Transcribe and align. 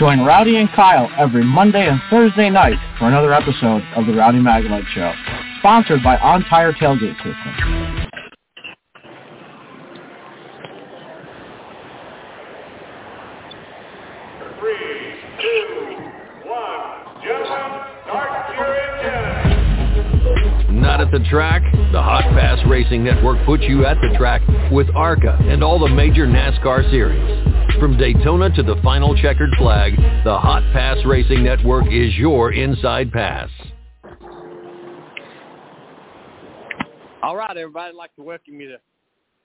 Join 0.00 0.24
Rowdy 0.24 0.56
and 0.56 0.72
Kyle 0.72 1.10
every 1.18 1.44
Monday 1.44 1.86
and 1.86 2.00
Thursday 2.08 2.48
night 2.48 2.78
for 2.98 3.06
another 3.06 3.34
episode 3.34 3.82
of 3.94 4.06
The 4.06 4.14
Rowdy 4.14 4.38
Maglite 4.38 4.86
Show, 4.94 5.12
sponsored 5.58 6.02
by 6.02 6.16
On 6.16 6.42
Tire 6.44 6.72
Tailgate 6.72 7.18
System. 7.18 8.06
Not 20.80 21.02
at 21.02 21.10
the 21.10 21.22
track? 21.28 21.62
The 21.92 22.00
Hot 22.00 22.22
Pass 22.30 22.58
Racing 22.66 23.04
Network 23.04 23.44
puts 23.44 23.64
you 23.64 23.84
at 23.84 23.98
the 24.00 24.16
track 24.16 24.40
with 24.72 24.88
ARCA 24.96 25.36
and 25.42 25.62
all 25.62 25.78
the 25.78 25.88
major 25.88 26.26
NASCAR 26.26 26.90
series. 26.90 27.49
From 27.80 27.96
Daytona 27.96 28.54
to 28.56 28.62
the 28.62 28.76
final 28.84 29.16
checkered 29.16 29.48
flag, 29.56 29.96
the 30.22 30.38
Hot 30.38 30.62
Pass 30.74 30.98
Racing 31.06 31.42
Network 31.42 31.86
is 31.90 32.14
your 32.14 32.52
inside 32.52 33.10
pass. 33.10 33.48
All 37.22 37.36
right, 37.36 37.56
everybody. 37.56 37.88
I'd 37.88 37.94
like 37.94 38.14
to 38.16 38.22
welcome 38.22 38.60
you 38.60 38.68
to 38.68 38.76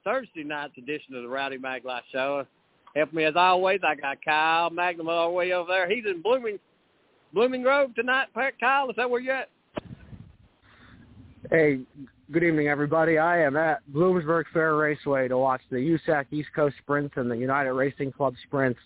Thursday 0.03 0.43
night's 0.43 0.77
edition 0.77 1.15
of 1.15 1.23
the 1.23 1.29
Rowdy 1.29 1.57
Maglite 1.57 2.01
Show. 2.11 2.45
Help 2.93 3.13
me 3.13 3.23
as 3.23 3.37
always. 3.37 3.79
I 3.87 3.95
got 3.95 4.17
Kyle 4.25 4.69
Magnum 4.69 5.07
all 5.07 5.29
the 5.29 5.33
way 5.33 5.53
over 5.53 5.71
there. 5.71 5.89
He's 5.89 6.03
in 6.05 6.21
Blooming 6.21 6.59
Blooming 7.33 7.63
Grove 7.63 7.95
tonight. 7.95 8.27
Kyle, 8.59 8.89
is 8.89 8.97
that 8.97 9.09
where 9.09 9.21
you're 9.21 9.35
at? 9.35 9.49
Hey, 11.49 11.79
good 12.31 12.43
evening, 12.43 12.67
everybody. 12.67 13.17
I 13.17 13.41
am 13.41 13.55
at 13.55 13.81
Bloomsburg 13.93 14.45
Fair 14.51 14.75
Raceway 14.75 15.27
to 15.27 15.37
watch 15.37 15.61
the 15.69 15.77
USAC 15.77 16.25
East 16.31 16.49
Coast 16.55 16.75
Sprints 16.81 17.13
and 17.17 17.29
the 17.29 17.37
United 17.37 17.71
Racing 17.73 18.11
Club 18.11 18.33
Sprints 18.47 18.79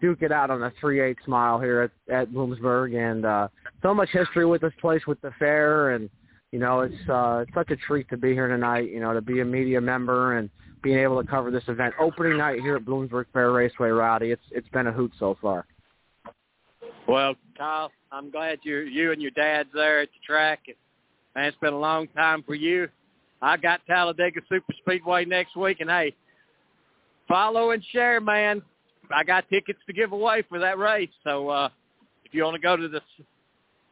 duke 0.00 0.22
it 0.22 0.32
out 0.32 0.50
on 0.50 0.62
a 0.62 0.70
3/8 0.82 1.16
mile 1.26 1.60
here 1.60 1.82
at, 1.82 2.14
at 2.14 2.30
Bloomsburg. 2.30 2.96
And 2.96 3.26
uh, 3.26 3.48
so 3.82 3.92
much 3.92 4.08
history 4.10 4.46
with 4.46 4.62
this 4.62 4.72
place, 4.80 5.06
with 5.06 5.20
the 5.20 5.30
fair, 5.38 5.90
and 5.90 6.08
you 6.52 6.58
know, 6.58 6.80
it's 6.80 7.08
uh, 7.08 7.44
it's 7.46 7.54
such 7.54 7.70
a 7.70 7.76
treat 7.76 8.08
to 8.08 8.16
be 8.16 8.32
here 8.32 8.48
tonight. 8.48 8.90
You 8.90 9.00
know, 9.00 9.12
to 9.12 9.20
be 9.20 9.40
a 9.40 9.44
media 9.44 9.80
member 9.80 10.38
and 10.38 10.48
being 10.82 10.98
able 10.98 11.22
to 11.22 11.28
cover 11.28 11.50
this 11.50 11.64
event, 11.68 11.94
opening 12.00 12.38
night 12.38 12.60
here 12.60 12.76
at 12.76 12.84
Bloomsburg 12.84 13.26
Fair 13.32 13.52
Raceway. 13.52 13.90
Rowdy, 13.90 14.30
it's 14.30 14.42
it's 14.50 14.68
been 14.70 14.86
a 14.86 14.92
hoot 14.92 15.12
so 15.18 15.36
far. 15.40 15.66
Well, 17.06 17.34
Kyle, 17.58 17.90
I'm 18.10 18.30
glad 18.30 18.60
you 18.62 18.78
you 18.78 19.12
and 19.12 19.20
your 19.20 19.32
dad's 19.32 19.68
there 19.74 20.00
at 20.00 20.08
the 20.08 20.26
track. 20.26 20.60
Man, 21.34 21.44
it's 21.44 21.56
been 21.58 21.72
a 21.72 21.78
long 21.78 22.08
time 22.08 22.42
for 22.42 22.54
you. 22.54 22.88
I 23.42 23.56
got 23.56 23.80
Talladega 23.86 24.40
Super 24.48 24.74
Speedway 24.82 25.24
next 25.24 25.56
week, 25.56 25.78
and 25.80 25.88
hey, 25.88 26.14
follow 27.28 27.70
and 27.70 27.82
share, 27.92 28.20
man. 28.20 28.62
I 29.14 29.24
got 29.24 29.48
tickets 29.48 29.78
to 29.86 29.92
give 29.92 30.12
away 30.12 30.42
for 30.48 30.58
that 30.58 30.78
race. 30.78 31.10
So 31.24 31.48
uh, 31.48 31.68
if 32.24 32.34
you 32.34 32.44
want 32.44 32.56
to 32.56 32.60
go 32.60 32.76
to 32.76 32.88
the 32.88 33.00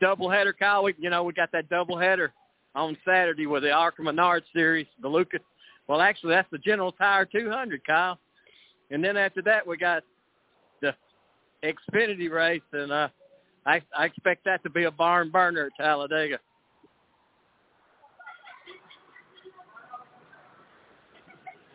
doubleheader, 0.03 0.53
Kyle, 0.59 0.85
we, 0.85 0.95
you 0.99 1.11
know 1.11 1.23
we 1.23 1.33
got 1.33 1.51
that 1.53 1.69
doubleheader 1.71 2.29
on 2.75 2.97
Saturday 3.05 3.47
with 3.47 3.63
the 3.63 3.71
ARCA 3.71 4.03
Menard 4.03 4.45
Series, 4.53 4.87
the 5.01 5.09
Lucas. 5.09 5.41
Well, 5.87 6.01
actually, 6.01 6.35
that's 6.35 6.51
the 6.51 6.59
General 6.59 6.93
Tire 6.93 7.25
200, 7.25 7.87
Kyle. 7.87 8.19
And 8.91 9.03
then 9.03 9.17
after 9.17 9.43
that, 9.43 9.67
we 9.67 9.77
got 9.77 10.03
the 10.83 10.95
Xfinity 11.65 12.31
race, 12.31 12.63
and 12.73 12.93
uh, 12.93 13.09
I, 13.67 13.81
I 13.97 14.05
expect 14.05 14.45
that 14.45 14.63
to 14.65 14.71
be 14.71 14.85
a 14.85 14.91
barn 14.91 15.31
burner 15.31 15.67
at 15.67 15.73
Talladega. 15.83 16.39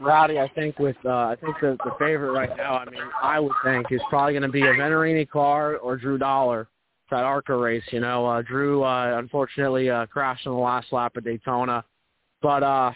Rowdy, 0.04 0.40
I 0.40 0.48
think 0.50 0.80
with 0.80 0.96
uh, 1.06 1.10
I 1.10 1.36
think 1.42 1.56
the 1.62 1.78
the 1.84 1.92
favorite 2.00 2.32
right 2.32 2.56
now. 2.58 2.78
I 2.78 2.86
mean, 2.86 3.02
I 3.22 3.40
would 3.40 3.54
think 3.64 3.88
is 3.92 4.02
probably 4.10 4.34
going 4.34 4.44
to 4.44 4.50
be 4.50 4.62
a 4.62 4.74
Venturini 4.74 5.28
car 5.28 5.78
or 5.78 5.98
Drew 5.98 6.18
Dollar. 6.18 6.68
That 7.12 7.26
ARCA 7.26 7.56
race, 7.56 7.84
you 7.92 8.00
know, 8.00 8.26
uh, 8.26 8.42
Drew 8.42 8.84
uh, 8.84 9.20
unfortunately 9.20 9.88
uh, 9.88 10.08
crashed 10.08 10.48
on 10.48 10.54
the 10.54 10.60
last 10.60 10.92
lap 10.92 11.14
at 11.16 11.24
Daytona, 11.24 11.86
but 12.42 12.64
uh, 12.64 12.92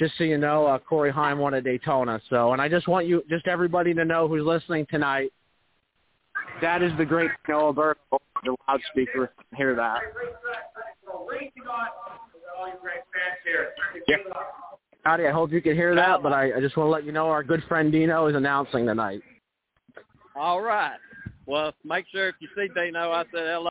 just 0.00 0.16
so 0.18 0.24
you 0.24 0.38
know, 0.38 0.66
uh, 0.66 0.78
Corey 0.78 1.12
Heim 1.12 1.38
won 1.38 1.54
at 1.54 1.62
Daytona. 1.62 2.20
So, 2.28 2.52
and 2.52 2.60
I 2.60 2.68
just 2.68 2.88
want 2.88 3.06
you, 3.06 3.22
just 3.28 3.46
everybody 3.46 3.94
to 3.94 4.04
know 4.04 4.26
who's 4.26 4.44
listening 4.44 4.86
tonight, 4.90 5.30
that 6.62 6.82
is 6.82 6.90
the 6.98 7.04
great 7.04 7.30
Noah 7.48 7.72
Burke, 7.72 7.98
the 8.42 8.56
loudspeaker. 8.66 9.32
Hear 9.56 9.76
that? 9.76 10.00
Yeah. 14.08 14.16
Howdy, 15.04 15.26
I 15.26 15.30
hope 15.30 15.50
you 15.50 15.62
can 15.62 15.74
hear 15.74 15.94
that, 15.94 16.22
but 16.22 16.32
I, 16.32 16.56
I 16.56 16.60
just 16.60 16.76
want 16.76 16.88
to 16.88 16.90
let 16.90 17.04
you 17.04 17.12
know 17.12 17.28
our 17.28 17.42
good 17.42 17.62
friend 17.68 17.90
Dino 17.90 18.26
is 18.26 18.36
announcing 18.36 18.86
tonight. 18.86 19.22
All 20.36 20.60
right. 20.60 20.98
Well, 21.46 21.72
make 21.84 22.04
sure 22.12 22.28
if 22.28 22.34
you 22.40 22.48
see 22.54 22.68
Dino, 22.74 23.10
I 23.10 23.24
said 23.32 23.46
hello. 23.46 23.70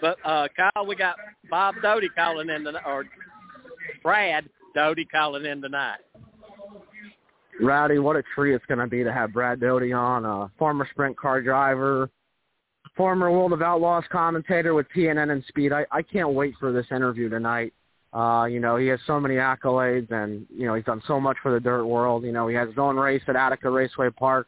But 0.00 0.18
uh, 0.24 0.48
Kyle, 0.56 0.84
we 0.86 0.96
got 0.96 1.16
Bob 1.48 1.76
Doty 1.80 2.08
calling 2.10 2.50
in 2.50 2.64
tonight, 2.64 2.82
or 2.86 3.04
Brad 4.02 4.48
Doty 4.74 5.04
calling 5.04 5.46
in 5.46 5.62
tonight. 5.62 5.98
Rowdy, 7.60 8.00
what 8.00 8.16
a 8.16 8.22
treat 8.34 8.54
it's 8.54 8.66
going 8.66 8.80
to 8.80 8.86
be 8.88 9.04
to 9.04 9.12
have 9.12 9.32
Brad 9.32 9.60
Doty 9.60 9.92
on, 9.92 10.24
a 10.24 10.50
former 10.58 10.88
sprint 10.90 11.16
car 11.16 11.40
driver, 11.40 12.10
former 12.96 13.30
World 13.30 13.52
of 13.52 13.62
Outlaws 13.62 14.04
commentator 14.10 14.74
with 14.74 14.86
TNN 14.94 15.30
and 15.30 15.44
Speed. 15.48 15.72
I, 15.72 15.86
I 15.92 16.02
can't 16.02 16.30
wait 16.30 16.54
for 16.58 16.72
this 16.72 16.86
interview 16.90 17.28
tonight. 17.28 17.72
Uh, 18.14 18.44
you 18.44 18.60
know, 18.60 18.76
he 18.76 18.86
has 18.86 19.00
so 19.08 19.18
many 19.18 19.34
accolades 19.34 20.10
and, 20.12 20.46
you 20.56 20.66
know, 20.66 20.74
he's 20.74 20.84
done 20.84 21.02
so 21.06 21.20
much 21.20 21.36
for 21.42 21.52
the 21.52 21.58
dirt 21.58 21.84
world. 21.84 22.22
You 22.22 22.30
know, 22.30 22.46
he 22.46 22.54
has 22.54 22.68
his 22.68 22.78
own 22.78 22.96
race 22.96 23.22
at 23.26 23.34
Attica 23.34 23.68
Raceway 23.68 24.10
Park 24.10 24.46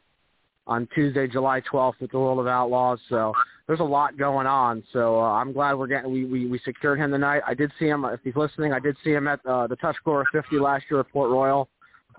on 0.65 0.87
Tuesday, 0.95 1.27
July 1.27 1.61
12th 1.69 1.99
with 1.99 2.11
the 2.11 2.19
World 2.19 2.39
of 2.39 2.47
Outlaws. 2.47 2.99
So 3.09 3.33
there's 3.67 3.81
a 3.81 3.83
lot 3.83 4.17
going 4.17 4.47
on. 4.47 4.83
So 4.93 5.19
uh, 5.19 5.33
I'm 5.33 5.51
glad 5.51 5.73
we're 5.73 5.87
getting, 5.87 6.13
we, 6.13 6.23
we, 6.23 6.47
we 6.47 6.59
secured 6.59 6.97
him 6.97 7.11
tonight. 7.11 7.41
I 7.45 7.53
did 7.53 7.73
see 7.77 7.87
him, 7.87 8.05
if 8.05 8.21
he's 8.23 8.37
listening, 8.37 8.71
I 8.71 8.79
did 8.79 8.95
see 9.03 9.11
him 9.11 9.27
at 9.27 9.45
uh, 9.45 9.67
the 9.67 9.75
Tuscarora 9.75 10.23
50 10.31 10.59
last 10.59 10.85
year 10.89 11.01
at 11.01 11.11
Port 11.11 11.29
Royal. 11.29 11.67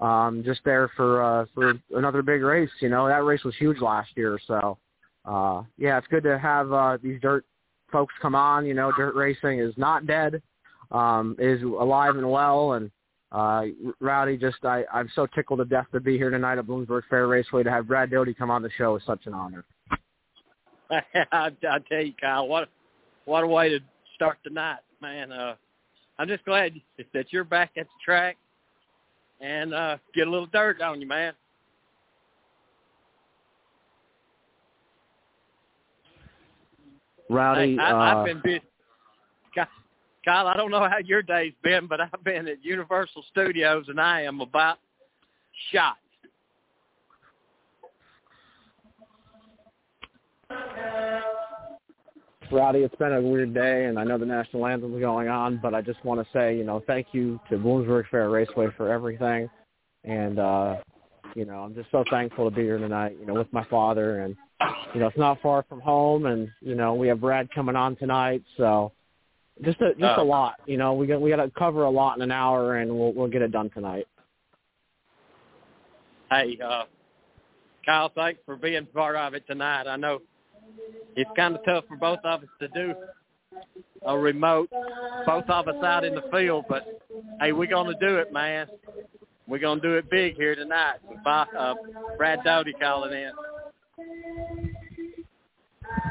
Um, 0.02 0.42
just 0.44 0.60
there 0.64 0.90
for, 0.96 1.22
uh, 1.22 1.46
for 1.54 1.74
another 1.96 2.20
big 2.20 2.42
race. 2.42 2.70
You 2.80 2.90
know, 2.90 3.08
that 3.08 3.24
race 3.24 3.42
was 3.42 3.56
huge 3.56 3.80
last 3.80 4.10
year. 4.16 4.38
So, 4.46 4.76
uh, 5.24 5.62
yeah, 5.78 5.96
it's 5.96 6.06
good 6.08 6.22
to 6.24 6.38
have, 6.38 6.70
uh, 6.72 6.98
these 7.02 7.20
dirt 7.22 7.46
folks 7.90 8.14
come 8.20 8.34
on. 8.34 8.66
You 8.66 8.74
know, 8.74 8.92
dirt 8.92 9.14
racing 9.14 9.60
is 9.60 9.72
not 9.78 10.06
dead 10.06 10.42
um, 10.90 11.36
is 11.38 11.62
alive 11.62 12.16
and 12.16 12.30
well. 12.30 12.72
And 12.72 12.90
uh, 13.32 13.62
Rowdy, 14.00 14.36
just 14.36 14.64
I, 14.64 14.84
I'm 14.92 15.10
so 15.14 15.26
tickled 15.26 15.58
to 15.60 15.64
death 15.64 15.86
to 15.92 16.00
be 16.00 16.16
here 16.16 16.30
tonight 16.30 16.58
at 16.58 16.66
Bloomsburg 16.66 17.02
Fair 17.10 17.26
Raceway 17.26 17.62
to 17.62 17.70
have 17.70 17.88
Brad 17.88 18.10
Doty 18.10 18.34
come 18.34 18.50
on 18.50 18.62
the 18.62 18.70
show 18.76 18.96
is 18.96 19.02
such 19.06 19.26
an 19.26 19.34
honor. 19.34 19.64
I, 20.90 21.02
I 21.32 21.78
tell 21.88 22.02
you, 22.02 22.14
Kyle, 22.20 22.48
what 22.48 22.68
what 23.26 23.44
a 23.44 23.46
way 23.46 23.68
to 23.68 23.80
start 24.14 24.38
the 24.44 24.50
night, 24.50 24.78
man. 25.02 25.30
Uh, 25.30 25.54
I'm 26.18 26.28
just 26.28 26.44
glad 26.44 26.72
that 27.12 27.26
you're 27.30 27.44
back 27.44 27.72
at 27.76 27.86
the 27.86 28.04
track 28.04 28.36
and 29.40 29.74
uh, 29.74 29.98
get 30.14 30.26
a 30.26 30.30
little 30.30 30.46
dirt 30.46 30.80
on 30.80 31.00
you, 31.00 31.06
man. 31.06 31.32
Rowdy, 37.30 37.76
hey, 37.76 37.78
I, 37.78 37.90
uh, 37.90 37.96
I've 37.96 38.24
been 38.24 38.40
busy. 38.42 38.62
Kyle, 40.24 40.46
I 40.46 40.56
don't 40.56 40.70
know 40.70 40.88
how 40.88 40.98
your 41.04 41.22
day's 41.22 41.54
been, 41.62 41.86
but 41.86 42.00
I've 42.00 42.24
been 42.24 42.48
at 42.48 42.64
Universal 42.64 43.24
Studios 43.30 43.86
and 43.88 44.00
I 44.00 44.22
am 44.22 44.40
about 44.40 44.78
shot. 45.72 45.96
Rowdy, 52.50 52.80
it's 52.80 52.94
been 52.96 53.12
a 53.12 53.20
weird 53.20 53.52
day, 53.52 53.84
and 53.86 53.98
I 53.98 54.04
know 54.04 54.16
the 54.16 54.24
national 54.24 54.66
anthem 54.66 54.94
is 54.94 55.00
going 55.00 55.28
on, 55.28 55.58
but 55.62 55.74
I 55.74 55.82
just 55.82 56.02
want 56.04 56.20
to 56.20 56.26
say, 56.32 56.56
you 56.56 56.64
know, 56.64 56.82
thank 56.86 57.08
you 57.12 57.38
to 57.50 57.56
Bloomsburg 57.56 58.08
Fair 58.10 58.30
Raceway 58.30 58.68
for 58.76 58.90
everything, 58.90 59.50
and 60.04 60.38
uh, 60.38 60.76
you 61.34 61.44
know, 61.44 61.60
I'm 61.60 61.74
just 61.74 61.90
so 61.90 62.04
thankful 62.10 62.48
to 62.48 62.56
be 62.56 62.62
here 62.62 62.78
tonight. 62.78 63.16
You 63.20 63.26
know, 63.26 63.34
with 63.34 63.52
my 63.52 63.64
father, 63.64 64.20
and 64.20 64.34
you 64.94 65.00
know, 65.00 65.08
it's 65.08 65.18
not 65.18 65.42
far 65.42 65.64
from 65.68 65.80
home, 65.80 66.24
and 66.24 66.48
you 66.60 66.74
know, 66.74 66.94
we 66.94 67.08
have 67.08 67.20
Brad 67.20 67.50
coming 67.54 67.76
on 67.76 67.96
tonight, 67.96 68.42
so 68.56 68.92
just 69.64 69.80
a 69.80 69.94
just 69.94 70.18
Oh. 70.18 70.22
a 70.22 70.24
lot. 70.24 70.54
You 70.66 70.76
know, 70.76 70.94
we 70.94 71.06
got 71.06 71.20
we 71.20 71.30
got 71.30 71.36
to 71.36 71.50
cover 71.58 71.84
a 71.84 71.90
lot 71.90 72.16
in 72.16 72.22
an 72.22 72.30
hour, 72.32 72.76
and 72.76 72.90
we'll 72.96 73.12
we'll 73.12 73.28
get 73.28 73.42
it 73.42 73.52
done 73.52 73.70
tonight. 73.70 74.06
Hey, 76.30 76.58
uh, 76.62 76.84
Kyle, 77.86 78.10
thanks 78.14 78.40
for 78.44 78.56
being 78.56 78.86
part 78.86 79.16
of 79.16 79.34
it 79.34 79.44
tonight. 79.46 79.86
I 79.86 79.96
know 79.96 80.20
it's 81.16 81.30
kind 81.36 81.54
of 81.54 81.64
tough 81.64 81.84
for 81.88 81.96
both 81.96 82.18
of 82.24 82.42
us 82.42 82.48
to 82.60 82.68
do 82.68 82.94
a 84.06 84.16
remote, 84.16 84.70
both 85.26 85.48
of 85.48 85.68
us 85.68 85.82
out 85.82 86.04
in 86.04 86.14
the 86.14 86.22
field, 86.30 86.66
but 86.68 86.86
hey, 87.40 87.52
we're 87.52 87.66
going 87.66 87.86
to 87.92 88.06
do 88.06 88.16
it, 88.18 88.32
man. 88.32 88.66
We're 89.46 89.58
going 89.58 89.80
to 89.80 89.88
do 89.88 89.94
it 89.94 90.10
big 90.10 90.36
here 90.36 90.54
tonight. 90.54 90.96
with 91.08 91.18
uh, 91.26 91.74
Brad 92.18 92.40
Doty 92.44 92.74
calling 92.74 93.12
in. 93.14 93.32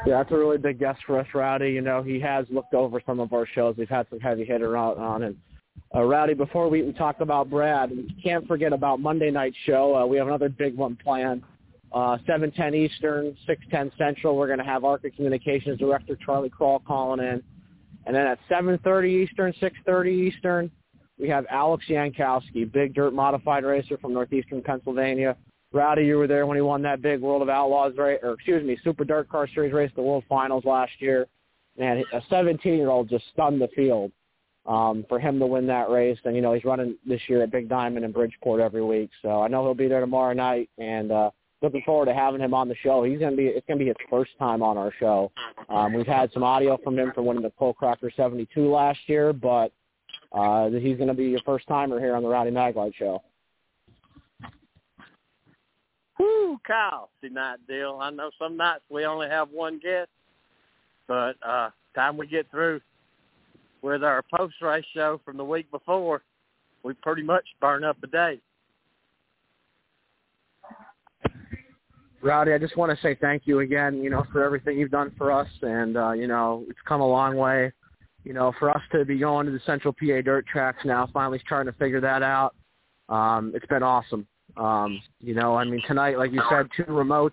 Yeah, 0.06 0.18
that's 0.18 0.30
a 0.32 0.36
really 0.36 0.58
big 0.58 0.78
guest 0.78 1.00
for 1.06 1.18
us, 1.18 1.26
Rowdy. 1.34 1.70
You 1.70 1.80
know, 1.80 2.02
he 2.02 2.18
has 2.20 2.46
looked 2.50 2.74
over 2.74 3.00
some 3.04 3.20
of 3.20 3.32
our 3.32 3.46
shows. 3.46 3.76
We've 3.76 3.88
had 3.88 4.06
some 4.10 4.20
heavy 4.20 4.44
hitter 4.44 4.76
on, 4.76 4.98
on 4.98 5.22
and 5.24 5.36
uh, 5.94 6.02
Rowdy. 6.02 6.34
Before 6.34 6.68
we, 6.68 6.82
we 6.82 6.92
talk 6.92 7.20
about 7.20 7.50
Brad, 7.50 7.90
we 7.90 8.14
can't 8.22 8.46
forget 8.46 8.72
about 8.72 9.00
Monday 9.00 9.30
night 9.30 9.54
show. 9.66 9.96
Uh, 9.96 10.06
we 10.06 10.16
have 10.16 10.26
another 10.26 10.48
big 10.48 10.76
one 10.76 10.96
planned. 10.96 11.42
uh, 11.92 12.18
7:10 12.28 12.74
Eastern, 12.74 13.36
6:10 13.48 13.96
Central. 13.96 14.36
We're 14.36 14.46
going 14.46 14.58
to 14.58 14.64
have 14.64 14.84
ARCA 14.84 15.10
Communications 15.10 15.78
Director 15.78 16.16
Charlie 16.24 16.50
Crawl 16.50 16.80
calling 16.80 17.20
in, 17.20 17.42
and 18.06 18.14
then 18.14 18.26
at 18.26 18.38
7:30 18.50 19.08
Eastern, 19.08 19.52
6:30 19.54 20.10
Eastern, 20.10 20.70
we 21.18 21.28
have 21.28 21.46
Alex 21.50 21.84
Yankowski, 21.88 22.70
big 22.70 22.94
dirt 22.94 23.12
modified 23.12 23.64
racer 23.64 23.96
from 23.98 24.12
northeastern 24.12 24.62
Pennsylvania. 24.62 25.36
Rowdy, 25.72 26.04
you 26.04 26.16
were 26.16 26.26
there 26.26 26.46
when 26.46 26.56
he 26.56 26.62
won 26.62 26.82
that 26.82 27.02
big 27.02 27.20
World 27.20 27.42
of 27.42 27.48
Outlaws 27.48 27.96
race, 27.96 28.20
or 28.22 28.32
excuse 28.32 28.64
me, 28.64 28.78
Super 28.82 29.04
Dirt 29.04 29.28
Car 29.28 29.46
Series 29.54 29.72
race, 29.72 29.90
the 29.94 30.02
World 30.02 30.24
Finals 30.28 30.64
last 30.64 30.92
year. 30.98 31.26
Man, 31.78 32.02
a 32.12 32.20
17-year-old 32.22 33.08
just 33.08 33.24
stunned 33.32 33.60
the 33.60 33.68
field 33.68 34.10
um, 34.66 35.04
for 35.08 35.18
him 35.18 35.38
to 35.38 35.46
win 35.46 35.66
that 35.66 35.90
race. 35.90 36.18
And 36.24 36.34
you 36.34 36.42
know, 36.42 36.54
he's 36.54 36.64
running 36.64 36.96
this 37.06 37.20
year 37.28 37.42
at 37.42 37.50
Big 37.50 37.68
Diamond 37.68 38.04
in 38.04 38.12
Bridgeport 38.12 38.60
every 38.60 38.82
week, 38.82 39.10
so 39.22 39.42
I 39.42 39.48
know 39.48 39.62
he'll 39.62 39.74
be 39.74 39.88
there 39.88 40.00
tomorrow 40.00 40.32
night. 40.32 40.70
And 40.78 41.12
uh, 41.12 41.30
looking 41.62 41.82
forward 41.82 42.06
to 42.06 42.14
having 42.14 42.40
him 42.40 42.54
on 42.54 42.68
the 42.68 42.74
show. 42.76 43.02
He's 43.02 43.18
gonna 43.18 43.36
be 43.36 43.46
it's 43.46 43.66
gonna 43.66 43.78
be 43.78 43.86
his 43.86 43.96
first 44.08 44.30
time 44.38 44.62
on 44.62 44.76
our 44.76 44.92
show. 44.98 45.30
Um, 45.68 45.92
we've 45.92 46.06
had 46.06 46.32
some 46.32 46.42
audio 46.42 46.78
from 46.82 46.98
him 46.98 47.12
for 47.14 47.22
winning 47.22 47.42
the 47.42 47.52
Coal 47.58 47.74
Cracker 47.74 48.10
72 48.14 48.70
last 48.70 49.00
year, 49.06 49.32
but 49.32 49.72
uh, 50.32 50.70
he's 50.70 50.98
gonna 50.98 51.14
be 51.14 51.26
your 51.26 51.40
first 51.44 51.66
timer 51.66 51.98
here 51.98 52.14
on 52.14 52.22
the 52.22 52.28
Rowdy 52.28 52.50
Maglite 52.50 52.94
show. 52.94 53.22
Whoo, 56.18 56.58
Kyle, 56.66 57.10
see 57.20 57.28
night 57.28 57.58
deal. 57.68 57.98
I 58.00 58.10
know 58.10 58.30
some 58.38 58.56
nights 58.56 58.82
we 58.90 59.04
only 59.04 59.28
have 59.28 59.50
one 59.50 59.78
guest, 59.78 60.10
but 61.06 61.34
uh 61.46 61.70
time 61.94 62.16
we 62.16 62.26
get 62.26 62.50
through 62.50 62.80
with 63.82 64.04
our 64.04 64.22
post 64.34 64.54
race 64.60 64.84
show 64.94 65.20
from 65.24 65.36
the 65.36 65.44
week 65.44 65.70
before, 65.70 66.22
we 66.82 66.94
pretty 66.94 67.22
much 67.22 67.44
burn 67.60 67.84
up 67.84 67.96
a 68.02 68.06
day. 68.06 68.40
Rowdy, 72.20 72.52
I 72.52 72.58
just 72.58 72.76
want 72.76 72.96
to 72.96 73.00
say 73.02 73.16
thank 73.20 73.42
you 73.46 73.60
again, 73.60 74.02
you 74.02 74.10
know, 74.10 74.24
for 74.32 74.42
everything 74.42 74.76
you've 74.76 74.90
done 74.90 75.12
for 75.16 75.30
us 75.30 75.48
and 75.62 75.96
uh, 75.96 76.12
you 76.12 76.26
know, 76.26 76.64
it's 76.68 76.78
come 76.86 77.00
a 77.00 77.08
long 77.08 77.36
way. 77.36 77.72
You 78.24 78.34
know, 78.34 78.52
for 78.58 78.68
us 78.70 78.82
to 78.92 79.04
be 79.04 79.18
going 79.18 79.46
to 79.46 79.52
the 79.52 79.60
Central 79.64 79.94
PA 79.94 80.20
dirt 80.22 80.46
tracks 80.46 80.84
now, 80.84 81.08
finally 81.12 81.40
starting 81.46 81.72
to 81.72 81.78
figure 81.78 82.00
that 82.00 82.22
out. 82.22 82.54
Um, 83.08 83.52
it's 83.54 83.64
been 83.66 83.82
awesome. 83.82 84.26
Um, 84.58 85.00
you 85.20 85.34
know, 85.34 85.54
I 85.54 85.64
mean 85.64 85.80
tonight, 85.86 86.18
like 86.18 86.32
you 86.32 86.42
said, 86.50 86.68
two 86.76 86.84
remotes. 86.84 87.30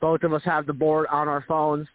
Both 0.00 0.22
of 0.22 0.32
us 0.32 0.42
have 0.44 0.66
the 0.66 0.72
board 0.72 1.06
on 1.10 1.28
our 1.28 1.44
phones. 1.46 1.86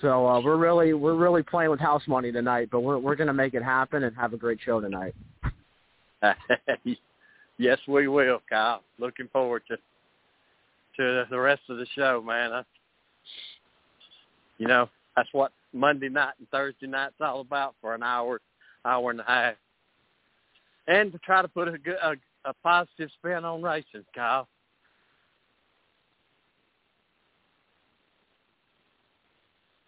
So 0.00 0.26
uh, 0.26 0.40
we're 0.40 0.56
really 0.56 0.94
we're 0.94 1.14
really 1.14 1.42
playing 1.42 1.70
with 1.70 1.80
house 1.80 2.02
money 2.06 2.32
tonight, 2.32 2.68
but 2.70 2.80
we're 2.80 2.98
we're 2.98 3.16
gonna 3.16 3.34
make 3.34 3.54
it 3.54 3.62
happen 3.62 4.04
and 4.04 4.16
have 4.16 4.32
a 4.32 4.36
great 4.36 4.58
show 4.64 4.80
tonight. 4.80 5.14
yes, 7.58 7.78
we 7.86 8.08
will, 8.08 8.40
Kyle. 8.48 8.82
Looking 8.98 9.28
forward 9.32 9.62
to 9.68 9.76
to 10.96 11.24
the 11.30 11.38
rest 11.38 11.62
of 11.68 11.78
the 11.78 11.86
show, 11.94 12.22
man. 12.24 12.52
I, 12.52 12.62
you 14.58 14.66
know, 14.68 14.88
that's 15.16 15.28
what 15.32 15.52
Monday 15.72 16.08
night 16.08 16.34
and 16.38 16.48
Thursday 16.50 16.86
night's 16.86 17.14
all 17.20 17.40
about 17.40 17.74
for 17.80 17.94
an 17.94 18.02
hour, 18.02 18.40
hour 18.84 19.10
and 19.10 19.20
a 19.20 19.24
half, 19.24 19.54
and 20.86 21.12
to 21.12 21.18
try 21.18 21.42
to 21.42 21.48
put 21.48 21.68
a 21.68 21.76
good 21.76 21.96
a, 22.02 22.14
a 22.44 22.54
positive 22.62 23.10
spin 23.18 23.44
on 23.44 23.62
racing, 23.62 24.04
Kyle. 24.14 24.48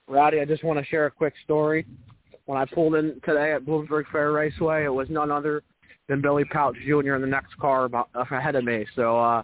Rowdy, 0.09 0.41
I 0.41 0.45
just 0.45 0.65
want 0.65 0.79
to 0.79 0.85
share 0.85 1.07
a 1.07 1.11
quick 1.11 1.35
story. 1.45 1.87
When 2.47 2.59
I 2.59 2.65
pulled 2.65 2.97
in 2.97 3.21
today 3.25 3.53
at 3.53 3.65
Bloomsburg 3.65 4.05
Fair 4.11 4.33
Raceway, 4.33 4.85
it 4.85 4.89
was 4.89 5.09
none 5.09 5.31
other 5.31 5.63
than 6.09 6.21
Billy 6.21 6.45
Pauch 6.45 6.75
Jr. 6.85 7.15
in 7.15 7.21
the 7.21 7.29
next 7.29 7.57
car 7.59 7.85
about, 7.85 8.09
ahead 8.15 8.57
of 8.57 8.65
me. 8.65 8.85
So 8.97 9.17
uh, 9.19 9.43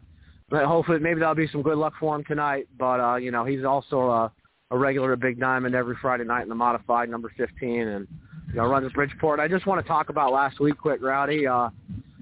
hopefully 0.51 0.99
maybe 0.99 1.21
that'll 1.21 1.37
be 1.37 1.47
some 1.49 1.63
good 1.63 1.79
luck 1.79 1.93
for 2.01 2.17
him 2.17 2.25
tonight. 2.25 2.67
But 2.77 3.01
uh, 3.01 3.17
you 3.17 3.31
know, 3.31 3.45
he's 3.45 3.65
also 3.65 4.01
a, 4.11 4.33
a 4.73 4.77
regular 4.77 5.13
at 5.13 5.21
Big 5.21 5.39
Diamond 5.39 5.77
every 5.77 5.97
Friday 6.03 6.25
night 6.25 6.43
in 6.43 6.49
the 6.49 6.57
modified 6.57 7.09
number 7.09 7.33
15, 7.37 7.89
and 7.89 8.09
you 8.49 8.55
know 8.55 8.67
runs 8.67 8.87
at 8.87 8.93
Bridgeport. 8.93 9.39
I 9.39 9.47
just 9.47 9.67
want 9.67 9.81
to 9.81 9.87
talk 9.87 10.09
about 10.09 10.33
last 10.33 10.59
week, 10.59 10.77
quick, 10.77 11.01
Rowdy. 11.01 11.47
Uh, 11.47 11.71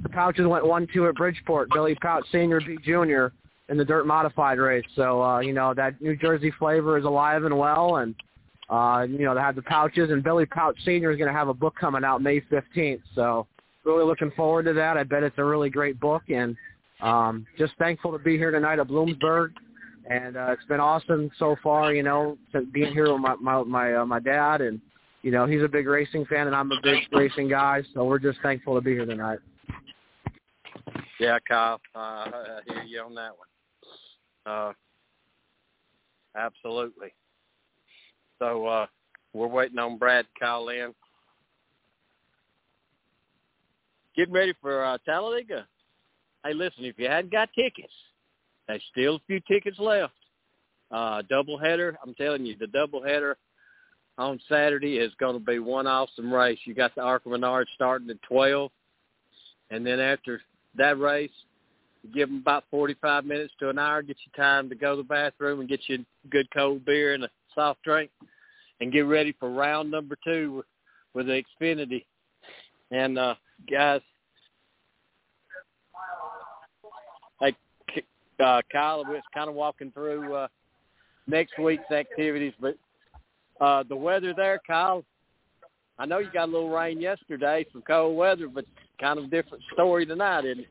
the 0.05 0.09
Pauches 0.11 0.47
went 0.47 0.65
one-two 0.65 1.09
at 1.09 1.17
Bridgeport. 1.17 1.71
Billy 1.71 1.97
Pauch 1.97 2.25
Senior 2.31 2.61
beat 2.61 2.83
Junior 2.83 3.33
in 3.69 3.77
the 3.77 3.85
dirt 3.85 4.07
modified 4.07 4.59
race. 4.59 4.85
So 4.95 5.23
uh, 5.23 5.41
you 5.41 5.53
know 5.53 5.75
that 5.75 6.01
New 6.01 6.17
Jersey 6.17 6.53
flavor 6.59 6.97
is 6.97 7.05
alive 7.05 7.45
and 7.45 7.59
well, 7.59 7.97
and 7.97 8.15
uh, 8.71 9.07
you 9.09 9.25
know, 9.25 9.35
they 9.35 9.41
have 9.41 9.57
the 9.57 9.63
pauches, 9.63 10.11
and 10.11 10.23
Billy 10.23 10.47
Pauch 10.47 10.77
Sr. 10.85 11.11
is 11.11 11.19
going 11.19 11.29
to 11.29 11.39
have 11.39 11.49
a 11.49 11.55
book 11.55 11.75
coming 11.79 12.05
out 12.05 12.23
May 12.23 12.41
15th. 12.41 13.03
So 13.15 13.47
really 13.85 14.05
looking 14.05 14.31
forward 14.33 14.65
to 14.65 14.73
that. 14.75 14.97
I 14.97 15.03
bet 15.03 15.23
it's 15.23 15.39
a 15.39 15.45
really 15.45 15.71
great 15.71 16.01
book, 16.01 16.23
and 16.29 16.57
um, 17.03 17.47
just 17.59 17.75
thankful 17.79 18.13
to 18.13 18.19
be 18.19 18.37
here 18.37 18.51
tonight 18.51 18.79
at 18.79 18.89
Bloomsburg. 18.89 19.51
And 20.09 20.37
uh, 20.37 20.53
it's 20.53 20.65
been 20.67 20.81
awesome 20.81 21.31
so 21.39 21.57
far, 21.63 21.95
you 21.95 22.03
know, 22.03 22.37
being 22.73 22.93
here 22.93 23.11
with 23.11 23.23
my 23.23 23.35
my 23.37 23.63
my, 23.63 23.95
uh, 23.95 24.07
my 24.07 24.21
dad, 24.21 24.61
and 24.61 24.81
you 25.23 25.31
know 25.31 25.47
he's 25.47 25.63
a 25.63 25.69
big 25.69 25.87
racing 25.87 26.27
fan, 26.27 26.47
and 26.47 26.55
I'm 26.55 26.71
a 26.73 26.81
big 26.83 27.05
racing 27.13 27.49
guy. 27.49 27.83
So 27.95 28.05
we're 28.05 28.19
just 28.19 28.39
thankful 28.43 28.75
to 28.75 28.83
be 28.83 28.93
here 28.93 29.07
tonight. 29.07 29.39
Yeah, 31.21 31.39
Kyle, 31.47 31.81
uh, 31.95 31.99
I 31.99 32.61
hear 32.67 32.83
you 32.83 33.01
on 33.01 33.15
that 33.15 33.31
one. 33.37 33.49
Uh, 34.47 34.73
absolutely. 36.37 37.15
So 38.39 38.67
uh, 38.67 38.87
we're 39.33 39.47
waiting 39.47 39.79
on 39.79 39.97
Brad 39.97 40.25
to 40.27 40.45
call 40.45 40.69
in. 40.71 40.93
Getting 44.17 44.35
ready 44.35 44.55
for 44.61 44.85
uh, 44.85 44.99
Talladega. 45.05 45.67
Hey, 46.45 46.53
listen, 46.53 46.85
if 46.85 46.99
you 46.99 47.07
hadn't 47.07 47.33
got 47.33 47.49
tickets, 47.55 47.93
there's 48.67 48.83
still 48.91 49.17
a 49.17 49.21
few 49.27 49.41
tickets 49.41 49.79
left. 49.79 50.13
Uh, 50.91 51.23
doubleheader, 51.31 51.95
I'm 52.05 52.15
telling 52.15 52.45
you, 52.45 52.57
the 52.59 52.67
doubleheader 52.67 53.35
on 54.19 54.39
Saturday 54.49 54.99
is 54.99 55.13
going 55.19 55.35
to 55.35 55.45
be 55.45 55.59
one 55.59 55.87
awesome 55.87 56.33
race. 56.33 56.59
You 56.65 56.75
got 56.75 56.95
the 56.95 57.03
Arca 57.03 57.29
Menard 57.29 57.69
starting 57.75 58.11
at 58.11 58.23
12, 58.23 58.71
and 59.71 59.85
then 59.85 59.99
after 60.01 60.41
that 60.77 60.99
race, 60.99 61.31
give 62.13 62.29
them 62.29 62.39
about 62.39 62.65
45 62.71 63.25
minutes 63.25 63.55
to 63.61 63.71
an 63.71 63.79
hour, 63.79 64.03
get 64.03 64.17
you 64.25 64.33
time 64.37 64.69
to 64.69 64.75
go 64.75 64.97
to 64.97 65.03
the 65.03 65.09
bathroom 65.09 65.61
and 65.61 65.69
get 65.69 65.81
you 65.87 66.05
a 66.25 66.29
good 66.29 66.49
cold 66.53 66.85
beer 66.85 67.15
and 67.15 67.25
a 67.25 67.29
soft 67.55 67.83
drink 67.83 68.11
and 68.81 68.93
get 68.93 69.01
ready 69.01 69.35
for 69.39 69.51
round 69.51 69.91
number 69.91 70.17
two 70.25 70.65
with 71.15 71.27
the 71.27 71.43
Xfinity. 71.61 72.05
And 72.91 73.19
uh, 73.19 73.35
guys, 73.71 74.01
hey, 77.41 77.55
uh, 78.45 78.63
Kyle 78.71 79.05
was 79.05 79.23
kind 79.33 79.49
of 79.49 79.55
walking 79.55 79.91
through 79.93 80.35
uh, 80.35 80.49
next 81.27 81.59
week's 81.59 81.91
activities, 81.91 82.53
but 82.61 82.77
uh, 83.61 83.85
the 83.89 83.97
weather 83.97 84.35
there, 84.35 84.61
Kyle. 84.67 85.05
I 85.97 86.07
know 86.07 86.19
you 86.19 86.29
got 86.33 86.49
a 86.49 86.53
little 86.53 86.71
rain 86.71 87.01
yesterday, 87.01 87.65
some 87.73 87.83
cold 87.87 88.17
weather, 88.17 88.49
but 88.49 88.65
kind 89.01 89.19
of 89.19 89.31
different 89.31 89.63
story 89.73 90.07
tonight, 90.07 90.45
isn't 90.45 90.61
it? 90.61 90.69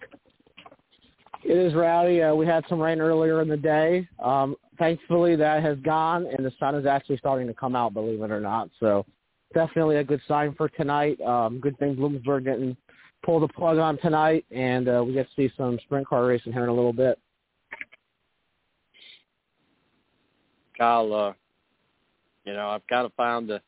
It 1.45 1.57
is 1.57 1.73
rowdy. 1.73 2.21
Uh, 2.21 2.33
we 2.33 2.45
had 2.45 2.63
some 2.69 2.79
rain 2.79 3.01
earlier 3.01 3.41
in 3.41 3.49
the 3.49 3.57
day. 3.57 4.07
Um, 4.23 4.55
thankfully, 4.79 5.35
that 5.35 5.61
has 5.61 5.77
gone, 5.79 6.25
and 6.25 6.45
the 6.45 6.53
sun 6.57 6.75
is 6.75 6.85
actually 6.85 7.17
starting 7.17 7.47
to 7.47 7.53
come 7.53 7.75
out, 7.75 7.93
believe 7.93 8.21
it 8.21 8.31
or 8.31 8.39
not. 8.39 8.69
So 8.79 9.05
definitely 9.53 9.97
a 9.97 10.03
good 10.03 10.21
sign 10.27 10.53
for 10.55 10.69
tonight. 10.69 11.19
Um, 11.21 11.59
good 11.59 11.77
thing 11.79 11.95
Bloomsburg 11.95 12.45
didn't 12.45 12.77
pull 13.23 13.39
the 13.39 13.47
plug 13.49 13.77
on 13.77 13.97
tonight, 13.97 14.45
and 14.51 14.87
uh, 14.87 15.03
we 15.05 15.13
get 15.13 15.27
to 15.27 15.35
see 15.35 15.53
some 15.57 15.77
sprint 15.83 16.07
car 16.07 16.25
racing 16.25 16.53
here 16.53 16.63
in 16.63 16.69
a 16.69 16.73
little 16.73 16.93
bit. 16.93 17.19
Kyle, 20.77 21.13
uh, 21.13 21.33
you 22.45 22.53
know, 22.53 22.69
I've 22.69 22.87
kind 22.87 23.05
of 23.05 23.13
found 23.13 23.51
a 23.51 23.61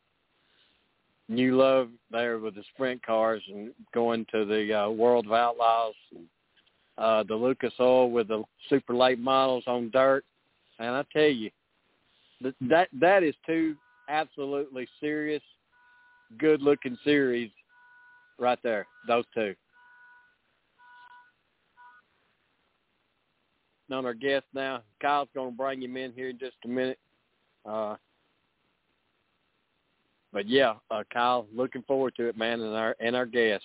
new 1.28 1.56
love 1.56 1.88
there 2.10 2.38
with 2.38 2.54
the 2.54 2.64
sprint 2.74 3.04
cars 3.04 3.42
and 3.52 3.72
going 3.92 4.26
to 4.32 4.44
the 4.44 4.72
uh, 4.72 4.90
World 4.90 5.26
of 5.26 5.32
Outlaws 5.32 5.94
and 6.14 6.26
uh, 6.98 7.22
the 7.24 7.34
Lucas 7.34 7.72
Oil 7.80 8.10
with 8.10 8.28
the 8.28 8.42
super 8.68 8.94
late 8.94 9.18
models 9.18 9.64
on 9.66 9.90
dirt. 9.90 10.24
And 10.78 10.90
I 10.90 11.04
tell 11.12 11.22
you, 11.22 11.50
that 12.60 12.88
that 13.00 13.22
is 13.22 13.34
two 13.46 13.76
absolutely 14.08 14.86
serious, 15.00 15.42
good 16.38 16.62
looking 16.62 16.98
series 17.02 17.50
right 18.38 18.58
there. 18.62 18.86
Those 19.08 19.24
two. 19.34 19.54
On 23.90 24.04
our 24.04 24.14
guest 24.14 24.44
now, 24.52 24.82
Kyle's 25.00 25.28
going 25.34 25.52
to 25.52 25.56
bring 25.56 25.80
him 25.80 25.96
in 25.96 26.12
here 26.12 26.30
in 26.30 26.38
just 26.38 26.56
a 26.64 26.68
minute. 26.68 26.98
Uh, 27.64 27.94
but 30.36 30.46
yeah, 30.46 30.74
uh, 30.90 31.02
Kyle, 31.10 31.46
looking 31.56 31.80
forward 31.84 32.12
to 32.18 32.28
it, 32.28 32.36
man, 32.36 32.60
and 32.60 32.74
our 32.74 32.94
and 33.00 33.16
our 33.16 33.24
guest. 33.24 33.64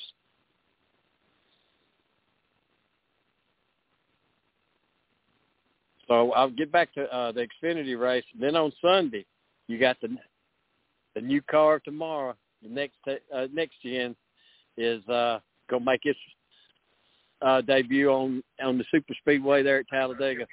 So 6.07 6.31
I'll 6.31 6.49
get 6.49 6.71
back 6.71 6.93
to 6.93 7.13
uh, 7.13 7.33
the 7.33 7.45
Xfinity 7.61 7.99
race. 7.99 8.23
Then 8.39 8.55
on 8.55 8.71
Sunday, 8.81 9.25
you 9.67 9.79
got 9.79 9.99
the 9.99 10.15
the 11.13 11.19
new 11.19 11.41
car 11.41 11.81
tomorrow. 11.83 12.35
The 12.63 12.69
next 12.69 12.99
uh, 13.05 13.47
next 13.51 13.75
gen 13.83 14.15
is 14.77 15.05
uh, 15.09 15.39
gonna 15.69 15.83
make 15.83 16.05
its 16.05 16.19
uh, 17.41 17.59
debut 17.59 18.09
on 18.09 18.41
on 18.63 18.77
the 18.77 18.85
super 18.91 19.13
speedway 19.19 19.61
there 19.61 19.79
at 19.79 19.89
Talladega. 19.89 20.45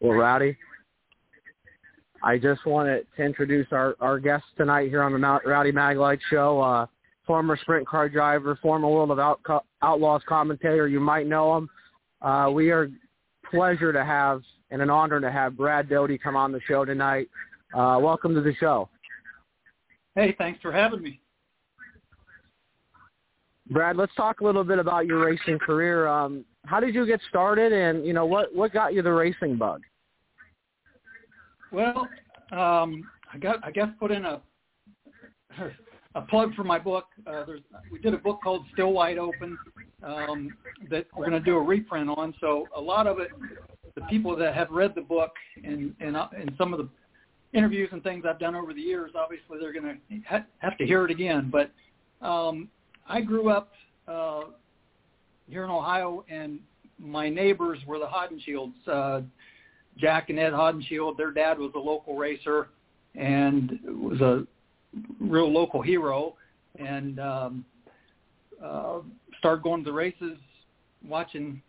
Well, 0.00 0.18
Rowdy, 0.18 0.58
I 2.24 2.38
just 2.38 2.64
wanted 2.64 3.06
to 3.16 3.22
introduce 3.22 3.66
our, 3.72 3.96
our 4.00 4.20
guest 4.20 4.44
tonight 4.56 4.88
here 4.88 5.02
on 5.02 5.12
the 5.12 5.18
Mount 5.18 5.44
Rowdy 5.44 5.72
Maglite 5.72 6.20
Show, 6.30 6.60
uh, 6.60 6.86
former 7.26 7.56
sprint 7.56 7.86
car 7.86 8.08
driver, 8.08 8.56
former 8.62 8.88
World 8.88 9.10
of 9.10 9.18
Out, 9.18 9.40
Outlaws 9.82 10.22
commentator. 10.28 10.86
You 10.86 11.00
might 11.00 11.26
know 11.26 11.56
him. 11.56 11.70
Uh, 12.20 12.50
we 12.52 12.70
are 12.70 12.88
pleasure 13.50 13.92
to 13.92 14.04
have 14.04 14.42
and 14.70 14.80
an 14.80 14.88
honor 14.88 15.20
to 15.20 15.30
have 15.30 15.56
Brad 15.56 15.88
Doty 15.88 16.16
come 16.16 16.36
on 16.36 16.52
the 16.52 16.60
show 16.66 16.84
tonight. 16.84 17.28
Uh, 17.74 17.98
welcome 18.00 18.34
to 18.34 18.40
the 18.40 18.54
show. 18.54 18.88
Hey, 20.14 20.34
thanks 20.38 20.60
for 20.62 20.70
having 20.70 21.02
me. 21.02 21.20
Brad, 23.70 23.96
let's 23.96 24.14
talk 24.14 24.40
a 24.40 24.44
little 24.44 24.64
bit 24.64 24.78
about 24.78 25.06
your 25.06 25.24
racing 25.24 25.58
career. 25.58 26.06
Um, 26.06 26.44
how 26.66 26.78
did 26.78 26.94
you 26.94 27.06
get 27.06 27.20
started, 27.28 27.72
and 27.72 28.06
you 28.06 28.12
know 28.12 28.26
what 28.26 28.54
what 28.54 28.72
got 28.72 28.94
you 28.94 29.02
the 29.02 29.12
racing 29.12 29.56
bug? 29.56 29.82
Well, 31.72 32.06
um, 32.52 33.08
I 33.32 33.38
got 33.40 33.64
I 33.64 33.70
guess 33.70 33.88
put 33.98 34.10
in 34.10 34.26
a 34.26 34.42
a 36.14 36.20
plug 36.22 36.54
for 36.54 36.64
my 36.64 36.78
book. 36.78 37.06
Uh, 37.26 37.44
there's 37.44 37.60
we 37.90 37.98
did 37.98 38.12
a 38.12 38.18
book 38.18 38.40
called 38.42 38.66
Still 38.74 38.92
Wide 38.92 39.18
Open 39.18 39.58
um, 40.02 40.54
that 40.90 41.06
we're 41.16 41.28
going 41.28 41.42
to 41.42 41.44
do 41.44 41.56
a 41.56 41.62
reprint 41.62 42.10
on. 42.10 42.34
So 42.40 42.68
a 42.76 42.80
lot 42.80 43.06
of 43.06 43.18
it, 43.18 43.28
the 43.94 44.02
people 44.02 44.36
that 44.36 44.54
have 44.54 44.70
read 44.70 44.94
the 44.94 45.00
book 45.00 45.32
and 45.64 45.94
and 46.00 46.16
uh, 46.16 46.28
and 46.38 46.52
some 46.58 46.74
of 46.74 46.78
the 46.78 46.88
interviews 47.56 47.88
and 47.92 48.02
things 48.02 48.24
I've 48.28 48.38
done 48.38 48.54
over 48.54 48.74
the 48.74 48.80
years, 48.80 49.12
obviously 49.14 49.58
they're 49.58 49.72
going 49.72 49.98
to 50.10 50.20
ha- 50.28 50.44
have 50.58 50.76
to 50.78 50.84
hear 50.84 51.04
it 51.06 51.10
again. 51.10 51.50
But 51.50 51.70
um, 52.26 52.68
I 53.08 53.22
grew 53.22 53.48
up 53.48 53.72
uh, 54.06 54.42
here 55.48 55.64
in 55.64 55.70
Ohio, 55.70 56.24
and 56.28 56.60
my 56.98 57.30
neighbors 57.30 57.78
were 57.86 57.98
the 57.98 58.06
Haudenschilds. 58.06 58.72
Uh, 58.86 59.22
Jack 59.98 60.30
and 60.30 60.38
Ed 60.38 60.52
Haudenschild, 60.52 61.16
their 61.16 61.30
dad 61.30 61.58
was 61.58 61.72
a 61.74 61.78
local 61.78 62.16
racer 62.16 62.68
and 63.14 63.78
was 63.84 64.20
a 64.20 64.46
real 65.20 65.52
local 65.52 65.82
hero. 65.82 66.34
And 66.78 67.20
um, 67.20 67.64
uh, 68.62 69.00
started 69.38 69.62
going 69.62 69.84
to 69.84 69.90
the 69.90 69.94
races, 69.94 70.38
watching 71.06 71.60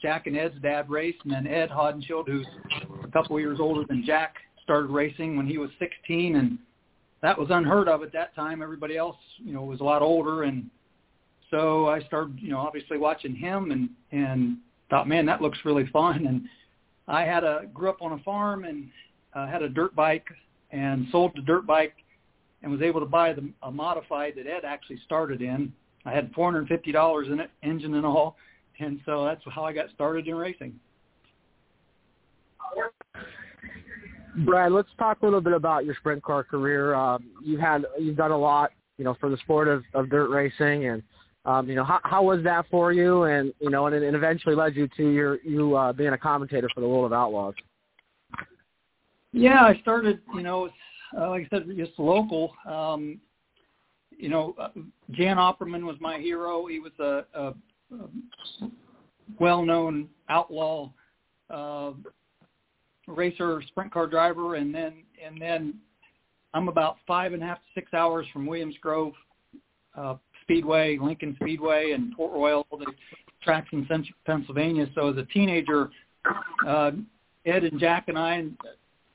Jack 0.00 0.26
and 0.26 0.36
Ed's 0.36 0.54
dad 0.62 0.88
race, 0.88 1.14
and 1.24 1.32
then 1.32 1.46
Ed 1.46 1.68
Haudenschild, 1.68 2.26
who's 2.26 2.46
a 3.04 3.08
couple 3.08 3.38
years 3.38 3.58
older 3.60 3.84
than 3.86 4.04
Jack, 4.04 4.36
started 4.62 4.90
racing 4.90 5.36
when 5.36 5.46
he 5.46 5.58
was 5.58 5.70
16, 5.78 6.36
and 6.36 6.58
that 7.22 7.38
was 7.38 7.48
unheard 7.50 7.88
of 7.88 8.02
at 8.02 8.12
that 8.12 8.34
time. 8.34 8.62
Everybody 8.62 8.96
else, 8.96 9.16
you 9.38 9.52
know, 9.52 9.62
was 9.62 9.80
a 9.80 9.84
lot 9.84 10.02
older, 10.02 10.44
and 10.44 10.70
so 11.50 11.88
I 11.88 12.00
started, 12.02 12.38
you 12.40 12.50
know, 12.50 12.58
obviously 12.58 12.98
watching 12.98 13.34
him, 13.34 13.70
and 13.70 13.90
and 14.10 14.56
thought, 14.90 15.08
man, 15.08 15.26
that 15.26 15.40
looks 15.40 15.58
really 15.64 15.86
fun. 15.88 16.26
And 16.26 16.42
I 17.08 17.22
had 17.22 17.44
a 17.44 17.66
grew 17.72 17.90
up 17.90 18.00
on 18.00 18.12
a 18.12 18.18
farm 18.18 18.64
and 18.64 18.88
uh, 19.34 19.46
had 19.46 19.62
a 19.62 19.68
dirt 19.68 19.94
bike, 19.94 20.26
and 20.70 21.06
sold 21.10 21.32
the 21.34 21.42
dirt 21.42 21.66
bike, 21.66 21.94
and 22.62 22.70
was 22.70 22.82
able 22.82 23.00
to 23.00 23.06
buy 23.06 23.32
the 23.32 23.50
a 23.62 23.70
modified 23.70 24.34
that 24.36 24.46
Ed 24.46 24.64
actually 24.64 24.98
started 25.04 25.42
in. 25.42 25.72
I 26.04 26.12
had 26.12 26.32
four 26.34 26.50
hundred 26.50 26.68
fifty 26.68 26.92
dollars 26.92 27.28
in 27.28 27.40
it, 27.40 27.50
engine 27.62 27.94
and 27.94 28.06
all, 28.06 28.36
and 28.78 29.00
so 29.04 29.24
that's 29.24 29.42
how 29.50 29.64
I 29.64 29.72
got 29.72 29.90
started 29.94 30.26
in 30.28 30.34
racing. 30.34 30.78
Brad, 34.46 34.72
let's 34.72 34.88
talk 34.98 35.20
a 35.20 35.24
little 35.24 35.42
bit 35.42 35.52
about 35.52 35.84
your 35.84 35.94
sprint 35.96 36.22
car 36.22 36.42
career. 36.42 36.94
Um, 36.94 37.30
you 37.44 37.58
had 37.58 37.84
you've 37.98 38.16
done 38.16 38.30
a 38.30 38.38
lot, 38.38 38.72
you 38.96 39.04
know, 39.04 39.14
for 39.20 39.28
the 39.28 39.36
sport 39.38 39.68
of, 39.68 39.84
of 39.92 40.08
dirt 40.08 40.30
racing, 40.30 40.86
and 40.86 41.02
um, 41.44 41.68
you 41.68 41.74
know 41.74 41.84
how 41.84 42.00
how 42.04 42.22
was 42.22 42.42
that 42.44 42.66
for 42.70 42.92
you? 42.92 43.24
And 43.24 43.52
you 43.60 43.70
know, 43.70 43.86
and 43.86 43.96
it 43.96 44.14
eventually 44.14 44.54
led 44.54 44.76
you 44.76 44.88
to 44.96 45.10
your 45.10 45.38
you 45.42 45.76
uh, 45.76 45.92
being 45.92 46.12
a 46.12 46.18
commentator 46.18 46.68
for 46.74 46.80
the 46.80 46.88
World 46.88 47.06
of 47.06 47.12
Outlaws. 47.12 47.54
Yeah, 49.32 49.64
I 49.64 49.78
started, 49.80 50.20
you 50.34 50.42
know, 50.42 50.68
uh, 51.18 51.30
like 51.30 51.46
I 51.46 51.56
said, 51.56 51.66
just 51.76 51.98
local. 51.98 52.52
Um, 52.66 53.18
you 54.10 54.28
know, 54.28 54.54
uh, 54.60 54.68
Jan 55.10 55.38
Opperman 55.38 55.84
was 55.84 55.96
my 56.00 56.18
hero. 56.18 56.66
He 56.66 56.78
was 56.78 56.92
a, 57.00 57.24
a, 57.34 57.54
a 57.94 58.68
well-known 59.40 60.08
outlaw 60.28 60.90
uh, 61.48 61.92
racer, 63.06 63.62
sprint 63.68 63.90
car 63.92 64.06
driver, 64.06 64.56
and 64.56 64.74
then 64.74 65.02
and 65.24 65.40
then 65.40 65.74
I'm 66.54 66.68
about 66.68 66.98
five 67.06 67.32
and 67.32 67.42
a 67.42 67.46
half 67.46 67.58
to 67.58 67.64
six 67.74 67.94
hours 67.94 68.26
from 68.32 68.46
Williams 68.46 68.76
Grove 68.80 69.14
uh, 69.96 70.16
Speedway, 70.52 70.98
Lincoln 71.00 71.36
Speedway, 71.40 71.92
and 71.92 72.14
Port 72.14 72.32
Royal, 72.32 72.66
the 72.70 72.86
tracks 73.42 73.68
in 73.72 73.86
central 73.88 74.14
Pennsylvania. 74.26 74.86
So 74.94 75.10
as 75.10 75.16
a 75.16 75.24
teenager, 75.24 75.90
uh, 76.66 76.90
Ed 77.46 77.64
and 77.64 77.80
Jack 77.80 78.08
and 78.08 78.18
I 78.18 78.44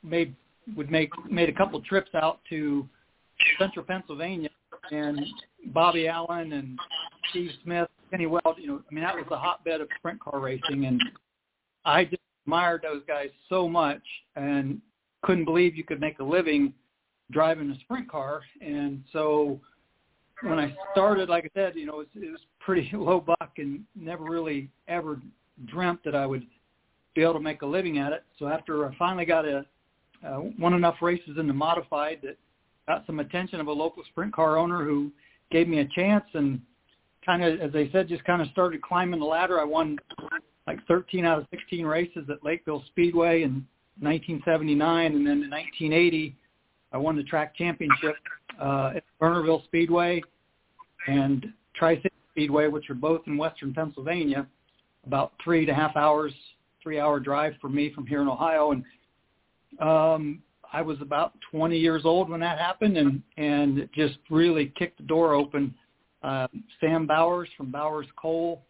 made 0.02 0.34
would 0.76 0.90
make 0.90 1.10
made 1.30 1.48
a 1.48 1.52
couple 1.52 1.80
trips 1.82 2.10
out 2.14 2.40
to 2.50 2.86
central 3.58 3.84
Pennsylvania, 3.84 4.50
and 4.90 5.20
Bobby 5.66 6.08
Allen 6.08 6.52
and 6.52 6.78
Steve 7.30 7.50
Smith, 7.62 7.88
Kenny 8.10 8.26
Weld. 8.26 8.56
You 8.58 8.66
know, 8.66 8.82
I 8.90 8.94
mean 8.94 9.04
that 9.04 9.14
was 9.14 9.24
the 9.30 9.38
hotbed 9.38 9.80
of 9.80 9.88
sprint 9.98 10.20
car 10.20 10.40
racing, 10.40 10.86
and 10.86 11.00
I 11.84 12.04
just 12.04 12.20
admired 12.44 12.82
those 12.82 13.02
guys 13.06 13.28
so 13.48 13.68
much 13.68 14.02
and 14.34 14.80
couldn't 15.22 15.44
believe 15.44 15.76
you 15.76 15.84
could 15.84 16.00
make 16.00 16.18
a 16.18 16.24
living 16.24 16.74
driving 17.30 17.70
a 17.70 17.78
sprint 17.80 18.10
car. 18.10 18.42
And 18.60 19.04
so 19.12 19.60
when 20.42 20.58
I 20.58 20.74
started, 20.92 21.28
like 21.28 21.44
I 21.44 21.50
said, 21.54 21.76
you 21.76 21.86
know, 21.86 22.00
it 22.00 22.08
was, 22.14 22.24
it 22.24 22.30
was 22.30 22.40
pretty 22.60 22.90
low 22.96 23.20
buck 23.20 23.52
and 23.58 23.84
never 23.94 24.24
really 24.24 24.70
ever 24.86 25.20
dreamt 25.66 26.00
that 26.04 26.14
I 26.14 26.26
would 26.26 26.46
be 27.14 27.22
able 27.22 27.34
to 27.34 27.40
make 27.40 27.62
a 27.62 27.66
living 27.66 27.98
at 27.98 28.12
it. 28.12 28.24
So 28.38 28.46
after 28.46 28.86
I 28.86 28.96
finally 28.96 29.24
got 29.24 29.44
a 29.44 29.64
uh, 30.26 30.40
won 30.58 30.74
enough 30.74 30.96
races 31.00 31.36
in 31.38 31.46
the 31.46 31.52
modified 31.52 32.18
that 32.22 32.36
got 32.86 33.06
some 33.06 33.20
attention 33.20 33.60
of 33.60 33.68
a 33.68 33.72
local 33.72 34.02
sprint 34.10 34.32
car 34.32 34.56
owner 34.56 34.84
who 34.84 35.12
gave 35.50 35.68
me 35.68 35.78
a 35.78 35.84
chance 35.86 36.24
and 36.34 36.60
kind 37.24 37.44
of, 37.44 37.60
as 37.60 37.70
I 37.74 37.88
said, 37.92 38.08
just 38.08 38.24
kind 38.24 38.42
of 38.42 38.48
started 38.48 38.82
climbing 38.82 39.20
the 39.20 39.26
ladder. 39.26 39.60
I 39.60 39.64
won 39.64 39.96
like 40.66 40.84
13 40.86 41.24
out 41.24 41.38
of 41.38 41.46
16 41.50 41.84
races 41.84 42.24
at 42.30 42.44
Lakeville 42.44 42.82
Speedway 42.88 43.42
in 43.42 43.66
1979, 44.00 45.06
and 45.14 45.26
then 45.26 45.42
in 45.42 45.50
1980, 45.50 46.36
I 46.92 46.96
won 46.96 47.16
the 47.16 47.22
track 47.22 47.54
championship 47.56 48.16
uh, 48.60 48.92
at 48.96 49.04
Lernerville 49.20 49.64
Speedway 49.64 50.22
and 51.06 51.46
Tri-City 51.74 52.14
Speedway, 52.32 52.68
which 52.68 52.88
are 52.90 52.94
both 52.94 53.22
in 53.26 53.36
western 53.36 53.74
Pennsylvania, 53.74 54.46
about 55.06 55.32
three 55.42 55.60
and 55.60 55.70
a 55.70 55.74
half 55.74 55.96
hours, 55.96 56.32
three-hour 56.82 57.20
drive 57.20 57.54
for 57.60 57.68
me 57.68 57.92
from 57.92 58.06
here 58.06 58.22
in 58.22 58.28
Ohio. 58.28 58.72
And 58.72 58.84
um, 59.80 60.42
I 60.72 60.82
was 60.82 61.00
about 61.00 61.32
20 61.50 61.78
years 61.78 62.02
old 62.04 62.28
when 62.28 62.40
that 62.40 62.58
happened, 62.58 62.96
and 62.96 63.22
and 63.36 63.78
it 63.78 63.92
just 63.92 64.18
really 64.30 64.72
kicked 64.78 64.98
the 64.98 65.04
door 65.04 65.34
open. 65.34 65.74
Uh, 66.22 66.48
Sam 66.80 67.06
Bowers 67.06 67.48
from 67.56 67.70
Bowers 67.70 68.06
Coal 68.16 68.62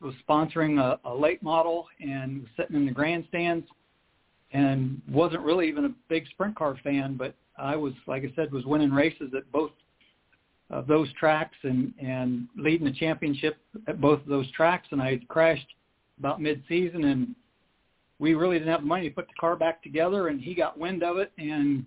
was 0.00 0.14
sponsoring 0.28 0.80
a, 0.80 0.98
a 1.08 1.14
late 1.14 1.42
model 1.42 1.86
and 2.00 2.42
was 2.42 2.50
sitting 2.56 2.76
in 2.76 2.86
the 2.86 2.92
grandstands 2.92 3.66
and 4.52 5.00
wasn't 5.10 5.42
really 5.42 5.68
even 5.68 5.84
a 5.84 5.94
big 6.08 6.26
sprint 6.28 6.56
car 6.56 6.78
fan, 6.82 7.16
but 7.16 7.34
I 7.58 7.76
was, 7.76 7.92
like 8.06 8.24
I 8.24 8.32
said, 8.36 8.52
was 8.52 8.64
winning 8.64 8.92
races 8.92 9.32
at 9.36 9.50
both 9.52 9.72
of 10.70 10.86
those 10.86 11.12
tracks 11.14 11.56
and, 11.62 11.92
and 12.00 12.46
leading 12.56 12.86
the 12.86 12.92
championship 12.92 13.56
at 13.86 14.00
both 14.00 14.20
of 14.20 14.26
those 14.26 14.50
tracks. 14.52 14.88
And 14.90 15.00
I 15.00 15.10
had 15.10 15.28
crashed 15.28 15.66
about 16.18 16.40
mid-season 16.40 17.04
and 17.04 17.34
we 18.18 18.34
really 18.34 18.58
didn't 18.58 18.72
have 18.72 18.80
the 18.80 18.86
money 18.86 19.08
to 19.08 19.14
put 19.14 19.28
the 19.28 19.34
car 19.40 19.56
back 19.56 19.82
together 19.82 20.28
and 20.28 20.40
he 20.40 20.54
got 20.54 20.78
wind 20.78 21.02
of 21.02 21.18
it. 21.18 21.32
And 21.38 21.84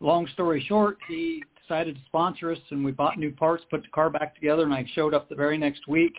long 0.00 0.26
story 0.28 0.64
short, 0.66 0.98
he 1.06 1.42
decided 1.60 1.96
to 1.96 2.00
sponsor 2.06 2.52
us 2.52 2.58
and 2.70 2.84
we 2.84 2.92
bought 2.92 3.18
new 3.18 3.32
parts, 3.32 3.64
put 3.70 3.82
the 3.82 3.88
car 3.88 4.08
back 4.08 4.34
together 4.34 4.62
and 4.62 4.72
I 4.72 4.86
showed 4.94 5.14
up 5.14 5.28
the 5.28 5.34
very 5.34 5.58
next 5.58 5.86
week 5.86 6.14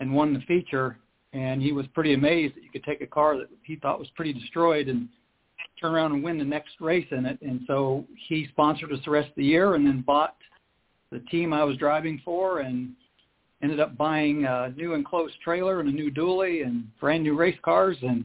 and 0.00 0.14
won 0.14 0.32
the 0.32 0.40
feature. 0.40 0.98
And 1.34 1.60
he 1.60 1.72
was 1.72 1.86
pretty 1.88 2.14
amazed 2.14 2.56
that 2.56 2.62
you 2.62 2.70
could 2.70 2.84
take 2.84 3.02
a 3.02 3.06
car 3.06 3.36
that 3.36 3.48
he 3.62 3.76
thought 3.76 3.98
was 3.98 4.08
pretty 4.14 4.32
destroyed 4.32 4.88
and 4.88 5.08
turn 5.80 5.94
around 5.94 6.12
and 6.12 6.22
win 6.22 6.38
the 6.38 6.44
next 6.44 6.80
race 6.80 7.06
in 7.10 7.26
it. 7.26 7.38
And 7.42 7.60
so 7.66 8.04
he 8.28 8.46
sponsored 8.50 8.92
us 8.92 8.98
the 9.04 9.10
rest 9.10 9.28
of 9.28 9.36
the 9.36 9.44
year 9.44 9.74
and 9.74 9.86
then 9.86 10.02
bought 10.02 10.36
the 11.10 11.20
team 11.30 11.52
I 11.52 11.64
was 11.64 11.76
driving 11.76 12.20
for 12.24 12.60
and 12.60 12.90
ended 13.62 13.80
up 13.80 13.96
buying 13.96 14.44
a 14.44 14.72
new 14.76 14.94
enclosed 14.94 15.34
trailer 15.42 15.80
and 15.80 15.88
a 15.88 15.92
new 15.92 16.10
dually 16.10 16.64
and 16.66 16.84
brand 17.00 17.22
new 17.22 17.36
race 17.36 17.58
cars 17.64 17.96
and 18.02 18.24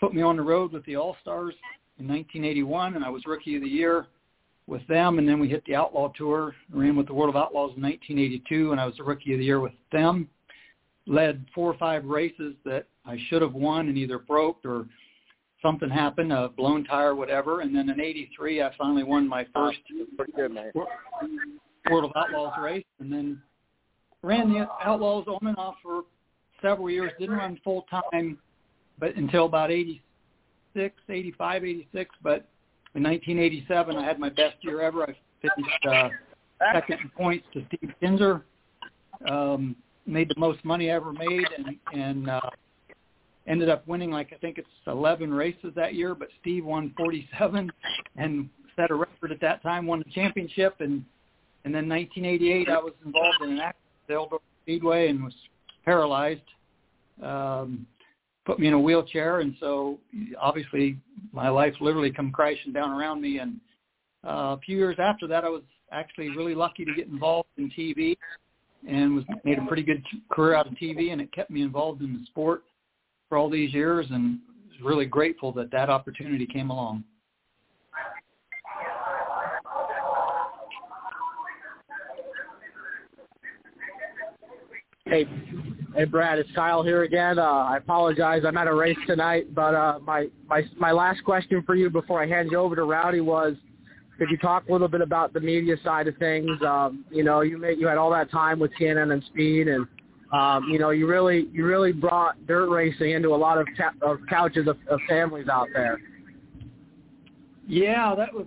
put 0.00 0.14
me 0.14 0.22
on 0.22 0.36
the 0.36 0.42
road 0.42 0.72
with 0.72 0.84
the 0.84 0.96
All-Stars 0.96 1.54
in 1.98 2.06
1981 2.06 2.96
and 2.96 3.04
I 3.04 3.08
was 3.08 3.22
rookie 3.26 3.56
of 3.56 3.62
the 3.62 3.68
year 3.68 4.06
with 4.66 4.86
them. 4.88 5.18
And 5.18 5.28
then 5.28 5.38
we 5.38 5.48
hit 5.48 5.64
the 5.66 5.76
outlaw 5.76 6.12
tour 6.16 6.54
ran 6.70 6.96
with 6.96 7.06
the 7.06 7.14
world 7.14 7.34
of 7.34 7.40
outlaws 7.40 7.72
in 7.76 7.82
1982 7.82 8.72
and 8.72 8.80
I 8.80 8.86
was 8.86 8.96
the 8.96 9.04
rookie 9.04 9.32
of 9.32 9.38
the 9.38 9.44
year 9.44 9.60
with 9.60 9.72
them. 9.92 10.28
Led 11.06 11.44
four 11.54 11.70
or 11.70 11.78
five 11.78 12.04
races 12.04 12.54
that 12.64 12.86
I 13.04 13.16
should 13.28 13.40
have 13.40 13.54
won 13.54 13.88
and 13.88 13.96
either 13.96 14.18
broke 14.18 14.58
or 14.64 14.86
something 15.62 15.90
happened, 15.90 16.32
a 16.32 16.48
blown 16.48 16.84
tire, 16.84 17.14
whatever. 17.14 17.60
And 17.60 17.74
then 17.74 17.88
in 17.90 18.00
'83, 18.00 18.62
I 18.62 18.70
finally 18.76 19.02
won 19.02 19.28
my 19.28 19.46
first 19.54 19.78
good. 20.34 20.56
World 21.88 22.04
of 22.04 22.12
Outlaws 22.16 22.54
race, 22.60 22.84
and 22.98 23.12
then 23.12 23.40
ran 24.22 24.52
the 24.52 24.68
Outlaws 24.82 25.26
on 25.28 25.46
and 25.46 25.56
off 25.56 25.76
for 25.82 26.02
several 26.60 26.90
years. 26.90 27.12
Didn't 27.18 27.36
run 27.36 27.60
full 27.62 27.86
time 27.90 28.38
but 28.98 29.14
until 29.16 29.46
about 29.46 29.70
86, 29.70 30.94
85, 31.08 31.64
86. 31.64 32.14
But 32.22 32.48
in 32.94 33.02
1987, 33.02 33.96
I 33.96 34.04
had 34.04 34.18
my 34.18 34.28
best 34.28 34.56
year 34.62 34.80
ever. 34.80 35.02
I 35.02 35.14
finished 35.40 35.86
uh, 35.90 36.08
second 36.72 37.00
in 37.02 37.10
points 37.10 37.46
to 37.52 37.64
Steve 37.68 37.92
Kinser. 38.02 38.42
Um, 39.30 39.76
made 40.06 40.28
the 40.28 40.38
most 40.38 40.64
money 40.64 40.90
I 40.90 40.94
ever 40.94 41.12
made, 41.12 41.46
and 41.56 41.76
and 41.92 42.30
uh, 42.30 42.40
ended 43.46 43.68
up 43.68 43.86
winning 43.86 44.10
like 44.10 44.32
I 44.32 44.36
think 44.36 44.58
it's 44.58 44.68
11 44.86 45.32
races 45.32 45.72
that 45.76 45.94
year. 45.94 46.14
But 46.14 46.28
Steve 46.40 46.64
won 46.64 46.92
47 46.96 47.70
and 48.16 48.48
set 48.74 48.90
a 48.90 48.94
record 48.94 49.32
at 49.32 49.40
that 49.40 49.62
time. 49.62 49.86
Won 49.86 50.02
the 50.04 50.10
championship, 50.12 50.76
and 50.80 51.04
and 51.64 51.74
then 51.74 51.88
1988, 51.88 52.68
I 52.68 52.78
was 52.78 52.92
involved 53.04 53.38
in 53.42 53.50
an 53.50 53.58
accident 53.58 53.80
at 54.08 54.14
Eldora 54.14 54.38
Speedway 54.62 55.08
and 55.08 55.24
was 55.24 55.34
paralyzed. 55.84 56.40
Um, 57.20 57.86
put 58.44 58.60
me 58.60 58.68
in 58.68 58.74
a 58.74 58.78
wheelchair, 58.78 59.40
and 59.40 59.54
so 59.58 59.98
obviously 60.40 60.96
my 61.32 61.48
life 61.48 61.74
literally 61.80 62.12
come 62.12 62.30
crashing 62.30 62.72
down 62.72 62.90
around 62.90 63.20
me. 63.20 63.38
And 63.38 63.60
uh, 64.24 64.54
a 64.54 64.60
few 64.64 64.76
years 64.76 64.96
after 65.00 65.26
that, 65.26 65.44
I 65.44 65.48
was 65.48 65.62
actually 65.90 66.28
really 66.30 66.54
lucky 66.54 66.84
to 66.84 66.94
get 66.94 67.08
involved 67.08 67.48
in 67.58 67.70
TV 67.76 68.16
and 68.88 69.16
was 69.16 69.24
made 69.44 69.58
a 69.58 69.66
pretty 69.66 69.82
good 69.82 70.04
career 70.30 70.54
out 70.54 70.68
of 70.68 70.74
TV, 70.74 71.10
and 71.10 71.20
it 71.20 71.32
kept 71.32 71.50
me 71.50 71.62
involved 71.62 72.02
in 72.02 72.12
the 72.12 72.24
sport 72.26 72.62
for 73.28 73.38
all 73.38 73.50
these 73.50 73.72
years, 73.72 74.06
and 74.10 74.38
really 74.82 75.06
grateful 75.06 75.52
that 75.52 75.70
that 75.72 75.90
opportunity 75.90 76.46
came 76.46 76.70
along. 76.70 77.04
Hey, 85.06 85.24
hey, 85.94 86.04
Brad, 86.04 86.38
it's 86.38 86.50
Kyle 86.52 86.82
here 86.82 87.04
again. 87.04 87.38
Uh, 87.38 87.42
I 87.42 87.76
apologize. 87.76 88.42
I'm 88.44 88.56
at 88.56 88.66
a 88.66 88.74
race 88.74 88.98
tonight, 89.06 89.54
but 89.54 89.74
uh, 89.74 89.98
my 90.02 90.26
my 90.48 90.64
my 90.76 90.90
last 90.90 91.22
question 91.24 91.62
for 91.62 91.76
you 91.76 91.88
before 91.90 92.20
I 92.20 92.26
hand 92.26 92.50
you 92.50 92.58
over 92.58 92.74
to 92.74 92.82
Rowdy 92.82 93.20
was, 93.20 93.54
could 94.18 94.28
you 94.30 94.36
talk 94.36 94.68
a 94.68 94.72
little 94.72 94.88
bit 94.88 95.02
about 95.02 95.32
the 95.32 95.40
media 95.40 95.76
side 95.84 96.08
of 96.08 96.16
things? 96.16 96.50
Um, 96.62 97.04
you 97.10 97.22
know, 97.22 97.42
you 97.42 97.56
made, 97.56 97.78
you 97.78 97.86
had 97.86 97.98
all 97.98 98.10
that 98.10 98.32
time 98.32 98.58
with 98.58 98.72
TNN 98.80 99.12
and 99.12 99.22
Speed, 99.24 99.68
and 99.68 99.86
um, 100.36 100.68
you 100.70 100.78
know, 100.78 100.90
you 100.90 101.06
really 101.06 101.48
you 101.52 101.64
really 101.64 101.92
brought 101.92 102.46
dirt 102.46 102.68
racing 102.68 103.12
into 103.12 103.28
a 103.28 103.36
lot 103.36 103.58
of, 103.58 103.66
ca- 103.76 103.94
of 104.02 104.18
couches 104.28 104.68
of, 104.68 104.76
of 104.90 105.00
families 105.08 105.48
out 105.48 105.68
there. 105.72 105.98
Yeah, 107.66 108.14
that 108.14 108.32
was 108.32 108.46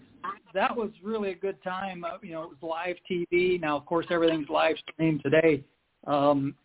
that 0.53 0.75
was 0.75 0.89
really 1.03 1.31
a 1.31 1.35
good 1.35 1.61
time. 1.63 2.03
Uh, 2.03 2.17
you 2.21 2.33
know, 2.33 2.43
it 2.43 2.49
was 2.49 2.57
live 2.61 2.95
TV. 3.09 3.59
Now, 3.59 3.77
of 3.77 3.85
course, 3.85 4.05
everything's 4.09 4.49
live 4.49 4.75
streamed 4.91 5.21
today. 5.23 5.63
Um, 6.05 6.55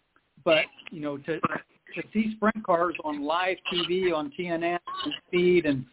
but 0.44 0.64
you 0.90 1.00
know, 1.00 1.16
to 1.16 1.40
to 1.40 2.02
see 2.12 2.34
sprint 2.36 2.64
cars 2.64 2.94
on 3.04 3.24
live 3.24 3.56
TV 3.72 4.12
on 4.12 4.32
TNN 4.38 4.78
and 5.04 5.14
Speed 5.28 5.66
and 5.66 5.84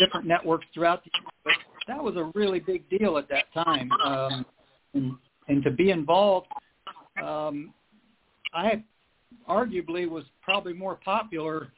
different 0.00 0.26
networks 0.26 0.66
throughout 0.74 1.04
the 1.04 1.10
that 1.86 2.02
was 2.02 2.16
a 2.16 2.30
really 2.34 2.60
big 2.60 2.88
deal 2.88 3.18
at 3.18 3.28
that 3.28 3.44
time. 3.52 3.90
Um, 4.04 4.46
and, 4.94 5.12
and 5.48 5.62
to 5.64 5.70
be 5.70 5.90
involved, 5.90 6.46
um, 7.22 7.74
I 8.54 8.82
arguably 9.48 10.08
was 10.08 10.24
probably 10.42 10.72
more 10.72 10.96
popular 11.04 11.68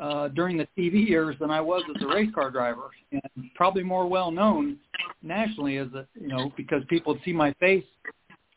uh, 0.00 0.28
during 0.28 0.56
the 0.56 0.66
TV 0.76 1.06
years 1.06 1.36
than 1.40 1.50
I 1.50 1.60
was 1.60 1.82
as 1.94 2.02
a 2.02 2.06
race 2.06 2.30
car 2.34 2.50
driver, 2.50 2.90
and 3.12 3.22
probably 3.54 3.82
more 3.82 4.06
well 4.06 4.30
known 4.30 4.78
nationally 5.22 5.78
as 5.78 5.88
a 5.94 6.06
you 6.18 6.28
know 6.28 6.52
because 6.56 6.82
people 6.88 7.14
would 7.14 7.22
see 7.24 7.32
my 7.32 7.52
face 7.54 7.84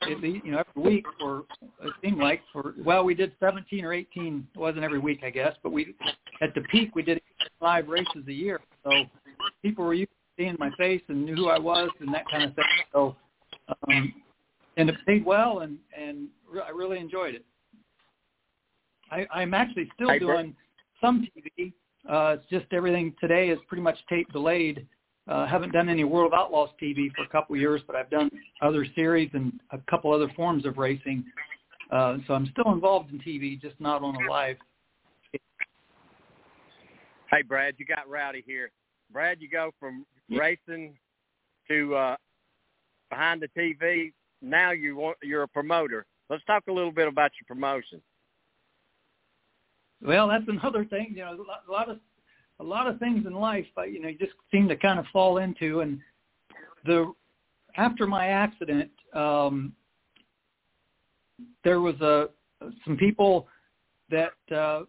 at 0.02 0.22
least, 0.22 0.46
you 0.46 0.54
know, 0.54 0.64
every 0.76 0.90
week 0.90 1.06
for 1.20 1.44
it 1.84 1.94
seemed 2.02 2.20
like 2.20 2.42
for 2.54 2.74
well, 2.84 3.04
we 3.04 3.14
did 3.14 3.34
17 3.40 3.84
or 3.84 3.94
18. 3.94 4.48
It 4.54 4.58
wasn't 4.58 4.84
every 4.84 5.00
week, 5.00 5.22
I 5.24 5.30
guess, 5.30 5.56
but 5.62 5.72
we 5.72 5.96
at 6.42 6.54
the 6.56 6.62
peak 6.72 6.96
we 6.96 7.04
did 7.04 7.22
five 7.60 7.88
races 7.88 8.24
a 8.28 8.34
year. 8.34 8.62
So 8.84 8.92
people 9.62 9.86
were 9.86 9.94
used 9.94 10.12
to 10.12 10.44
seeing 10.44 10.56
my 10.58 10.72
face 10.78 11.02
and 11.10 11.26
knew 11.26 11.36
who 11.36 11.50
I 11.50 11.60
was 11.60 11.90
and 12.00 12.14
that 12.14 12.24
kind 12.32 12.44
of 12.44 12.56
thing. 12.56 12.66
So 12.94 13.16
um, 13.68 14.14
and 14.78 14.90
it 14.90 14.96
paid 15.06 15.26
well, 15.26 15.60
and 15.60 15.78
and 15.98 16.28
I 16.66 16.72
really 16.72 17.00
enjoyed 17.00 17.36
it. 17.36 17.46
I, 19.12 19.26
I'm 19.32 19.54
actually 19.54 19.90
still 19.96 20.18
doing 20.20 20.56
some 21.02 21.28
TV. 21.36 21.74
Uh, 22.10 22.38
it's 22.38 22.46
just 22.50 22.66
everything 22.72 23.14
today 23.20 23.50
is 23.50 23.60
pretty 23.68 23.82
much 23.82 23.98
tape 24.10 24.32
delayed 24.32 24.88
uh, 25.30 25.46
haven't 25.46 25.72
done 25.72 25.90
any 25.90 26.04
World 26.04 26.34
of 26.34 26.40
Outlaws 26.40 26.70
TV 26.82 27.14
for 27.16 27.24
a 27.24 27.28
couple 27.28 27.54
of 27.56 27.62
years, 27.62 27.82
but 27.86 27.96
I've 27.96 28.10
done 28.10 28.32
other 28.64 28.86
series 28.96 29.30
and 29.34 29.60
a 29.72 29.78
couple 29.90 30.12
other 30.12 30.28
forms 30.36 30.66
of 30.66 30.80
racing. 30.80 31.24
Uh, 31.92 32.18
so 32.26 32.34
I'm 32.34 32.48
still 32.48 32.74
involved 32.74 33.12
in 33.12 33.20
TV, 33.20 33.62
just 33.62 33.80
not 33.80 34.02
on 34.02 34.16
a 34.16 34.30
live. 34.30 34.58
Hey, 37.32 37.44
Brad, 37.48 37.76
you 37.78 37.86
got 37.86 38.10
Rowdy 38.10 38.44
here. 38.46 38.72
Brad, 39.14 39.40
you 39.40 39.50
go 39.50 39.70
from 39.80 40.04
racing 40.32 40.98
to 41.68 41.96
uh, 41.96 42.16
behind 43.12 43.44
the 43.44 43.50
TV. 43.56 44.12
Now 44.42 44.72
you 44.72 44.96
want, 44.96 45.18
you're 45.22 45.44
a 45.44 45.48
promoter. 45.48 46.08
Let's 46.30 46.44
talk 46.46 46.64
a 46.68 46.72
little 46.72 46.92
bit 46.92 47.08
about 47.08 47.32
your 47.40 47.48
promotion. 47.48 48.02
Well, 50.02 50.28
that's 50.28 50.46
another 50.48 50.86
thing. 50.86 51.14
You 51.16 51.26
know, 51.26 51.46
a 51.68 51.72
lot 51.72 51.90
of 51.90 52.00
a 52.60 52.64
lot 52.64 52.88
of 52.88 53.00
things 53.00 53.26
in 53.26 53.34
life, 53.34 53.66
you 53.90 54.02
know, 54.02 54.10
you 54.10 54.18
just 54.18 54.34
seem 54.52 54.68
to 54.68 54.76
kind 54.76 55.00
of 55.00 55.06
fall 55.14 55.38
into. 55.38 55.80
And 55.80 56.00
the 56.86 57.14
after 57.78 58.06
my 58.06 58.28
accident, 58.28 58.92
um, 59.14 59.74
there 61.64 61.82
was 61.82 62.00
a 62.02 62.30
some 62.86 62.98
people 62.98 63.48
that 64.10 64.34
uh, 64.56 64.82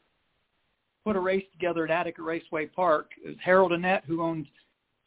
put 1.04 1.16
a 1.16 1.20
race 1.20 1.44
together 1.52 1.84
at 1.84 1.90
Attica 1.90 2.22
Raceway 2.22 2.66
Park. 2.66 3.10
It 3.24 3.28
was 3.28 3.36
Harold 3.42 3.72
Annett 3.72 4.04
who 4.04 4.22
owned 4.22 4.46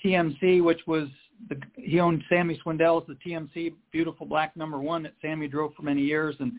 TMC, 0.03 0.63
which 0.63 0.81
was 0.87 1.07
the, 1.49 1.59
he 1.75 1.99
owned 1.99 2.23
Sammy 2.29 2.59
Swindell's 2.63 3.05
the 3.07 3.17
TMC 3.25 3.73
Beautiful 3.91 4.25
Black 4.25 4.55
Number 4.55 4.79
One 4.79 5.03
that 5.03 5.13
Sammy 5.21 5.47
drove 5.47 5.73
for 5.75 5.83
many 5.83 6.01
years, 6.01 6.35
and 6.39 6.53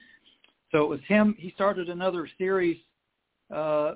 so 0.73 0.83
it 0.83 0.89
was 0.89 1.01
him. 1.07 1.37
He 1.39 1.53
started 1.55 1.89
another 1.89 2.29
series 2.39 2.79
uh, 3.55 3.95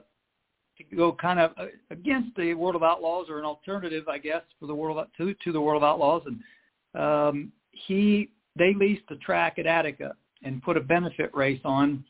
to 0.76 0.96
go 0.96 1.12
kind 1.12 1.40
of 1.40 1.50
uh, 1.58 1.66
against 1.90 2.36
the 2.36 2.54
World 2.54 2.76
of 2.76 2.82
Outlaws 2.82 3.26
or 3.28 3.38
an 3.38 3.44
alternative, 3.44 4.08
I 4.08 4.18
guess, 4.18 4.42
for 4.60 4.66
the 4.66 4.74
World 4.74 5.04
to 5.16 5.34
to 5.34 5.52
the 5.52 5.60
World 5.60 5.82
of 5.82 5.88
Outlaws. 5.88 6.22
And 6.26 7.02
um, 7.02 7.52
he 7.72 8.30
they 8.56 8.74
leased 8.74 9.08
the 9.08 9.16
track 9.16 9.58
at 9.58 9.66
Attica 9.66 10.14
and 10.44 10.62
put 10.62 10.76
a 10.76 10.80
benefit 10.80 11.34
race 11.34 11.60
on 11.64 12.04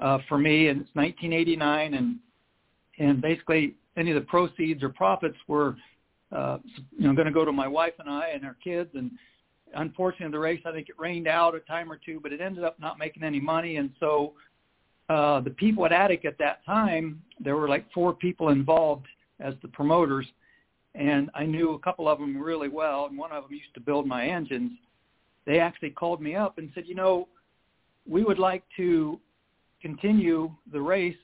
uh, 0.00 0.18
for 0.28 0.38
me, 0.38 0.68
and 0.68 0.80
it's 0.80 0.94
1989, 0.94 1.94
and 1.94 2.16
and 2.98 3.20
basically 3.20 3.74
any 3.96 4.10
of 4.10 4.14
the 4.14 4.26
proceeds 4.26 4.82
or 4.82 4.88
profits 4.88 5.36
were 5.46 5.76
uh, 6.32 6.58
you 6.96 7.06
know 7.06 7.14
going 7.14 7.26
to 7.26 7.32
go 7.32 7.44
to 7.44 7.52
my 7.52 7.68
wife 7.68 7.94
and 7.98 8.08
I 8.08 8.28
and 8.28 8.44
our 8.44 8.56
kids. 8.62 8.90
And 8.94 9.10
unfortunately, 9.74 10.32
the 10.32 10.38
race 10.38 10.60
I 10.64 10.72
think 10.72 10.88
it 10.88 10.98
rained 10.98 11.28
out 11.28 11.54
a 11.54 11.60
time 11.60 11.90
or 11.90 11.98
two, 12.04 12.20
but 12.22 12.32
it 12.32 12.40
ended 12.40 12.64
up 12.64 12.78
not 12.80 12.98
making 12.98 13.22
any 13.22 13.40
money, 13.40 13.76
and 13.76 13.90
so 14.00 14.34
uh, 15.10 15.40
the 15.40 15.50
people 15.50 15.84
at 15.84 15.92
Attic 15.92 16.24
at 16.24 16.38
that 16.38 16.64
time, 16.64 17.20
there 17.40 17.56
were 17.56 17.68
like 17.68 17.84
four 17.92 18.12
people 18.14 18.50
involved 18.50 19.06
as 19.40 19.54
the 19.60 19.68
promoters, 19.68 20.26
and 20.94 21.30
I 21.34 21.46
knew 21.46 21.74
a 21.74 21.78
couple 21.80 22.08
of 22.08 22.20
them 22.20 22.40
really 22.40 22.68
well, 22.68 23.06
and 23.06 23.18
one 23.18 23.32
of 23.32 23.44
them 23.44 23.52
used 23.52 23.74
to 23.74 23.80
build 23.80 24.06
my 24.06 24.26
engines. 24.26 24.72
They 25.46 25.58
actually 25.58 25.90
called 25.90 26.20
me 26.20 26.36
up 26.36 26.58
and 26.58 26.70
said, 26.74 26.84
you 26.86 26.94
know, 26.94 27.26
we 28.08 28.22
would 28.22 28.38
like 28.38 28.62
to 28.76 29.18
continue 29.82 30.52
the 30.72 30.80
race 30.80 31.16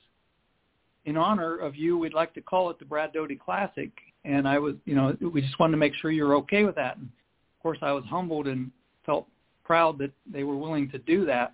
in 1.05 1.15
honor 1.15 1.57
of 1.57 1.75
you. 1.75 1.97
We'd 1.97 2.13
like 2.13 2.33
to 2.33 2.41
call 2.41 2.69
it 2.69 2.79
the 2.79 2.85
Brad 2.85 3.13
Doty 3.13 3.35
Classic, 3.35 3.91
and 4.27 4.45
I 4.47 4.59
was, 4.59 4.75
you 4.85 4.93
know, 4.93 5.15
we 5.21 5.41
just 5.41 5.57
wanted 5.57 5.71
to 5.71 5.77
make 5.77 5.95
sure 5.95 6.11
you're 6.11 6.35
okay 6.35 6.63
with 6.65 6.75
that. 6.75 6.97
And 6.97 7.05
of 7.05 7.63
course, 7.63 7.77
I 7.81 7.93
was 7.93 8.03
humbled 8.09 8.47
and 8.47 8.69
felt 9.05 9.25
proud 9.63 9.97
that 9.99 10.11
they 10.31 10.43
were 10.43 10.57
willing 10.57 10.91
to 10.91 10.99
do 10.99 11.25
that. 11.25 11.53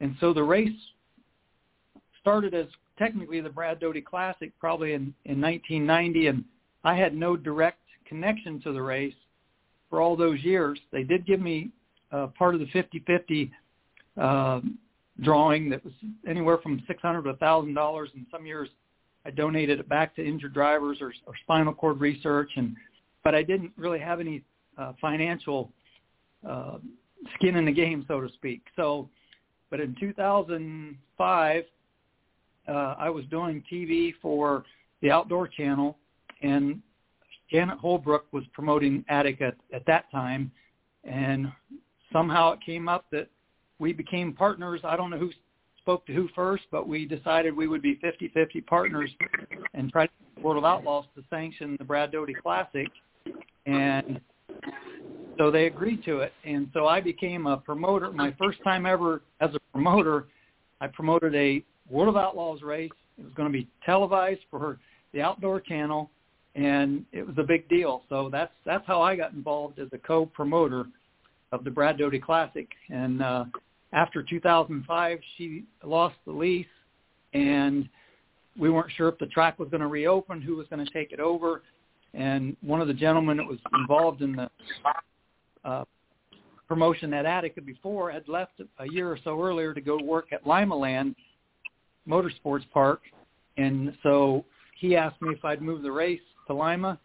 And 0.00 0.16
so 0.20 0.32
the 0.32 0.42
race 0.42 0.70
started 2.20 2.54
as 2.54 2.66
technically 2.96 3.40
the 3.40 3.50
Brad 3.50 3.80
Doty 3.80 4.00
Classic 4.00 4.52
probably 4.60 4.92
in, 4.92 5.12
in 5.24 5.40
1990, 5.40 6.28
and 6.28 6.44
I 6.84 6.94
had 6.94 7.14
no 7.14 7.36
direct 7.36 7.80
connection 8.06 8.60
to 8.62 8.72
the 8.72 8.82
race 8.82 9.14
for 9.90 10.00
all 10.00 10.16
those 10.16 10.40
years. 10.42 10.78
They 10.92 11.02
did 11.02 11.26
give 11.26 11.40
me 11.40 11.70
uh, 12.12 12.28
part 12.38 12.54
of 12.54 12.60
the 12.60 12.66
50-50 12.66 13.50
uh, 14.16 14.60
drawing 15.22 15.70
that 15.70 15.84
was 15.84 15.94
anywhere 16.26 16.58
from 16.58 16.82
600 16.86 17.22
to 17.22 17.34
$1,000, 17.34 18.06
and 18.14 18.26
some 18.30 18.46
years 18.46 18.68
I 19.26 19.30
donated 19.30 19.80
it 19.80 19.88
back 19.88 20.14
to 20.16 20.24
injured 20.24 20.54
drivers 20.54 20.98
or, 21.00 21.12
or 21.26 21.34
spinal 21.42 21.74
cord 21.74 22.00
research, 22.00 22.50
and 22.54 22.76
but 23.24 23.34
I 23.34 23.42
didn't 23.42 23.72
really 23.76 23.98
have 23.98 24.20
any 24.20 24.44
uh, 24.78 24.92
financial 25.00 25.72
uh, 26.48 26.78
skin 27.34 27.56
in 27.56 27.64
the 27.64 27.72
game, 27.72 28.04
so 28.06 28.20
to 28.20 28.28
speak. 28.34 28.62
So, 28.76 29.08
but 29.68 29.80
in 29.80 29.96
2005, 29.98 31.64
uh, 32.68 32.72
I 32.72 33.10
was 33.10 33.24
doing 33.26 33.64
TV 33.70 34.12
for 34.22 34.64
the 35.02 35.10
Outdoor 35.10 35.48
Channel, 35.48 35.98
and 36.42 36.80
Janet 37.50 37.78
Holbrook 37.78 38.26
was 38.32 38.44
promoting 38.52 39.04
Attic 39.08 39.40
at, 39.40 39.56
at 39.72 39.84
that 39.86 40.08
time, 40.12 40.52
and 41.02 41.50
somehow 42.12 42.52
it 42.52 42.60
came 42.64 42.88
up 42.88 43.06
that 43.10 43.28
we 43.80 43.92
became 43.92 44.32
partners. 44.32 44.82
I 44.84 44.96
don't 44.96 45.10
know 45.10 45.18
who 45.18 45.32
spoke 45.86 46.04
to 46.04 46.12
who 46.12 46.28
first, 46.34 46.64
but 46.72 46.88
we 46.88 47.06
decided 47.06 47.56
we 47.56 47.68
would 47.68 47.80
be 47.80 47.96
50-50 48.02 48.66
partners 48.66 49.08
and 49.72 49.88
try 49.92 50.06
to 50.06 50.12
get 50.34 50.44
World 50.44 50.58
of 50.58 50.64
Outlaws 50.64 51.04
to 51.14 51.22
sanction 51.30 51.76
the 51.78 51.84
Brad 51.84 52.10
Doty 52.10 52.34
Classic. 52.34 52.88
And 53.66 54.20
so 55.38 55.52
they 55.52 55.66
agreed 55.66 56.04
to 56.04 56.18
it. 56.22 56.32
And 56.44 56.68
so 56.74 56.88
I 56.88 57.00
became 57.00 57.46
a 57.46 57.58
promoter. 57.58 58.10
My 58.10 58.34
first 58.36 58.58
time 58.64 58.84
ever 58.84 59.22
as 59.40 59.54
a 59.54 59.60
promoter, 59.72 60.26
I 60.80 60.88
promoted 60.88 61.36
a 61.36 61.62
World 61.88 62.08
of 62.08 62.16
Outlaws 62.16 62.62
race. 62.62 62.90
It 63.16 63.24
was 63.24 63.34
going 63.34 63.50
to 63.50 63.56
be 63.56 63.68
televised 63.84 64.40
for 64.50 64.80
the 65.14 65.22
Outdoor 65.22 65.60
Channel, 65.60 66.10
and 66.56 67.04
it 67.12 67.24
was 67.24 67.36
a 67.38 67.44
big 67.44 67.68
deal. 67.68 68.02
So 68.08 68.28
that's 68.28 68.52
that's 68.64 68.84
how 68.88 69.02
I 69.02 69.14
got 69.14 69.34
involved 69.34 69.78
as 69.78 69.86
a 69.92 69.98
co-promoter 69.98 70.86
of 71.52 71.62
the 71.62 71.70
Brad 71.70 71.96
Doty 71.96 72.18
Classic. 72.18 72.66
And 72.90 73.22
uh, 73.22 73.44
after 73.92 74.22
2005, 74.22 75.18
she 75.36 75.64
lost 75.84 76.16
the 76.26 76.32
lease, 76.32 76.66
and 77.32 77.88
we 78.58 78.70
weren't 78.70 78.90
sure 78.96 79.08
if 79.08 79.18
the 79.18 79.26
track 79.26 79.58
was 79.58 79.68
going 79.68 79.80
to 79.80 79.86
reopen, 79.86 80.40
who 80.40 80.56
was 80.56 80.66
going 80.68 80.84
to 80.84 80.92
take 80.92 81.12
it 81.12 81.20
over. 81.20 81.62
And 82.14 82.56
one 82.62 82.80
of 82.80 82.88
the 82.88 82.94
gentlemen 82.94 83.36
that 83.36 83.46
was 83.46 83.58
involved 83.74 84.22
in 84.22 84.36
the 84.36 84.50
uh, 85.64 85.84
promotion 86.66 87.12
at 87.12 87.26
Attica 87.26 87.60
before 87.60 88.10
had 88.10 88.28
left 88.28 88.60
a 88.78 88.90
year 88.90 89.10
or 89.10 89.18
so 89.22 89.40
earlier 89.40 89.74
to 89.74 89.80
go 89.80 89.98
work 90.02 90.32
at 90.32 90.44
Limaland 90.44 91.14
Motorsports 92.08 92.64
Park, 92.72 93.02
and 93.56 93.96
so 94.02 94.44
he 94.78 94.96
asked 94.96 95.20
me 95.20 95.32
if 95.32 95.44
I'd 95.44 95.62
move 95.62 95.82
the 95.82 95.90
race 95.90 96.20
to 96.46 96.54
Lima, 96.54 96.98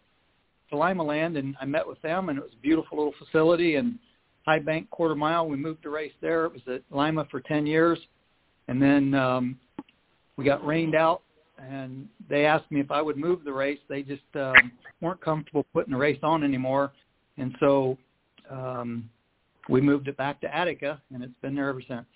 to 0.70 0.76
Limaland, 0.76 1.38
and 1.38 1.56
I 1.60 1.64
met 1.64 1.86
with 1.86 2.00
them, 2.02 2.28
and 2.28 2.38
it 2.38 2.42
was 2.42 2.52
a 2.52 2.62
beautiful 2.62 2.98
little 2.98 3.14
facility 3.18 3.76
and 3.76 3.98
High 4.46 4.58
Bank 4.58 4.90
quarter 4.90 5.14
mile. 5.14 5.48
We 5.48 5.56
moved 5.56 5.84
the 5.84 5.90
race 5.90 6.12
there. 6.20 6.46
It 6.46 6.52
was 6.52 6.62
at 6.66 6.82
Lima 6.90 7.26
for 7.30 7.40
10 7.40 7.66
years. 7.66 7.98
And 8.68 8.80
then 8.80 9.14
um, 9.14 9.58
we 10.36 10.44
got 10.44 10.64
rained 10.64 10.94
out 10.94 11.22
and 11.58 12.08
they 12.28 12.44
asked 12.44 12.70
me 12.70 12.80
if 12.80 12.90
I 12.90 13.00
would 13.02 13.16
move 13.16 13.44
the 13.44 13.52
race. 13.52 13.78
They 13.88 14.02
just 14.02 14.22
um, 14.34 14.72
weren't 15.00 15.20
comfortable 15.20 15.64
putting 15.72 15.92
the 15.92 15.98
race 15.98 16.18
on 16.22 16.42
anymore. 16.42 16.92
And 17.38 17.54
so 17.60 17.96
um, 18.50 19.08
we 19.68 19.80
moved 19.80 20.08
it 20.08 20.16
back 20.16 20.40
to 20.40 20.54
Attica 20.54 21.00
and 21.12 21.22
it's 21.22 21.32
been 21.42 21.54
there 21.54 21.68
ever 21.68 21.82
since. 21.86 22.06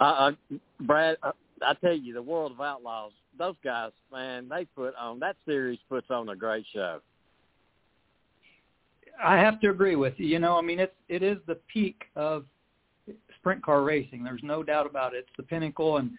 Uh, 0.00 0.04
uh, 0.04 0.32
Brad, 0.80 1.16
uh, 1.22 1.32
I 1.62 1.74
tell 1.74 1.92
you, 1.92 2.14
the 2.14 2.22
World 2.22 2.52
of 2.52 2.60
Outlaws, 2.60 3.12
those 3.38 3.56
guys, 3.62 3.92
man, 4.10 4.48
they 4.48 4.64
put 4.64 4.94
on, 4.96 5.18
that 5.20 5.36
series 5.44 5.78
puts 5.88 6.10
on 6.10 6.30
a 6.30 6.36
great 6.36 6.64
show. 6.72 7.00
I 9.22 9.36
have 9.36 9.60
to 9.60 9.70
agree 9.70 9.96
with 9.96 10.14
you. 10.16 10.26
You 10.26 10.38
know, 10.38 10.56
I 10.56 10.62
mean, 10.62 10.78
it's 10.78 10.94
it 11.08 11.22
is 11.22 11.38
the 11.46 11.56
peak 11.72 12.04
of 12.16 12.44
sprint 13.36 13.62
car 13.62 13.82
racing. 13.82 14.22
There's 14.24 14.42
no 14.42 14.62
doubt 14.62 14.86
about 14.86 15.14
it. 15.14 15.18
It's 15.18 15.36
the 15.36 15.42
pinnacle, 15.42 15.98
and 15.98 16.10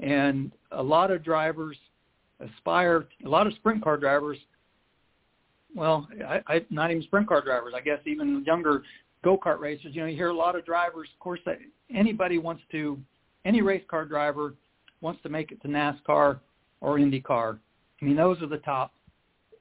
and 0.00 0.52
a 0.72 0.82
lot 0.82 1.10
of 1.10 1.24
drivers 1.24 1.76
aspire. 2.40 3.06
A 3.24 3.28
lot 3.28 3.46
of 3.46 3.54
sprint 3.54 3.82
car 3.82 3.96
drivers. 3.96 4.38
Well, 5.74 6.08
I, 6.26 6.40
I 6.46 6.60
not 6.70 6.90
even 6.90 7.02
sprint 7.04 7.28
car 7.28 7.42
drivers. 7.42 7.74
I 7.76 7.80
guess 7.80 8.00
even 8.06 8.44
younger 8.46 8.82
go 9.22 9.38
kart 9.38 9.60
racers. 9.60 9.94
You 9.94 10.02
know, 10.02 10.06
you 10.06 10.16
hear 10.16 10.28
a 10.28 10.36
lot 10.36 10.56
of 10.56 10.64
drivers. 10.64 11.08
Of 11.12 11.20
course, 11.20 11.40
that 11.46 11.58
anybody 11.94 12.38
wants 12.38 12.62
to. 12.72 12.98
Any 13.44 13.60
race 13.60 13.84
car 13.88 14.06
driver 14.06 14.54
wants 15.02 15.22
to 15.22 15.28
make 15.28 15.52
it 15.52 15.60
to 15.62 15.68
NASCAR 15.68 16.40
or 16.80 16.98
IndyCar. 16.98 17.58
I 18.00 18.04
mean, 18.04 18.16
those 18.16 18.40
are 18.40 18.46
the 18.46 18.58
top 18.58 18.92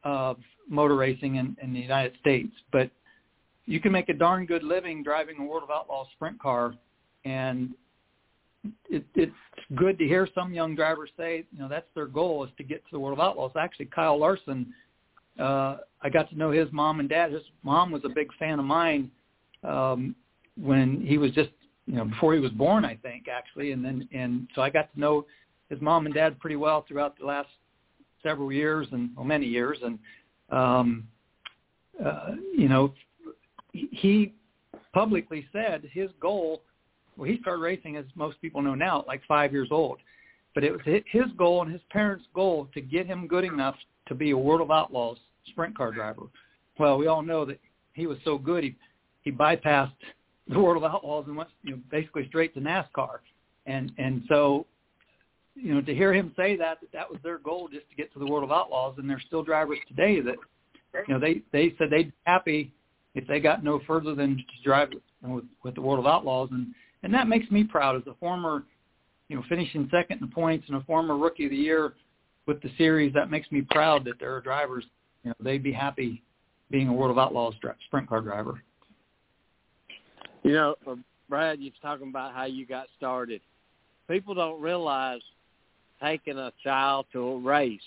of 0.04 0.38
motor 0.70 0.96
racing 0.96 1.36
in, 1.36 1.56
in 1.62 1.74
the 1.74 1.80
United 1.80 2.14
States, 2.20 2.52
but 2.72 2.90
you 3.66 3.80
can 3.80 3.92
make 3.92 4.10
a 4.10 4.14
darn 4.14 4.46
good 4.46 4.64
living 4.64 5.04
driving 5.04 5.38
a 5.40 5.44
World 5.44 5.64
of 5.64 5.72
Outlaws 5.72 6.08
sprint 6.16 6.40
car, 6.40 6.74
and 7.26 7.70
it, 8.90 9.06
it's 9.16 9.32
good 9.76 9.98
to 10.00 10.06
hear 10.06 10.28
some 10.34 10.54
young 10.54 10.76
drivers 10.76 11.10
say, 11.18 11.46
you 11.52 11.60
know, 11.60 11.68
that's 11.68 11.88
their 11.96 12.06
goal 12.08 12.44
is 12.44 12.50
to 12.58 12.64
get 12.64 12.84
to 12.86 12.92
the 12.92 13.00
World 13.00 13.18
of 13.18 13.24
Outlaws. 13.24 13.52
Actually, 13.58 13.86
Kyle 13.88 14.20
Larson, 14.20 14.74
uh, 15.40 15.78
I 16.02 16.10
got 16.12 16.30
to 16.30 16.38
know 16.38 16.52
his 16.52 16.68
mom 16.72 17.00
and 17.00 17.10
dad. 17.10 17.32
His 17.32 17.44
mom 17.64 17.92
was 17.92 18.02
a 18.06 18.10
big 18.10 18.30
fan 18.38 18.60
of 18.60 18.66
mine 18.66 19.10
um, 19.64 20.16
when 20.62 21.02
he 21.06 21.18
was 21.18 21.32
just, 21.32 21.50
you 21.88 21.96
know, 21.96 22.06
before 22.06 22.34
he 22.34 22.40
was 22.40 22.52
born, 22.52 22.86
I 22.86 22.96
think, 22.96 23.28
actually, 23.28 23.72
and 23.72 23.84
then 23.84 24.08
and 24.14 24.48
so 24.56 24.62
I 24.62 24.70
got 24.70 24.94
to 24.94 25.00
know 25.00 25.26
his 25.70 25.82
mom 25.82 26.06
and 26.06 26.14
dad 26.14 26.40
pretty 26.40 26.56
well 26.56 26.86
throughout 26.88 27.18
the 27.18 27.26
last 27.26 27.50
several 28.24 28.52
years 28.52 28.88
and 28.92 29.10
well, 29.16 29.26
many 29.26 29.46
years, 29.46 29.78
and 29.84 30.00
um, 30.50 31.08
uh, 32.04 32.32
you 32.56 32.68
know, 32.70 32.94
he 33.72 34.34
publicly 34.94 35.46
said 35.52 35.90
his 35.92 36.10
goal. 36.20 36.62
Well, 37.18 37.30
he 37.30 37.40
started 37.42 37.62
racing, 37.62 37.98
as 37.98 38.06
most 38.16 38.42
people 38.42 38.62
know 38.62 38.76
now, 38.76 39.04
like 39.08 39.22
five 39.28 39.52
years 39.52 39.68
old. 39.72 40.00
But 40.56 40.64
it 40.64 40.72
was 40.72 40.82
his 40.86 41.26
goal 41.38 41.62
and 41.64 41.72
his 41.72 41.82
parents' 41.90 42.26
goal 42.34 42.68
to 42.74 42.82
get 42.82 43.08
him 43.08 43.28
good 43.28 43.44
enough 43.44 43.76
to 44.08 44.16
be 44.16 44.32
a 44.32 44.38
World 44.38 44.62
of 44.62 44.72
Outlaws 44.72 45.18
sprint 45.48 45.76
car 45.78 45.92
driver. 45.92 46.24
Well, 46.80 46.98
we 46.98 47.08
all 47.08 47.22
know 47.22 47.46
that 47.46 47.60
he 47.94 48.08
was 48.08 48.18
so 48.24 48.38
good 48.38 48.64
he 48.64 48.76
he 49.22 49.32
bypassed 49.32 49.92
the 50.48 50.60
World 50.60 50.84
of 50.84 50.92
Outlaws 50.92 51.26
and 51.28 51.38
went 51.38 51.50
you 51.64 51.72
know 51.72 51.80
basically 51.90 52.28
straight 52.28 52.54
to 52.56 52.62
NASCAR. 52.62 53.20
And 53.66 53.92
and 53.98 54.24
so 54.28 54.66
you 55.56 55.74
know, 55.74 55.82
to 55.82 55.94
hear 55.94 56.14
him 56.14 56.34
say 56.36 56.56
that, 56.58 56.80
that 56.82 56.92
that 56.94 57.10
was 57.10 57.20
their 57.24 57.38
goal 57.38 57.68
just 57.72 57.90
to 57.90 57.96
get 57.96 58.12
to 58.14 58.20
the 58.20 58.26
World 58.26 58.44
of 58.44 58.52
Outlaws, 58.52 58.96
and 58.98 59.10
there's 59.10 59.24
still 59.28 59.44
drivers 59.44 59.78
today 59.88 60.20
that, 60.22 60.36
you 61.08 61.14
know, 61.14 61.20
they 61.20 61.42
they 61.52 61.76
said 61.78 61.88
they'd 61.92 62.12
be 62.12 62.18
happy 62.26 62.72
if 63.16 63.28
they 63.28 63.40
got 63.40 63.64
no 63.64 63.80
further 63.86 64.16
than 64.16 64.38
to 64.38 64.64
drive 64.64 64.90
with, 65.22 65.44
with 65.64 65.76
the 65.76 65.82
World 65.82 66.00
of 66.00 66.08
Outlaws, 66.08 66.50
and 66.52 66.68
and 67.04 67.14
that 67.14 67.28
makes 67.28 67.50
me 67.52 67.64
proud 67.64 67.96
as 67.96 68.04
a 68.08 68.16
former, 68.16 68.64
you 69.28 69.36
know, 69.36 69.44
finishing 69.50 69.90
second 69.92 70.22
in 70.22 70.30
points 70.30 70.66
and 70.68 70.78
a 70.78 70.82
former 70.82 71.18
Rookie 71.18 71.46
of 71.46 71.52
the 71.52 71.58
Year 71.58 71.94
with 72.48 72.62
the 72.62 72.70
series. 72.78 73.14
That 73.14 73.30
makes 73.30 73.52
me 73.52 73.62
proud 73.70 74.06
that 74.06 74.20
there 74.20 74.36
are 74.36 74.42
drivers, 74.42 74.86
you 75.24 75.30
know, 75.30 75.36
they'd 75.40 75.64
be 75.64 75.74
happy 75.74 76.24
being 76.72 76.88
a 76.88 76.94
World 76.94 77.12
of 77.12 77.20
Outlaws 77.20 77.54
sprint 77.86 78.08
car 78.08 78.22
driver. 78.22 78.64
You 80.44 80.54
know, 80.54 80.76
uh, 80.88 80.96
Brad, 81.30 81.60
you're 81.60 81.72
talking 81.82 82.10
about 82.10 82.34
how 82.34 82.46
you 82.46 82.66
got 82.66 82.88
started. 82.98 83.42
People 84.10 84.34
don't 84.34 84.62
realize 84.62 85.22
taking 86.04 86.38
a 86.38 86.52
child 86.64 87.06
to 87.14 87.20
a 87.20 87.40
race 87.40 87.80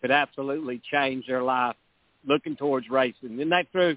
could 0.00 0.10
absolutely 0.10 0.80
change 0.90 1.26
their 1.26 1.42
life 1.42 1.76
looking 2.26 2.56
towards 2.56 2.88
racing. 2.90 3.34
Isn't 3.34 3.50
that 3.50 3.70
true? 3.70 3.96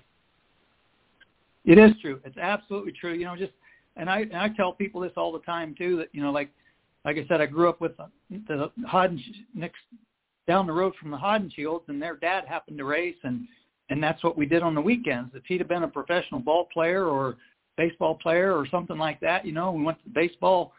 It 1.65 1.77
is 1.77 1.91
true. 2.01 2.19
It's 2.25 2.37
absolutely 2.37 2.91
true. 2.91 3.13
You 3.13 3.25
know, 3.25 3.35
just 3.35 3.53
and 3.95 4.09
I 4.09 4.19
and 4.21 4.37
I 4.37 4.49
tell 4.49 4.73
people 4.73 5.01
this 5.01 5.13
all 5.15 5.31
the 5.31 5.39
time 5.39 5.75
too. 5.77 5.97
That 5.97 6.09
you 6.11 6.21
know, 6.21 6.31
like 6.31 6.49
like 7.05 7.17
I 7.17 7.25
said, 7.27 7.41
I 7.41 7.45
grew 7.45 7.69
up 7.69 7.81
with 7.81 7.95
the, 7.97 8.09
the 8.47 8.71
Hodden 8.85 9.21
next 9.53 9.79
down 10.47 10.67
the 10.67 10.73
road 10.73 10.93
from 10.99 11.11
the 11.11 11.17
Haudenschilds, 11.17 11.87
and 11.87 12.01
their 12.01 12.17
dad 12.17 12.45
happened 12.45 12.77
to 12.77 12.85
race, 12.85 13.15
and 13.23 13.47
and 13.89 14.03
that's 14.03 14.23
what 14.23 14.37
we 14.37 14.45
did 14.45 14.63
on 14.63 14.75
the 14.75 14.81
weekends. 14.81 15.31
If 15.35 15.43
he'd 15.45 15.59
have 15.59 15.69
been 15.69 15.83
a 15.83 15.87
professional 15.87 16.39
ball 16.39 16.67
player 16.73 17.05
or 17.05 17.37
baseball 17.77 18.15
player 18.15 18.53
or 18.57 18.67
something 18.67 18.97
like 18.97 19.19
that, 19.21 19.45
you 19.45 19.51
know, 19.51 19.71
we 19.71 19.83
went 19.83 20.03
to 20.03 20.09
baseball 20.09 20.73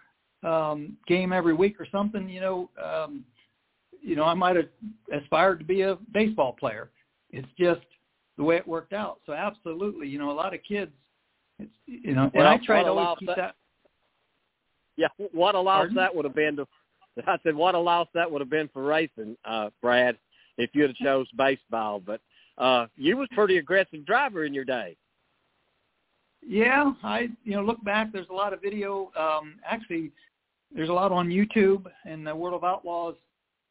um, 0.45 0.97
game 1.07 1.33
every 1.33 1.55
week 1.55 1.81
or 1.81 1.87
something, 1.91 2.29
you 2.29 2.41
know, 2.41 2.71
um, 2.83 3.25
you 4.01 4.15
know, 4.17 4.25
I 4.25 4.35
might 4.35 4.57
have 4.57 4.69
aspired 5.13 5.59
to 5.61 5.65
be 5.65 5.81
a 5.81 5.97
baseball 6.13 6.53
player. 6.53 6.91
It's 7.31 7.49
just 7.59 7.81
the 8.37 8.45
way 8.45 8.57
it 8.57 8.69
worked 8.69 8.93
out. 8.93 9.21
So 9.27 9.33
absolutely, 9.33 10.09
you 10.09 10.19
know, 10.19 10.31
a 10.31 10.33
lot 10.33 10.55
of 10.55 10.61
kids, 10.63 10.93
it's, 11.59 11.73
you 11.87 12.15
know, 12.15 12.31
well, 12.35 12.47
and 12.47 12.49
I 12.49 12.65
try 12.65 12.83
to 12.83 12.91
always 12.91 13.19
keep 13.19 13.29
that, 13.29 13.37
that. 13.37 13.55
Yeah, 14.97 15.09
what 15.33 15.55
a 15.55 15.61
loss 15.61 15.81
Pardon? 15.81 15.97
that 15.97 16.15
would 16.15 16.25
have 16.25 16.35
been 16.35 16.57
to. 16.57 16.67
I 17.27 17.39
said, 17.43 17.55
what 17.55 17.75
a 17.75 17.79
loss 17.79 18.09
that 18.15 18.31
would 18.31 18.41
have 18.41 18.51
been 18.51 18.69
for 18.73 18.83
racing, 18.83 19.37
uh, 19.45 19.71
Brad, 19.81 20.19
if 20.59 20.71
you'd 20.75 20.91
have 20.91 20.97
chose 20.97 21.27
baseball. 21.37 22.01
But 22.05 22.21
uh, 22.59 22.87
you 22.97 23.17
was 23.17 23.29
pretty 23.33 23.59
aggressive 23.59 24.05
driver 24.05 24.45
in 24.45 24.53
your 24.53 24.65
day. 24.65 24.97
Yeah, 26.47 26.93
I 27.03 27.29
you 27.45 27.57
know 27.57 27.63
look 27.63 27.83
back. 27.85 28.13
There's 28.13 28.29
a 28.31 28.35
lot 28.35 28.53
of 28.53 28.61
video. 28.61 29.11
Um, 29.19 29.55
actually, 29.65 30.13
there's 30.75 30.89
a 30.89 30.93
lot 30.93 31.13
on 31.13 31.29
YouTube, 31.29 31.85
and 32.05 32.27
the 32.27 32.35
World 32.35 32.55
of 32.55 32.65
Outlaws 32.65 33.15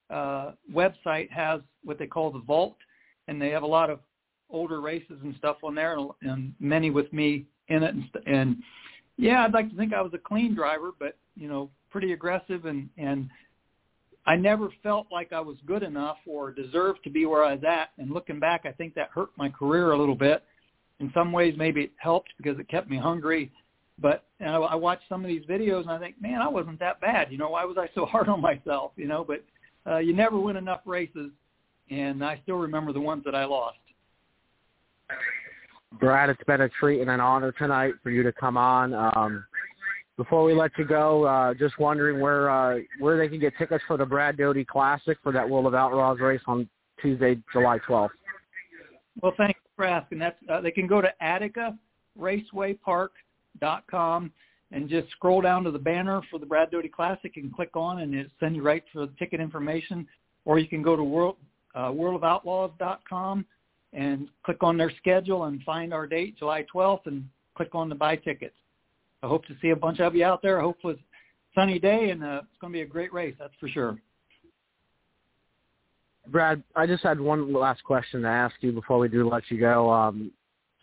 uh, 0.10 0.52
website 0.74 1.30
has 1.32 1.62
what 1.84 2.00
they 2.00 2.08
call 2.08 2.32
the 2.32 2.40
Vault, 2.40 2.78
and 3.28 3.42
they 3.42 3.50
have 3.50 3.64
a 3.64 3.68
lot 3.68 3.90
of 3.90 4.00
older 4.50 4.82
races 4.82 5.18
and 5.24 5.36
stuff 5.38 5.58
on 5.64 5.76
there, 5.76 5.98
and, 5.98 6.10
and 6.22 6.54
many 6.60 6.90
with 6.90 7.12
me 7.12 7.46
in 7.68 7.84
it. 7.84 7.94
And, 7.94 8.10
and 8.26 8.58
yeah, 9.18 9.44
I'd 9.44 9.54
like 9.54 9.70
to 9.70 9.76
think 9.76 9.94
I 9.94 10.02
was 10.02 10.14
a 10.14 10.18
clean 10.18 10.56
driver, 10.56 10.92
but 10.98 11.18
you 11.36 11.48
know, 11.48 11.70
pretty 11.90 12.14
aggressive, 12.14 12.66
and 12.66 12.90
and 12.98 13.30
I 14.26 14.36
never 14.38 14.70
felt 14.82 15.08
like 15.12 15.34
I 15.34 15.42
was 15.42 15.58
good 15.66 15.84
enough 15.84 16.18
or 16.26 16.52
deserved 16.52 17.04
to 17.04 17.10
be 17.10 17.26
where 17.26 17.44
I 17.44 17.56
was 17.56 17.64
at. 17.68 17.90
And 17.98 18.12
looking 18.12 18.40
back, 18.40 18.62
I 18.66 18.72
think 18.72 18.96
that 18.96 19.10
hurt 19.14 19.30
my 19.36 19.50
career 19.50 19.92
a 19.92 19.98
little 19.98 20.16
bit. 20.16 20.44
In 21.02 21.12
some 21.14 21.34
ways, 21.34 21.56
maybe 21.58 21.82
it 21.82 21.92
helped 21.98 22.30
because 22.38 22.58
it 22.58 22.70
kept 22.70 22.90
me 22.90 22.98
hungry 22.98 23.52
but 24.00 24.24
you 24.40 24.46
know, 24.46 24.64
I 24.64 24.76
watch 24.76 25.00
some 25.08 25.24
of 25.24 25.28
these 25.28 25.46
videos 25.46 25.82
and 25.82 25.92
I 25.92 26.00
think, 26.00 26.22
man, 26.22 26.42
I 26.42 26.48
wasn't 26.48 26.80
that 26.80 27.00
bad. 27.00 27.32
You 27.32 27.38
know, 27.38 27.50
why 27.50 27.66
was 27.66 27.78
I 27.78 27.90
so 27.96 28.06
hard 28.08 28.30
on 28.30 28.42
myself? 28.42 28.92
You 28.96 29.08
know, 29.08 29.24
but 29.24 29.44
uh, 29.90 29.98
you 29.98 30.14
never 30.14 30.40
win 30.40 30.56
enough 30.56 30.82
races, 30.86 31.32
and 31.90 32.24
I 32.24 32.40
still 32.44 32.58
remember 32.58 32.94
the 32.94 33.02
ones 33.02 33.24
that 33.26 33.36
I 33.36 33.46
lost. 33.46 33.78
Brad, 36.00 36.30
it's 36.30 36.44
been 36.46 36.62
a 36.62 36.70
treat 36.70 37.02
and 37.02 37.10
an 37.10 37.20
honor 37.20 37.52
tonight 37.52 37.94
for 38.02 38.10
you 38.10 38.24
to 38.24 38.32
come 38.32 38.58
on. 38.58 38.94
Um, 38.94 39.46
before 40.18 40.44
we 40.44 40.54
let 40.54 40.72
you 40.78 40.86
go, 40.86 41.26
uh, 41.26 41.54
just 41.54 41.78
wondering 41.80 42.20
where 42.20 42.50
uh, 42.50 42.80
where 43.00 43.18
they 43.18 43.28
can 43.28 43.40
get 43.40 43.54
tickets 43.58 43.84
for 43.88 43.98
the 43.98 44.06
Brad 44.06 44.38
Doty 44.38 44.66
Classic 44.66 45.18
for 45.22 45.32
that 45.32 45.48
World 45.48 45.68
of 45.68 45.76
Outlaws 45.76 46.20
race 46.20 46.42
on 46.48 46.68
Tuesday, 47.02 47.38
July 47.52 47.80
12th. 47.88 48.10
Well, 49.22 49.34
thanks 49.38 49.60
for 49.76 49.86
asking. 49.86 50.20
That's 50.20 50.38
uh, 50.50 50.62
they 50.62 50.72
can 50.72 50.88
go 50.88 51.02
to 51.02 51.10
AtticaRacewayPark.com 53.62 54.32
and 54.72 54.90
just 54.90 55.10
scroll 55.12 55.42
down 55.42 55.64
to 55.64 55.72
the 55.72 55.80
banner 55.80 56.22
for 56.32 56.40
the 56.40 56.46
Brad 56.46 56.72
Doty 56.72 56.90
Classic 56.90 57.38
and 57.38 57.54
click 57.54 57.76
on, 57.76 58.00
and 58.00 58.14
it 58.16 58.32
send 58.40 58.56
you 58.56 58.64
right 58.64 58.84
to 58.94 59.02
the 59.02 59.12
ticket 59.20 59.40
information. 59.40 60.08
Or 60.46 60.60
you 60.60 60.68
can 60.68 60.82
go 60.82 60.96
to 60.96 61.04
world 61.04 61.38
uh, 61.76 61.90
worldofoutlaws.com 61.90 63.46
and 63.94 64.28
click 64.44 64.58
on 64.62 64.78
their 64.78 64.92
schedule 64.98 65.46
and 65.46 65.62
find 65.64 65.94
our 65.94 66.08
date, 66.08 66.38
July 66.38 66.66
12th, 66.74 67.06
and 67.06 67.26
click 67.56 67.70
on 67.74 67.90
the 67.90 67.96
buy 67.96 68.16
tickets. 68.16 68.56
I 69.22 69.28
hope 69.28 69.46
to 69.46 69.56
see 69.62 69.70
a 69.70 69.76
bunch 69.76 70.00
of 70.00 70.16
you 70.16 70.26
out 70.26 70.42
there. 70.42 70.60
Hopefully, 70.60 70.96
it's 70.96 71.02
a 71.02 71.60
sunny 71.60 71.80
day, 71.80 72.10
and 72.10 72.24
uh, 72.24 72.42
it's 72.44 72.60
going 72.60 72.74
to 72.74 72.78
be 72.78 72.82
a 72.82 72.86
great 72.86 73.14
race. 73.14 73.36
That's 73.40 73.54
for 73.60 73.70
sure. 73.70 73.98
Brad, 76.28 76.64
I 76.76 76.88
just 76.88 77.04
had 77.04 77.20
one 77.20 77.54
last 77.54 77.84
question 77.84 78.22
to 78.24 78.28
ask 78.28 78.56
you 78.62 78.72
before 78.72 78.98
we 78.98 79.08
do 79.08 79.30
let 79.30 79.44
you 79.50 79.60
go. 79.60 79.92
Um, 79.92 80.32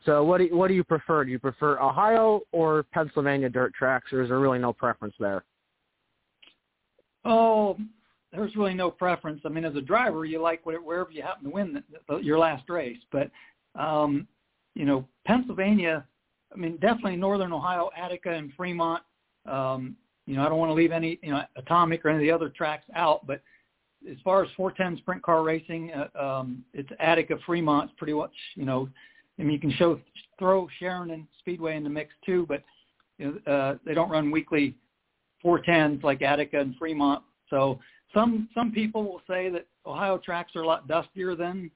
so, 0.05 0.25
what 0.25 0.39
do 0.39 0.57
what 0.57 0.69
do 0.69 0.75
you 0.75 0.85
prefer? 0.85 1.25
Do 1.25 1.31
you 1.31 1.39
prefer 1.39 1.79
Ohio 1.79 2.41
or 2.53 2.85
Pennsylvania 2.93 3.49
dirt 3.49 3.75
tracks, 3.75 4.13
or 4.13 4.23
is 4.23 4.29
there 4.29 4.41
really 4.41 4.59
no 4.59 4.73
preference 4.73 5.15
there? 5.21 5.45
Oh, 7.25 7.77
there's 8.33 8.57
really 8.57 8.75
no 8.75 8.91
preference. 8.91 9.43
I 9.45 9.51
mean, 9.51 9.65
as 9.65 9.77
a 9.77 9.83
driver, 9.83 10.25
you 10.25 10.41
like 10.41 10.65
wherever 10.65 11.11
you 11.11 11.23
happen 11.23 11.45
to 11.45 11.51
win 11.51 11.75
the, 11.75 11.83
the, 12.09 12.17
your 12.19 12.39
last 12.39 12.69
race. 12.69 12.99
But 13.13 13.31
um, 13.79 14.27
you 14.75 14.85
know, 14.85 15.07
Pennsylvania. 15.27 16.05
I 16.53 16.57
mean, 16.57 16.79
definitely 16.79 17.15
Northern 17.15 17.53
Ohio, 17.53 17.91
Attica, 17.97 18.31
and 18.31 18.53
Fremont. 18.57 19.03
Um, 19.47 19.97
you 20.27 20.37
know, 20.37 20.45
I 20.45 20.49
don't 20.49 20.59
want 20.59 20.71
to 20.71 20.75
leave 20.75 20.93
any, 20.93 21.19
you 21.23 21.31
know, 21.31 21.43
Atomic 21.57 22.05
or 22.05 22.09
any 22.09 22.19
of 22.19 22.23
the 22.23 22.31
other 22.31 22.49
tracks 22.49 22.87
out, 22.95 23.27
but 23.27 23.41
as 24.11 24.17
far 24.25 24.43
as 24.43 24.51
410 24.57 24.99
sprint 25.03 25.23
car 25.23 25.43
racing, 25.43 25.93
uh, 25.93 26.21
um, 26.21 26.65
it's 26.73 26.89
Attica, 26.99 27.37
Fremont, 27.45 27.97
pretty 27.97 28.15
much, 28.15 28.33
you 28.57 28.65
know, 28.65 28.89
I 29.41 29.43
mean, 29.43 29.53
you 29.53 29.59
can 29.59 29.73
show 29.73 29.99
throw 30.39 30.69
Sheridan 30.79 31.15
and 31.15 31.27
Speedway 31.39 31.77
in 31.77 31.85
the 31.85 31.91
mix 31.91 32.13
too, 32.25 32.47
but 32.49 32.63
you 33.19 33.41
know, 33.47 33.53
uh, 33.53 33.77
they 33.87 33.95
don't 33.95 34.11
run 34.11 34.31
weekly 34.31 34.77
410s 35.45 36.03
like 36.03 36.23
Attica 36.23 36.61
and 36.61 36.77
Fremont. 36.77 37.23
So 37.49 37.81
some 38.13 38.49
some 38.55 38.71
people 38.71 39.03
will 39.05 39.23
say 39.29 39.49
that 39.51 39.67
Ohio 39.87 40.19
tracks 40.19 40.53
are 40.57 40.63
a 40.63 40.67
lot 40.67 40.89
dustier 40.89 41.35
than 41.35 41.71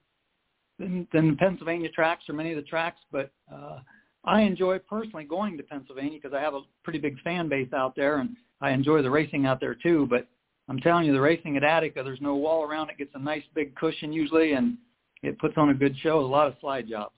than, 0.79 1.07
than 1.12 1.31
the 1.31 1.37
Pennsylvania 1.37 1.88
tracks 1.90 2.24
or 2.29 2.35
many 2.35 2.50
of 2.50 2.57
the 2.57 2.62
tracks, 2.62 3.00
but 3.12 3.31
uh, 3.53 3.79
I 4.24 4.40
enjoy 4.40 4.79
personally 4.79 5.24
going 5.24 5.57
to 5.57 5.62
Pennsylvania 5.62 6.18
because 6.20 6.37
I 6.37 6.40
have 6.40 6.55
a 6.55 6.62
pretty 6.83 6.98
big 6.98 7.20
fan 7.20 7.48
base 7.48 7.72
out 7.72 7.94
there, 7.94 8.18
and 8.18 8.37
I 8.61 8.70
enjoy 8.70 9.03
the 9.03 9.11
racing 9.11 9.46
out 9.46 9.61
there 9.61 9.74
too. 9.74 10.07
But 10.11 10.27
I'm 10.68 10.81
telling 10.81 11.07
you, 11.07 11.12
the 11.12 11.20
racing 11.20 11.57
at 11.57 11.64
Attica, 11.64 12.03
there's 12.03 12.20
no 12.20 12.35
wall 12.35 12.64
around 12.64 12.90
it. 12.90 12.98
Gets 12.98 13.12
a 13.14 13.18
nice 13.20 13.44
big 13.55 13.74
cushion 13.77 14.12
usually, 14.12 14.53
and 14.53 14.77
it 15.22 15.38
puts 15.38 15.55
on 15.57 15.70
a 15.70 15.74
good 15.74 15.96
show. 15.98 16.20
A 16.20 16.27
lot 16.27 16.48
of 16.48 16.55
slide 16.61 16.88
jobs. 16.88 17.14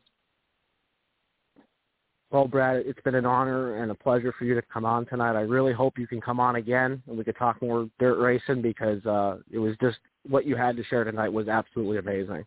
Well, 2.31 2.49
Brad, 2.49 2.85
it's 2.85 3.01
been 3.03 3.15
an 3.15 3.25
honor 3.25 3.83
and 3.83 3.91
a 3.91 3.95
pleasure 3.95 4.35
for 4.37 4.45
you 4.45 4.55
to 4.55 4.63
come 4.63 4.85
on 4.85 5.07
tonight. 5.07 5.37
I 5.37 5.43
really 5.43 5.73
hope 5.73 5.97
you 5.97 6.09
can 6.09 6.21
come 6.21 6.41
on 6.41 6.57
again 6.57 7.03
and 7.07 7.17
we 7.17 7.23
could 7.23 7.37
talk 7.37 7.63
more 7.63 7.89
dirt 8.01 8.19
racing 8.19 8.63
because 8.63 9.05
uh, 9.07 9.37
it 9.51 9.59
was 9.59 9.77
just 9.81 9.99
what 10.29 10.45
you 10.45 10.57
had 10.57 10.77
to 10.77 10.85
share 10.85 11.05
tonight 11.05 11.29
was 11.29 11.47
absolutely 11.47 11.99
amazing. 11.99 12.45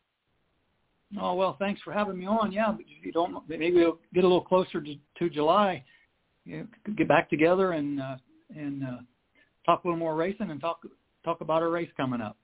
Oh 1.19 1.33
well, 1.33 1.55
thanks 1.57 1.81
for 1.81 1.91
having 1.91 2.19
me 2.19 2.27
on. 2.27 2.51
Yeah, 2.51 2.71
but 2.71 2.85
you 2.87 3.11
don't, 3.11 3.47
maybe 3.49 3.71
we'll 3.71 3.99
get 4.13 4.23
a 4.23 4.27
little 4.27 4.43
closer 4.43 4.79
to, 4.81 4.95
to 5.17 5.29
July. 5.29 5.83
You 6.45 6.59
know, 6.59 6.93
get 6.97 7.07
back 7.07 7.29
together 7.29 7.71
and 7.71 7.99
uh, 7.99 8.17
and 8.55 8.83
uh, 8.83 8.97
talk 9.65 9.83
a 9.83 9.87
little 9.87 9.99
more 9.99 10.15
racing 10.15 10.51
and 10.51 10.61
talk 10.61 10.81
talk 11.25 11.41
about 11.41 11.63
our 11.63 11.69
race 11.69 11.89
coming 11.97 12.21
up. 12.21 12.37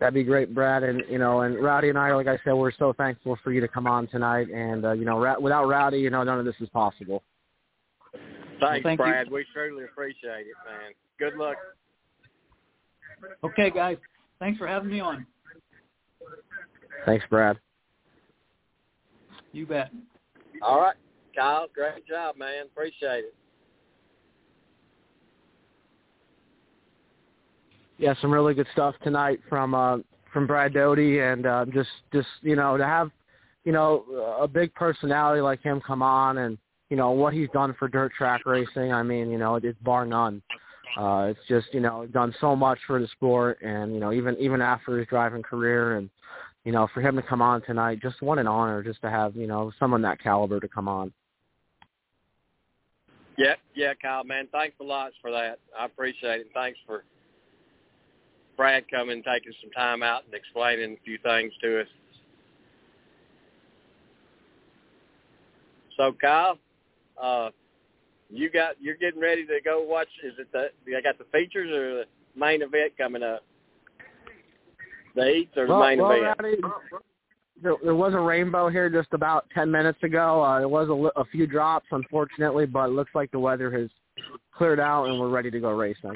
That'd 0.00 0.14
be 0.14 0.22
great, 0.22 0.54
Brad. 0.54 0.84
And 0.84 1.02
you 1.10 1.18
know, 1.18 1.40
and 1.40 1.62
Rowdy 1.62 1.88
and 1.88 1.98
I, 1.98 2.12
like 2.14 2.28
I 2.28 2.38
said, 2.44 2.52
we're 2.52 2.72
so 2.72 2.92
thankful 2.92 3.36
for 3.42 3.52
you 3.52 3.60
to 3.60 3.68
come 3.68 3.86
on 3.86 4.06
tonight. 4.06 4.48
And 4.48 4.84
uh, 4.84 4.92
you 4.92 5.04
know, 5.04 5.18
ra- 5.18 5.38
without 5.40 5.66
Rowdy, 5.66 5.98
you 5.98 6.10
know, 6.10 6.22
none 6.22 6.38
of 6.38 6.44
this 6.44 6.54
is 6.60 6.68
possible. 6.68 7.22
Thanks, 8.12 8.60
well, 8.60 8.80
thank 8.82 8.98
Brad. 8.98 9.26
You. 9.26 9.34
We 9.34 9.46
truly 9.52 9.84
appreciate 9.84 10.46
it, 10.46 10.56
man. 10.66 10.92
Good 11.18 11.36
luck. 11.36 11.56
Okay, 13.42 13.70
guys. 13.70 13.96
Thanks 14.38 14.58
for 14.58 14.68
having 14.68 14.90
me 14.90 15.00
on. 15.00 15.26
Thanks, 17.04 17.24
Brad. 17.28 17.58
You 19.52 19.66
bet. 19.66 19.90
All 20.62 20.80
right, 20.80 20.96
Kyle. 21.36 21.66
Great 21.74 22.06
job, 22.06 22.36
man. 22.36 22.66
Appreciate 22.66 23.24
it. 23.24 23.34
Yeah, 27.98 28.14
some 28.20 28.32
really 28.32 28.54
good 28.54 28.68
stuff 28.72 28.94
tonight 29.02 29.40
from 29.48 29.74
uh, 29.74 29.98
from 30.32 30.46
Brad 30.46 30.72
Doty, 30.72 31.18
and 31.18 31.46
uh, 31.46 31.64
just 31.66 31.90
just 32.12 32.28
you 32.42 32.56
know 32.56 32.76
to 32.76 32.84
have 32.84 33.10
you 33.64 33.72
know 33.72 34.04
a 34.40 34.48
big 34.48 34.72
personality 34.74 35.40
like 35.40 35.60
him 35.62 35.80
come 35.80 36.02
on, 36.02 36.38
and 36.38 36.56
you 36.90 36.96
know 36.96 37.10
what 37.10 37.34
he's 37.34 37.48
done 37.52 37.74
for 37.78 37.88
dirt 37.88 38.12
track 38.16 38.46
racing. 38.46 38.92
I 38.92 39.02
mean, 39.02 39.30
you 39.30 39.38
know, 39.38 39.56
it's 39.56 39.78
bar 39.80 40.06
none. 40.06 40.40
Uh, 40.96 41.28
it's 41.30 41.40
just 41.48 41.66
you 41.72 41.80
know 41.80 42.06
done 42.06 42.34
so 42.40 42.54
much 42.54 42.78
for 42.86 43.00
the 43.00 43.08
sport, 43.08 43.60
and 43.62 43.92
you 43.92 44.00
know 44.00 44.12
even 44.12 44.36
even 44.38 44.62
after 44.62 44.96
his 44.96 45.06
driving 45.08 45.42
career, 45.42 45.96
and 45.96 46.08
you 46.64 46.72
know 46.72 46.88
for 46.94 47.00
him 47.00 47.16
to 47.16 47.22
come 47.22 47.42
on 47.42 47.62
tonight, 47.62 48.00
just 48.00 48.22
what 48.22 48.38
an 48.38 48.46
honor 48.46 48.82
just 48.82 49.00
to 49.02 49.10
have 49.10 49.34
you 49.34 49.48
know 49.48 49.72
someone 49.78 50.02
that 50.02 50.22
caliber 50.22 50.60
to 50.60 50.68
come 50.68 50.86
on. 50.86 51.12
Yeah, 53.36 53.54
yeah, 53.74 53.92
Kyle, 54.00 54.24
man. 54.24 54.48
Thanks 54.50 54.76
a 54.80 54.84
lot 54.84 55.12
for 55.20 55.30
that. 55.30 55.60
I 55.78 55.84
appreciate 55.84 56.40
it. 56.40 56.50
Thanks 56.54 56.78
for 56.86 57.04
Brad 58.58 58.90
coming, 58.90 59.22
taking 59.22 59.52
some 59.62 59.70
time 59.70 60.02
out 60.02 60.24
and 60.24 60.34
explaining 60.34 60.94
a 61.00 61.04
few 61.04 61.16
things 61.22 61.52
to 61.62 61.80
us. 61.80 61.86
So 65.96 66.12
Kyle, 66.20 66.58
uh, 67.20 67.50
you 68.28 68.50
got 68.50 68.74
you're 68.80 68.96
getting 68.96 69.20
ready 69.20 69.46
to 69.46 69.60
go 69.64 69.82
watch. 69.82 70.08
Is 70.22 70.34
it 70.38 70.52
the 70.52 70.68
I 70.94 71.00
got 71.00 71.18
the 71.18 71.24
features 71.32 71.70
or 71.70 72.00
the 72.00 72.04
main 72.36 72.60
event 72.62 72.92
coming 72.98 73.22
up? 73.22 73.44
The 75.14 75.24
heats 75.24 75.56
or 75.56 75.66
the 75.66 75.72
well, 75.72 75.88
main 75.88 75.98
well, 75.98 76.12
event? 76.12 76.36
Rowdy, 76.40 76.56
there, 77.62 77.74
there 77.82 77.94
was 77.94 78.14
a 78.14 78.20
rainbow 78.20 78.68
here 78.68 78.90
just 78.90 79.08
about 79.12 79.46
ten 79.54 79.70
minutes 79.70 80.02
ago. 80.02 80.42
Uh, 80.42 80.58
there 80.58 80.68
was 80.68 80.88
a, 80.88 81.20
a 81.20 81.24
few 81.26 81.46
drops, 81.46 81.86
unfortunately, 81.92 82.66
but 82.66 82.88
it 82.88 82.92
looks 82.92 83.12
like 83.14 83.30
the 83.30 83.38
weather 83.38 83.70
has 83.70 83.88
cleared 84.52 84.80
out 84.80 85.04
and 85.04 85.18
we're 85.18 85.28
ready 85.28 85.50
to 85.50 85.60
go 85.60 85.70
racing. 85.70 86.14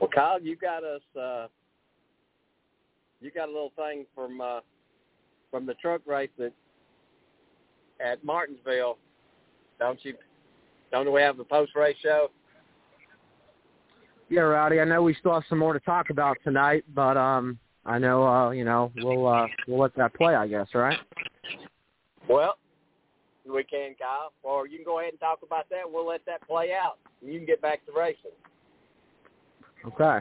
Well, 0.00 0.10
Kyle, 0.14 0.40
you 0.40 0.56
got 0.56 0.84
us. 0.84 1.00
Uh, 1.18 1.46
you 3.20 3.30
got 3.30 3.48
a 3.48 3.52
little 3.52 3.72
thing 3.76 4.06
from 4.14 4.40
uh, 4.40 4.60
from 5.50 5.66
the 5.66 5.74
truck 5.74 6.02
race 6.06 6.30
that 6.38 6.52
at 8.00 8.22
Martinsville, 8.24 8.98
don't 9.78 9.98
you? 10.04 10.14
Don't 10.92 11.12
we 11.12 11.20
have 11.20 11.38
a 11.40 11.44
post 11.44 11.74
race 11.74 11.96
show? 12.02 12.30
Yeah, 14.28 14.42
Rowdy. 14.42 14.80
I 14.80 14.84
know 14.84 15.02
we 15.02 15.14
still 15.14 15.34
have 15.34 15.42
some 15.48 15.58
more 15.58 15.72
to 15.72 15.80
talk 15.80 16.10
about 16.10 16.36
tonight, 16.44 16.84
but 16.94 17.16
um, 17.16 17.58
I 17.84 17.98
know 17.98 18.26
uh, 18.26 18.50
you 18.50 18.64
know 18.64 18.92
we'll 18.96 19.26
uh, 19.26 19.46
we'll 19.66 19.80
let 19.80 19.96
that 19.96 20.14
play, 20.14 20.34
I 20.34 20.46
guess, 20.46 20.68
right? 20.74 20.98
Well, 22.28 22.58
we 23.52 23.64
can, 23.64 23.94
Kyle. 23.98 24.32
Or 24.42 24.68
you 24.68 24.76
can 24.76 24.84
go 24.84 25.00
ahead 25.00 25.12
and 25.12 25.20
talk 25.20 25.40
about 25.44 25.68
that. 25.70 25.82
We'll 25.90 26.06
let 26.06 26.24
that 26.26 26.46
play 26.46 26.72
out. 26.72 26.98
And 27.22 27.32
you 27.32 27.38
can 27.38 27.46
get 27.46 27.62
back 27.62 27.84
to 27.86 27.92
racing. 27.98 28.30
Okay. 29.86 30.18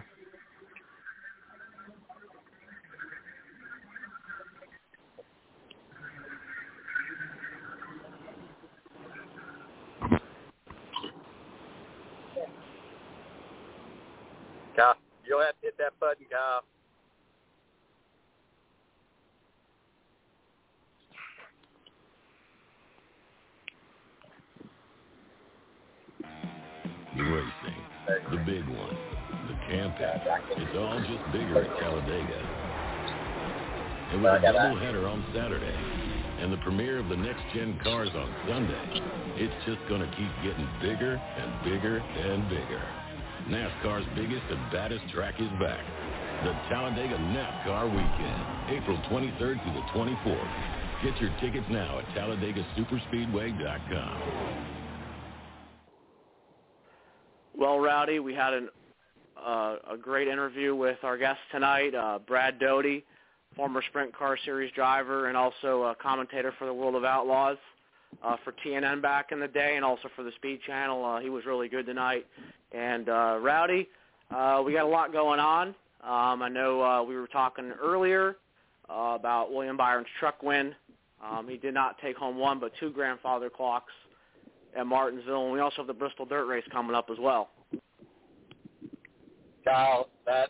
Kyle, 14.76 14.96
you'll 15.26 15.41
have 15.41 15.56
to 15.56 15.62
hit 15.63 15.78
that 15.80 16.00
button, 16.00 16.26
Kyle. 16.32 16.63
The 27.17 27.24
racing, 27.24 28.32
the 28.32 28.38
big 28.46 28.67
one, 28.70 29.16
the 29.67 29.73
camping. 29.73 30.06
It's 30.58 30.77
all 30.77 30.99
just 30.99 31.23
bigger 31.32 31.63
at 31.63 31.80
Talladega. 31.80 32.41
It 34.13 34.19
was 34.21 34.39
a 34.39 34.41
doubleheader 34.45 35.12
on 35.12 35.25
Saturday, 35.36 35.75
and 36.39 36.51
the 36.51 36.58
premiere 36.58 36.99
of 36.99 37.08
the 37.10 37.17
next-gen 37.17 37.80
cars 37.84 38.10
on 38.15 38.34
Sunday. 38.47 39.01
It's 39.36 39.53
just 39.65 39.80
going 39.89 40.01
to 40.01 40.08
keep 40.15 40.32
getting 40.43 40.67
bigger 40.82 41.15
and 41.15 41.63
bigger 41.63 41.97
and 41.97 42.47
bigger. 42.49 42.82
NASCAR's 43.49 44.06
biggest 44.15 44.43
and 44.49 44.71
baddest 44.71 45.08
track 45.13 45.36
is 45.39 45.49
back. 45.60 45.84
The 46.43 46.53
Talladega 46.69 47.17
NASCAR 47.17 47.89
Weekend, 47.91 48.45
April 48.80 48.97
23rd 49.10 49.63
through 49.63 49.73
the 49.73 49.84
24th. 49.91 50.53
Get 51.03 51.19
your 51.21 51.32
tickets 51.39 51.65
now 51.69 51.99
at 51.99 52.06
TalladegaSuperspeedway.com. 52.15 54.21
Well, 57.56 57.80
Rowdy, 57.80 58.19
we 58.19 58.34
had 58.34 58.53
an, 58.53 58.69
uh, 59.45 59.76
a 59.91 59.97
great 59.97 60.28
interview 60.28 60.76
with 60.76 60.97
our 61.04 61.17
guest 61.17 61.39
tonight, 61.52 61.93
uh, 61.95 62.19
Brad 62.26 62.60
Doty, 62.60 63.04
former 63.56 63.82
Sprint 63.89 64.15
Car 64.15 64.38
Series 64.45 64.71
driver 64.73 65.28
and 65.28 65.38
also 65.38 65.84
a 65.84 65.95
commentator 65.95 66.54
for 66.58 66.65
the 66.65 66.73
World 66.73 66.95
of 66.95 67.04
Outlaws 67.04 67.58
uh, 68.23 68.38
for 68.43 68.54
TNN 68.65 69.02
back 69.02 69.32
in 69.32 69.39
the 69.39 69.47
day 69.47 69.76
and 69.76 69.84
also 69.84 70.10
for 70.15 70.23
the 70.23 70.32
Speed 70.34 70.62
Channel. 70.65 71.04
Uh, 71.04 71.19
he 71.19 71.30
was 71.30 71.45
really 71.45 71.67
good 71.67 71.86
tonight. 71.86 72.26
And 72.71 73.10
uh, 73.10 73.39
Rowdy, 73.41 73.88
uh, 74.32 74.62
we 74.65 74.73
got 74.73 74.86
a 74.86 74.89
lot 74.89 75.12
going 75.12 75.39
on. 75.39 75.69
Um, 76.04 76.41
I 76.41 76.50
know 76.50 76.82
uh, 76.82 77.04
we 77.04 77.15
were 77.15 77.28
talking 77.28 77.71
earlier 77.82 78.38
uh, 78.89 79.15
about 79.15 79.52
William 79.52 79.78
Byron's 79.78 80.08
truck 80.19 80.43
win. 80.43 80.73
Um, 81.23 81.47
he 81.47 81.58
did 81.58 81.73
not 81.73 81.97
take 82.00 82.15
home 82.15 82.38
one, 82.38 82.60
but 82.60 82.71
two 82.80 82.91
grandfather 82.91 83.50
clocks 83.50 83.93
at 84.78 84.86
Martinsville, 84.86 85.45
and 85.45 85.54
we 85.54 85.60
also 85.60 85.78
have 85.78 85.88
the 85.88 85.93
Bristol 85.93 86.26
Dirt 86.26 86.45
Race 86.45 86.63
coming 86.71 86.95
up 86.95 87.10
as 87.12 87.17
well. 87.19 87.50
Kyle, 89.67 90.08
that 90.25 90.49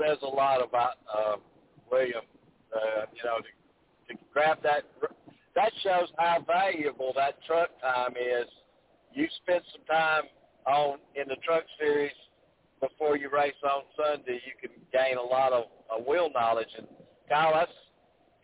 says 0.00 0.16
a 0.22 0.26
lot 0.26 0.66
about 0.66 0.94
uh, 1.12 1.36
William. 1.90 2.24
Uh, 2.74 3.04
you 3.14 3.22
know, 3.22 3.38
to, 3.38 4.14
to 4.14 4.20
grab 4.32 4.58
that, 4.62 4.82
that 5.54 5.70
shows 5.82 6.08
how 6.18 6.44
valuable 6.46 7.12
that 7.14 7.34
truck 7.46 7.68
time 7.80 8.12
is. 8.16 8.48
You 9.12 9.28
spend 9.42 9.62
some 9.72 9.84
time 9.86 10.22
on 10.66 10.98
in 11.14 11.28
the 11.28 11.36
truck 11.44 11.62
series 11.78 12.10
before 12.80 13.16
you 13.16 13.30
race 13.30 13.54
on 13.62 13.82
Sunday. 13.96 14.40
You 14.44 14.54
can 14.60 14.70
gain 14.92 15.18
a 15.18 15.22
lot 15.22 15.52
of 15.52 15.64
uh, 15.90 16.02
wheel 16.02 16.30
knowledge, 16.34 16.72
and 16.76 16.86
Kyle, 17.28 17.52
that's 17.54 17.70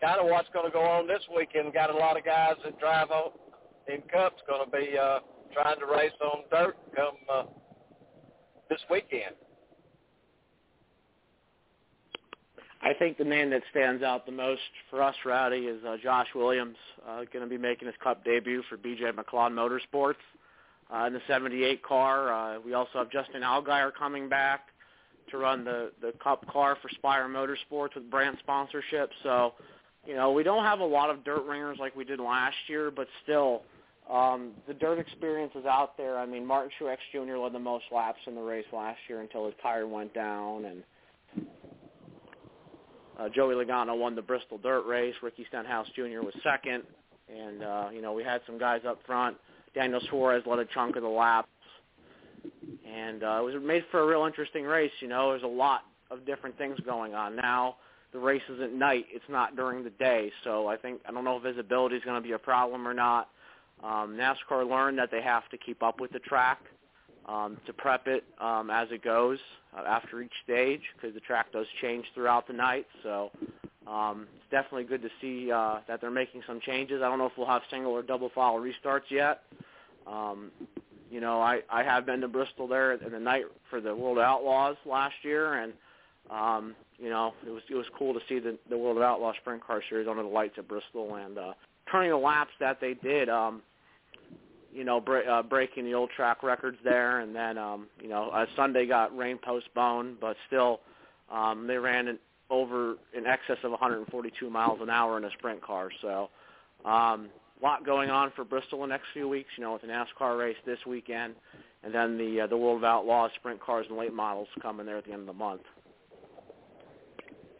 kind 0.00 0.20
of 0.20 0.26
what's 0.26 0.48
going 0.52 0.66
to 0.66 0.72
go 0.72 0.82
on 0.82 1.08
this 1.08 1.22
weekend. 1.34 1.74
Got 1.74 1.90
a 1.90 1.96
lot 1.96 2.16
of 2.16 2.24
guys 2.24 2.54
that 2.64 2.78
drive 2.78 3.10
on 3.10 3.32
in 3.88 4.02
Cups 4.02 4.40
going 4.46 4.64
to 4.64 4.70
be 4.70 4.96
uh, 4.96 5.18
trying 5.52 5.80
to 5.80 5.86
race 5.86 6.12
on 6.22 6.44
dirt 6.52 6.76
come 6.94 7.16
uh, 7.32 7.42
this 8.68 8.80
weekend. 8.88 9.34
I 12.82 12.94
think 12.94 13.18
the 13.18 13.24
name 13.24 13.50
that 13.50 13.62
stands 13.70 14.02
out 14.02 14.24
the 14.24 14.32
most 14.32 14.62
for 14.88 15.02
us, 15.02 15.14
Rowdy, 15.24 15.66
is 15.66 15.84
uh, 15.84 15.96
Josh 16.02 16.28
Williams, 16.34 16.76
uh, 17.06 17.24
going 17.30 17.44
to 17.44 17.46
be 17.46 17.58
making 17.58 17.86
his 17.86 17.94
Cup 18.02 18.24
debut 18.24 18.62
for 18.70 18.78
BJ 18.78 19.12
McLeod 19.12 19.52
Motorsports 19.52 20.14
uh, 20.92 21.06
in 21.06 21.12
the 21.12 21.20
78 21.28 21.82
car. 21.82 22.32
Uh, 22.32 22.60
we 22.60 22.72
also 22.72 22.90
have 22.94 23.10
Justin 23.10 23.42
Allgaier 23.42 23.92
coming 23.98 24.28
back 24.30 24.68
to 25.30 25.36
run 25.36 25.62
the 25.64 25.92
the 26.00 26.12
Cup 26.22 26.46
car 26.48 26.76
for 26.80 26.88
Spire 26.88 27.28
Motorsports 27.28 27.94
with 27.94 28.10
brand 28.10 28.38
sponsorship. 28.40 29.10
So, 29.22 29.52
you 30.06 30.14
know, 30.14 30.32
we 30.32 30.42
don't 30.42 30.64
have 30.64 30.80
a 30.80 30.84
lot 30.84 31.10
of 31.10 31.22
dirt 31.22 31.44
ringers 31.44 31.76
like 31.78 31.94
we 31.94 32.04
did 32.04 32.18
last 32.18 32.56
year, 32.66 32.90
but 32.90 33.06
still, 33.22 33.62
um, 34.10 34.52
the 34.66 34.74
dirt 34.74 34.98
experience 34.98 35.52
is 35.54 35.66
out 35.66 35.98
there. 35.98 36.18
I 36.18 36.24
mean, 36.24 36.46
Martin 36.46 36.70
Truex 36.80 36.96
Jr. 37.12 37.36
led 37.36 37.52
the 37.52 37.58
most 37.58 37.84
laps 37.92 38.20
in 38.26 38.34
the 38.34 38.40
race 38.40 38.64
last 38.72 38.98
year 39.06 39.20
until 39.20 39.44
his 39.44 39.54
tire 39.62 39.86
went 39.86 40.14
down, 40.14 40.64
and 40.64 40.82
uh, 43.20 43.28
Joey 43.28 43.54
Logano 43.54 43.98
won 43.98 44.14
the 44.14 44.22
Bristol 44.22 44.58
Dirt 44.58 44.86
Race. 44.86 45.14
Ricky 45.22 45.44
Stenhouse 45.48 45.86
Jr. 45.94 46.22
was 46.22 46.34
second, 46.42 46.84
and 47.28 47.62
uh, 47.62 47.88
you 47.92 48.00
know 48.00 48.12
we 48.12 48.22
had 48.24 48.40
some 48.46 48.58
guys 48.58 48.80
up 48.88 48.98
front. 49.06 49.36
Daniel 49.74 50.00
Suarez 50.08 50.42
led 50.46 50.58
a 50.58 50.64
chunk 50.66 50.96
of 50.96 51.02
the 51.02 51.08
laps, 51.08 51.48
and 52.88 53.22
uh, 53.22 53.38
it 53.40 53.44
was 53.44 53.54
made 53.62 53.84
for 53.90 54.00
a 54.00 54.06
real 54.06 54.24
interesting 54.24 54.64
race. 54.64 54.90
You 55.00 55.08
know, 55.08 55.30
there's 55.30 55.42
a 55.42 55.46
lot 55.46 55.82
of 56.10 56.24
different 56.24 56.56
things 56.58 56.78
going 56.84 57.14
on 57.14 57.36
now. 57.36 57.76
The 58.12 58.18
race 58.18 58.42
is 58.48 58.60
at 58.60 58.72
night; 58.72 59.04
it's 59.10 59.24
not 59.28 59.54
during 59.54 59.84
the 59.84 59.90
day, 59.90 60.32
so 60.42 60.66
I 60.66 60.76
think 60.76 61.00
I 61.06 61.12
don't 61.12 61.24
know 61.24 61.36
if 61.36 61.42
visibility 61.42 61.96
is 61.96 62.04
going 62.04 62.20
to 62.20 62.26
be 62.26 62.32
a 62.32 62.38
problem 62.38 62.88
or 62.88 62.94
not. 62.94 63.28
Um, 63.84 64.18
NASCAR 64.18 64.68
learned 64.68 64.98
that 64.98 65.10
they 65.10 65.22
have 65.22 65.48
to 65.50 65.58
keep 65.58 65.82
up 65.82 66.00
with 66.00 66.12
the 66.12 66.18
track 66.20 66.58
um, 67.26 67.58
to 67.66 67.72
prep 67.72 68.06
it 68.06 68.24
um, 68.40 68.70
as 68.70 68.88
it 68.90 69.02
goes 69.02 69.38
uh, 69.76 69.82
after 69.86 70.22
each 70.22 70.32
stage 70.44 70.80
because 70.96 71.14
the 71.14 71.20
track 71.20 71.52
does 71.52 71.66
change 71.80 72.04
throughout 72.14 72.46
the 72.46 72.52
night. 72.52 72.86
So 73.02 73.30
um, 73.86 74.26
it's 74.36 74.50
definitely 74.50 74.84
good 74.84 75.02
to 75.02 75.10
see 75.20 75.50
uh, 75.50 75.80
that 75.88 76.00
they're 76.00 76.10
making 76.10 76.42
some 76.46 76.60
changes. 76.60 77.02
I 77.02 77.08
don't 77.08 77.18
know 77.18 77.26
if 77.26 77.32
we'll 77.36 77.46
have 77.46 77.62
single 77.70 77.92
or 77.92 78.02
double 78.02 78.30
file 78.34 78.54
restarts 78.54 79.10
yet. 79.10 79.42
Um, 80.06 80.50
you 81.10 81.20
know, 81.20 81.40
I, 81.40 81.60
I 81.70 81.82
have 81.82 82.06
been 82.06 82.20
to 82.20 82.28
Bristol 82.28 82.68
there 82.68 82.92
in 82.92 83.12
the 83.12 83.18
night 83.18 83.44
for 83.68 83.80
the 83.80 83.94
World 83.94 84.18
Outlaws 84.18 84.76
last 84.86 85.14
year, 85.22 85.54
and 85.54 85.72
um, 86.30 86.76
you 86.98 87.10
know, 87.10 87.34
it 87.44 87.50
was 87.50 87.62
it 87.68 87.74
was 87.74 87.86
cool 87.98 88.14
to 88.14 88.20
see 88.28 88.38
the, 88.38 88.56
the 88.68 88.78
World 88.78 89.02
Outlaws 89.02 89.34
Sprint 89.40 89.66
Car 89.66 89.82
Series 89.88 90.06
under 90.08 90.22
the 90.22 90.28
lights 90.28 90.54
at 90.58 90.68
Bristol 90.68 91.16
and 91.16 91.36
uh, 91.36 91.52
turning 91.90 92.10
the 92.10 92.16
laps 92.16 92.52
that 92.60 92.80
they 92.80 92.94
did. 92.94 93.28
Um, 93.28 93.62
you 94.72 94.84
know, 94.84 95.00
bre- 95.00 95.28
uh, 95.28 95.42
breaking 95.42 95.84
the 95.84 95.94
old 95.94 96.10
track 96.10 96.42
records 96.42 96.78
there, 96.84 97.20
and 97.20 97.34
then 97.34 97.58
um, 97.58 97.88
you 98.00 98.08
know, 98.08 98.30
uh, 98.30 98.46
Sunday 98.56 98.86
got 98.86 99.16
rain 99.16 99.38
postponed, 99.42 100.18
but 100.20 100.36
still, 100.46 100.80
um, 101.30 101.66
they 101.66 101.76
ran 101.76 102.08
in, 102.08 102.18
over 102.50 102.96
in 103.16 103.26
excess 103.26 103.58
of 103.64 103.70
142 103.70 104.50
miles 104.50 104.78
an 104.82 104.90
hour 104.90 105.16
in 105.18 105.24
a 105.24 105.30
sprint 105.38 105.62
car. 105.62 105.90
So, 106.02 106.30
um, 106.84 107.28
a 107.60 107.64
lot 107.64 107.84
going 107.84 108.10
on 108.10 108.32
for 108.34 108.44
Bristol 108.44 108.80
the 108.80 108.86
next 108.86 109.06
few 109.12 109.28
weeks. 109.28 109.50
You 109.56 109.64
know, 109.64 109.72
with 109.74 109.82
the 109.82 109.88
NASCAR 109.88 110.38
race 110.38 110.56
this 110.64 110.78
weekend, 110.86 111.34
and 111.82 111.94
then 111.94 112.16
the 112.16 112.42
uh, 112.42 112.46
the 112.46 112.56
World 112.56 112.78
of 112.78 112.84
Outlaws 112.84 113.30
sprint 113.36 113.60
cars 113.60 113.86
and 113.88 113.98
late 113.98 114.14
models 114.14 114.48
coming 114.62 114.86
there 114.86 114.98
at 114.98 115.04
the 115.04 115.12
end 115.12 115.20
of 115.20 115.26
the 115.26 115.32
month. 115.32 115.62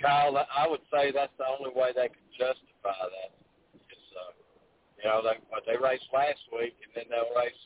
Kyle, 0.00 0.34
I 0.36 0.66
would 0.66 0.80
say 0.90 1.12
that's 1.12 1.32
the 1.38 1.44
only 1.44 1.70
way 1.78 1.90
they 1.94 2.08
can 2.08 2.24
justify 2.38 2.96
that 3.02 3.39
you 5.02 5.08
know, 5.08 5.22
they 5.22 5.38
but 5.50 5.62
they 5.66 5.76
raced 5.76 6.08
last 6.12 6.40
week, 6.52 6.76
and 6.84 6.92
then 6.94 7.04
they'll 7.10 7.34
race 7.36 7.56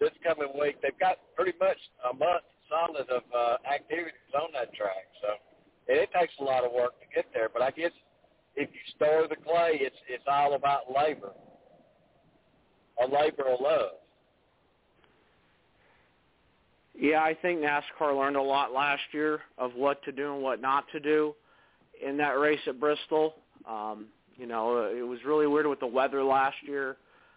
this 0.00 0.10
coming 0.24 0.52
week. 0.58 0.80
They've 0.82 0.98
got 0.98 1.18
pretty 1.36 1.56
much 1.60 1.78
a 2.10 2.14
month 2.14 2.44
solid 2.68 3.08
of 3.10 3.22
uh, 3.34 3.56
activities 3.68 4.32
on 4.34 4.50
that 4.54 4.72
track, 4.74 5.06
so 5.22 5.36
and 5.88 5.98
it 5.98 6.10
takes 6.18 6.32
a 6.40 6.44
lot 6.44 6.64
of 6.64 6.72
work 6.72 6.98
to 7.00 7.06
get 7.14 7.26
there. 7.34 7.48
But 7.52 7.62
I 7.62 7.70
guess 7.70 7.92
if 8.56 8.70
you 8.72 8.80
store 8.96 9.28
the 9.28 9.36
clay, 9.36 9.78
it's 9.80 9.96
it's 10.08 10.24
all 10.26 10.54
about 10.54 10.92
labor, 10.94 11.32
a 13.02 13.06
labor 13.06 13.48
of 13.48 13.60
love. 13.60 14.00
Yeah, 16.96 17.22
I 17.22 17.34
think 17.34 17.60
NASCAR 17.60 18.16
learned 18.16 18.36
a 18.36 18.42
lot 18.42 18.72
last 18.72 19.02
year 19.12 19.40
of 19.58 19.72
what 19.74 20.02
to 20.04 20.12
do 20.12 20.32
and 20.32 20.42
what 20.42 20.60
not 20.60 20.84
to 20.92 21.00
do 21.00 21.34
in 22.04 22.16
that 22.18 22.38
race 22.38 22.60
at 22.68 22.78
Bristol. 22.78 23.34
Um, 23.68 24.06
you 24.36 24.46
know, 24.46 24.84
uh, 24.84 24.96
it 24.96 25.02
was 25.02 25.18
really 25.26 25.46
weird 25.46 25.66
with 25.66 25.80
the 25.80 25.86
weather 25.86 26.22
last 26.22 26.56
year. 26.66 26.96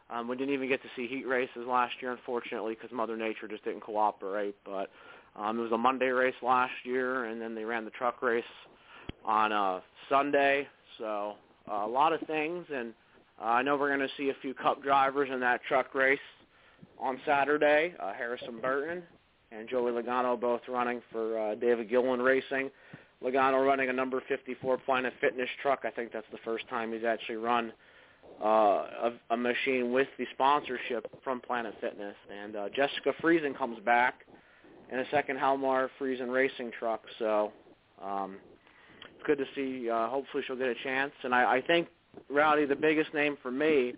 Um, 0.09 0.27
we 0.27 0.37
didn't 0.37 0.53
even 0.53 0.69
get 0.69 0.81
to 0.83 0.87
see 0.95 1.07
heat 1.07 1.27
races 1.27 1.65
last 1.67 1.95
year, 2.01 2.11
unfortunately, 2.11 2.75
because 2.75 2.95
Mother 2.95 3.17
Nature 3.17 3.47
just 3.47 3.63
didn't 3.65 3.81
cooperate. 3.81 4.55
But 4.65 4.89
um, 5.35 5.59
it 5.59 5.63
was 5.63 5.71
a 5.71 5.77
Monday 5.77 6.07
race 6.07 6.35
last 6.41 6.73
year, 6.83 7.25
and 7.25 7.41
then 7.41 7.55
they 7.55 7.63
ran 7.63 7.83
the 7.85 7.91
truck 7.91 8.21
race 8.21 8.43
on 9.25 9.51
a 9.51 9.81
Sunday. 10.09 10.67
So 10.97 11.33
uh, 11.69 11.85
a 11.85 11.87
lot 11.87 12.13
of 12.13 12.21
things, 12.21 12.65
and 12.73 12.93
uh, 13.41 13.45
I 13.45 13.61
know 13.63 13.75
we're 13.75 13.95
going 13.95 14.07
to 14.07 14.13
see 14.17 14.29
a 14.29 14.35
few 14.41 14.53
Cup 14.53 14.81
drivers 14.81 15.29
in 15.31 15.39
that 15.41 15.61
truck 15.67 15.93
race 15.93 16.19
on 16.99 17.19
Saturday. 17.25 17.93
Uh, 17.99 18.13
Harrison 18.13 18.59
Burton 18.61 19.03
and 19.51 19.69
Joey 19.69 19.91
Logano 19.91 20.39
both 20.39 20.61
running 20.67 21.01
for 21.11 21.37
uh, 21.39 21.55
David 21.55 21.89
Gilliland 21.89 22.23
Racing. 22.23 22.69
Logano 23.23 23.65
running 23.65 23.89
a 23.89 23.93
number 23.93 24.21
54 24.27 24.77
Planet 24.79 25.13
Fitness 25.19 25.49
truck. 25.61 25.81
I 25.83 25.91
think 25.91 26.11
that's 26.11 26.27
the 26.31 26.37
first 26.45 26.67
time 26.69 26.93
he's 26.93 27.03
actually 27.03 27.37
run 27.37 27.73
uh, 28.43 28.47
a, 28.47 29.13
a 29.31 29.37
machine 29.37 29.91
with 29.91 30.07
the 30.17 30.25
sponsorship 30.33 31.07
from 31.23 31.41
Planet 31.41 31.73
Fitness. 31.81 32.15
And 32.31 32.55
uh, 32.55 32.69
Jessica 32.69 33.13
Friesen 33.21 33.57
comes 33.57 33.79
back 33.79 34.25
in 34.91 34.99
a 34.99 35.05
second 35.09 35.37
Halmar 35.37 35.89
Friesen 35.99 36.31
racing 36.31 36.71
truck. 36.77 37.01
So 37.17 37.51
um, 38.03 38.37
it's 39.03 39.25
good 39.25 39.39
to 39.39 39.45
see. 39.55 39.89
Uh, 39.89 40.09
hopefully 40.09 40.43
she'll 40.45 40.55
get 40.55 40.67
a 40.67 40.75
chance. 40.83 41.11
And 41.23 41.33
I, 41.33 41.55
I 41.57 41.61
think, 41.61 41.87
Rowdy, 42.29 42.65
the 42.65 42.75
biggest 42.75 43.13
name 43.13 43.37
for 43.41 43.51
me 43.51 43.93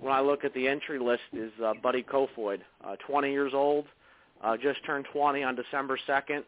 when 0.00 0.12
I 0.12 0.20
look 0.20 0.44
at 0.44 0.54
the 0.54 0.66
entry 0.66 0.98
list 0.98 1.22
is 1.32 1.52
uh, 1.64 1.74
Buddy 1.82 2.02
Kofoid, 2.02 2.60
uh, 2.84 2.96
20 3.06 3.30
years 3.30 3.52
old, 3.54 3.86
uh, 4.42 4.56
just 4.56 4.84
turned 4.84 5.06
20 5.12 5.42
on 5.42 5.56
December 5.56 5.98
2nd 6.08 6.42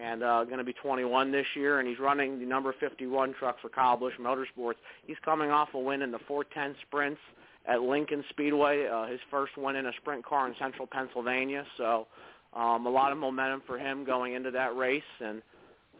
and 0.00 0.22
uh, 0.22 0.44
going 0.44 0.58
to 0.58 0.64
be 0.64 0.72
21 0.72 1.30
this 1.30 1.46
year, 1.54 1.78
and 1.78 1.88
he's 1.88 1.98
running 1.98 2.38
the 2.38 2.46
number 2.46 2.74
51 2.78 3.34
truck 3.34 3.60
for 3.60 3.68
Kyle 3.68 3.96
Busch 3.96 4.14
Motorsports. 4.20 4.76
He's 5.06 5.16
coming 5.24 5.50
off 5.50 5.68
a 5.74 5.78
win 5.78 6.02
in 6.02 6.10
the 6.10 6.18
410 6.26 6.76
sprints 6.86 7.20
at 7.66 7.82
Lincoln 7.82 8.24
Speedway, 8.30 8.86
uh, 8.86 9.06
his 9.06 9.20
first 9.30 9.56
win 9.56 9.76
in 9.76 9.86
a 9.86 9.92
sprint 10.00 10.24
car 10.24 10.48
in 10.48 10.54
central 10.58 10.86
Pennsylvania. 10.86 11.64
So 11.76 12.06
um, 12.54 12.86
a 12.86 12.90
lot 12.90 13.12
of 13.12 13.18
momentum 13.18 13.62
for 13.66 13.78
him 13.78 14.04
going 14.04 14.34
into 14.34 14.50
that 14.52 14.76
race, 14.76 15.02
and 15.20 15.42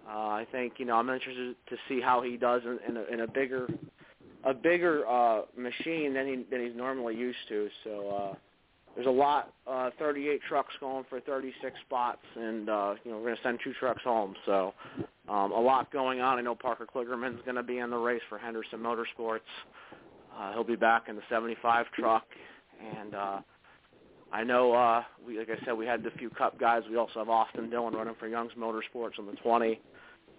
uh, 0.08 0.28
I 0.28 0.46
think 0.50 0.74
you 0.78 0.86
know 0.86 0.96
I'm 0.96 1.10
interested 1.10 1.54
to 1.68 1.76
see 1.88 2.00
how 2.00 2.22
he 2.22 2.36
does 2.36 2.62
in, 2.64 2.78
in, 2.88 2.96
a, 2.96 3.02
in 3.14 3.20
a 3.20 3.26
bigger 3.26 3.68
a 4.44 4.54
bigger 4.54 5.06
uh, 5.06 5.42
machine 5.56 6.14
than 6.14 6.26
he 6.26 6.44
than 6.50 6.66
he's 6.66 6.76
normally 6.76 7.16
used 7.16 7.38
to. 7.48 7.68
So. 7.84 8.08
Uh, 8.08 8.34
there's 8.94 9.06
a 9.06 9.10
lot, 9.10 9.52
uh, 9.66 9.90
38 9.98 10.40
trucks 10.48 10.74
going 10.80 11.04
for 11.08 11.20
36 11.20 11.74
spots, 11.86 12.22
and 12.36 12.68
uh, 12.68 12.94
you 13.04 13.10
know 13.10 13.18
we're 13.18 13.24
going 13.24 13.36
to 13.36 13.42
send 13.42 13.58
two 13.62 13.72
trucks 13.74 14.02
home. 14.02 14.34
So 14.46 14.74
um, 15.28 15.52
a 15.52 15.60
lot 15.60 15.92
going 15.92 16.20
on. 16.20 16.38
I 16.38 16.42
know 16.42 16.54
Parker 16.54 16.86
Kligerman's 16.92 17.40
going 17.44 17.56
to 17.56 17.62
be 17.62 17.78
in 17.78 17.90
the 17.90 17.96
race 17.96 18.22
for 18.28 18.38
Henderson 18.38 18.80
Motorsports. 18.80 19.40
Uh, 20.36 20.52
he'll 20.52 20.64
be 20.64 20.76
back 20.76 21.08
in 21.08 21.16
the 21.16 21.22
75 21.28 21.86
truck, 21.92 22.24
and 22.98 23.14
uh, 23.14 23.40
I 24.32 24.44
know, 24.44 24.72
uh, 24.72 25.02
we, 25.26 25.38
like 25.38 25.48
I 25.50 25.64
said, 25.64 25.74
we 25.74 25.86
had 25.86 26.02
the 26.02 26.10
few 26.12 26.30
Cup 26.30 26.58
guys. 26.58 26.82
We 26.88 26.96
also 26.96 27.18
have 27.18 27.28
Austin 27.28 27.68
Dillon 27.68 27.94
running 27.94 28.14
for 28.18 28.28
Young's 28.28 28.52
Motorsports 28.58 29.18
on 29.18 29.26
the 29.26 29.32
20. 29.42 29.80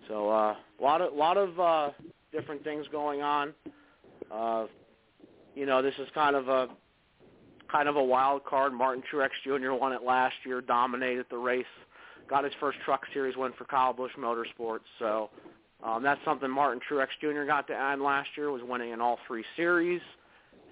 So 0.07 0.29
uh, 0.29 0.55
a 0.79 0.83
lot 0.83 1.01
of 1.01 1.13
lot 1.13 1.37
of 1.37 1.59
uh, 1.59 1.89
different 2.31 2.63
things 2.63 2.85
going 2.91 3.21
on. 3.21 3.53
Uh, 4.31 4.65
you 5.55 5.65
know, 5.65 5.81
this 5.81 5.93
is 5.99 6.07
kind 6.13 6.35
of 6.35 6.47
a 6.47 6.67
kind 7.71 7.87
of 7.87 7.95
a 7.95 8.03
wild 8.03 8.43
card. 8.45 8.73
Martin 8.73 9.03
Truex 9.11 9.29
Jr. 9.43 9.71
won 9.73 9.93
it 9.93 10.03
last 10.03 10.35
year, 10.45 10.61
dominated 10.61 11.25
the 11.29 11.37
race, 11.37 11.65
got 12.29 12.43
his 12.43 12.53
first 12.59 12.77
Truck 12.85 13.01
Series 13.13 13.37
win 13.37 13.51
for 13.57 13.65
Kyle 13.65 13.93
Busch 13.93 14.11
Motorsports. 14.19 14.79
So 14.99 15.29
um, 15.83 16.03
that's 16.03 16.19
something 16.25 16.49
Martin 16.49 16.81
Truex 16.89 17.07
Jr. 17.19 17.45
got 17.45 17.67
to 17.67 17.73
add 17.73 17.99
last 17.99 18.29
year 18.37 18.51
was 18.51 18.61
winning 18.63 18.91
in 18.91 19.01
all 19.01 19.17
three 19.27 19.43
series, 19.55 20.01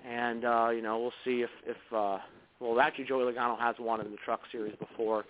and 0.07 0.45
uh, 0.45 0.69
you 0.69 0.81
know 0.81 0.99
we'll 0.99 1.13
see 1.25 1.41
if 1.41 1.49
if 1.65 1.77
uh, 1.95 2.19
well 2.59 2.79
actually 2.79 3.05
Joey 3.05 3.31
Logano 3.31 3.59
has 3.59 3.75
won 3.79 4.01
in 4.01 4.11
the 4.11 4.17
Truck 4.23 4.41
Series 4.51 4.75
before 4.77 5.25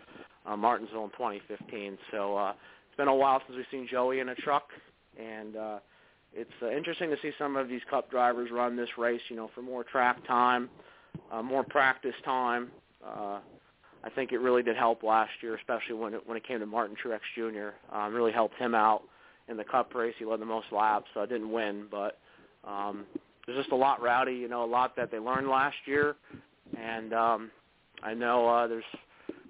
uh, 0.45 0.57
Martinsville 0.57 1.05
in 1.05 1.11
2015. 1.11 1.97
So 2.11 2.35
uh, 2.35 2.51
it's 2.51 2.97
been 2.97 3.07
a 3.07 3.15
while 3.15 3.41
since 3.47 3.55
we've 3.55 3.65
seen 3.71 3.87
Joey 3.89 4.19
in 4.19 4.29
a 4.29 4.35
truck, 4.35 4.67
and 5.17 5.55
uh, 5.55 5.79
it's 6.33 6.51
uh, 6.61 6.71
interesting 6.71 7.09
to 7.09 7.15
see 7.21 7.31
some 7.39 7.55
of 7.55 7.69
these 7.69 7.81
Cup 7.89 8.11
drivers 8.11 8.49
run 8.51 8.75
this 8.75 8.89
race. 8.97 9.21
You 9.29 9.37
know 9.37 9.49
for 9.55 9.61
more 9.61 9.85
track 9.85 10.25
time, 10.27 10.69
more 11.43 11.63
practice 11.63 12.15
time. 12.23 12.71
Uh, 13.05 13.39
I 14.03 14.09
think 14.09 14.31
it 14.31 14.37
really 14.37 14.63
did 14.63 14.77
help 14.77 15.03
last 15.03 15.31
year, 15.41 15.55
especially 15.55 15.95
when 15.95 16.13
it 16.13 16.21
when 16.25 16.37
it 16.37 16.47
came 16.47 16.59
to 16.59 16.65
Martin 16.65 16.95
Truex 17.03 17.19
Jr. 17.35 17.95
Um, 17.95 18.13
really 18.13 18.31
helped 18.31 18.55
him 18.55 18.73
out 18.73 19.03
in 19.49 19.57
the 19.57 19.63
Cup 19.63 19.93
race. 19.93 20.13
He 20.17 20.25
led 20.25 20.39
the 20.39 20.45
most 20.45 20.67
laps, 20.71 21.07
so 21.13 21.21
I 21.21 21.25
didn't 21.25 21.51
win, 21.51 21.87
but 21.91 22.19
um, 22.65 23.05
there's 23.45 23.57
just 23.57 23.71
a 23.71 23.75
lot 23.75 24.01
rowdy, 24.01 24.35
you 24.35 24.47
know, 24.47 24.63
a 24.63 24.65
lot 24.65 24.95
that 24.95 25.11
they 25.11 25.19
learned 25.19 25.47
last 25.47 25.75
year, 25.85 26.15
and 26.77 27.13
um, 27.13 27.51
I 28.03 28.13
know 28.13 28.47
uh, 28.47 28.67
there's 28.67 28.83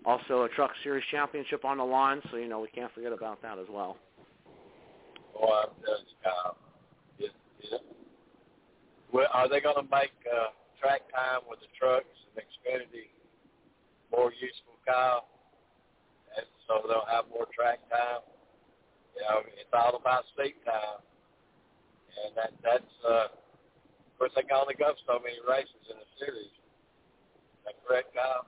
also 0.05 0.43
a 0.43 0.49
Truck 0.49 0.72
Series 0.84 1.03
championship 1.12 1.66
on 1.66 1.78
the 1.78 1.84
line, 1.84 2.22
so 2.32 2.38
you 2.38 2.47
know 2.47 2.60
we 2.60 2.70
can't 2.70 2.91
forget 2.93 3.12
about 3.12 3.41
that 3.41 3.60
as 3.60 3.68
well. 3.70 3.97
Well, 5.39 5.76
I'm 5.88 6.53
is, 7.20 7.30
is, 7.64 7.80
well, 9.14 9.28
are 9.34 9.47
they 9.47 9.62
going 9.62 9.76
to 9.76 9.84
make 9.84 10.12
uh, 10.32 10.47
track 10.80 11.06
time 11.12 11.46
with 11.48 11.60
the 11.60 11.72
trucks 11.78 12.16
and 12.32 12.42
Xfinity 12.42 13.12
more 14.12 14.34
useful, 14.34 14.80
Kyle? 14.86 15.28
And 16.38 16.46
so 16.68 16.88
they'll 16.88 17.10
have 17.10 17.26
more 17.30 17.48
track 17.54 17.80
time. 17.90 18.26
You 19.16 19.22
know, 19.22 19.40
it's 19.60 19.74
all 19.74 19.96
about 19.96 20.24
seat 20.38 20.56
time, 20.66 21.02
and 22.24 22.32
that 22.38 22.54
that's 22.64 22.94
uh, 23.04 23.28
of 23.28 24.14
course 24.18 24.32
they 24.36 24.44
can 24.44 24.56
only 24.56 24.76
go 24.76 24.94
so 25.06 25.20
many 25.20 25.36
races 25.48 25.84
in 25.90 25.98
the 25.98 26.10
series. 26.18 26.48
Is 26.48 27.64
that 27.66 27.76
correct, 27.86 28.14
Kyle? 28.16 28.46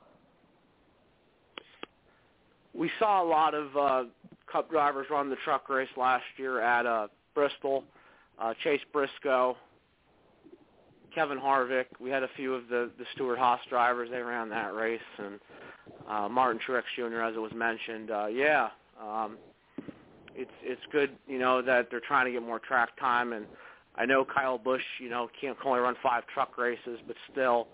We 2.73 2.89
saw 2.99 3.21
a 3.23 3.27
lot 3.27 3.53
of 3.53 3.75
uh, 3.75 4.03
Cup 4.49 4.69
drivers 4.69 5.07
run 5.09 5.29
the 5.29 5.35
truck 5.43 5.67
race 5.67 5.89
last 5.97 6.23
year 6.37 6.61
at 6.61 6.85
uh, 6.85 7.07
Bristol. 7.33 7.83
Uh, 8.39 8.53
Chase 8.63 8.81
Briscoe, 8.91 9.55
Kevin 11.13 11.37
Harvick. 11.37 11.85
We 11.99 12.09
had 12.09 12.23
a 12.23 12.29
few 12.35 12.53
of 12.53 12.67
the 12.67 12.91
the 12.97 13.05
Stewart 13.13 13.37
Haas 13.37 13.59
drivers. 13.69 14.09
They 14.11 14.21
ran 14.21 14.49
that 14.49 14.73
race, 14.73 14.99
and 15.17 15.39
uh, 16.09 16.29
Martin 16.29 16.59
Truex 16.67 16.83
Jr. 16.95 17.21
as 17.21 17.35
it 17.35 17.39
was 17.39 17.51
mentioned. 17.53 18.11
Uh, 18.11 18.27
yeah, 18.27 18.69
um, 19.01 19.37
it's 20.35 20.51
it's 20.63 20.81
good, 20.91 21.11
you 21.27 21.39
know, 21.39 21.61
that 21.61 21.87
they're 21.91 22.01
trying 22.01 22.25
to 22.25 22.31
get 22.31 22.41
more 22.41 22.59
track 22.59 22.97
time. 22.99 23.33
And 23.33 23.45
I 23.95 24.05
know 24.05 24.25
Kyle 24.25 24.57
Busch, 24.57 24.81
you 24.99 25.09
know, 25.09 25.29
can't 25.39 25.57
only 25.65 25.79
run 25.79 25.95
five 26.01 26.23
truck 26.33 26.57
races, 26.57 26.99
but 27.07 27.15
still, 27.31 27.67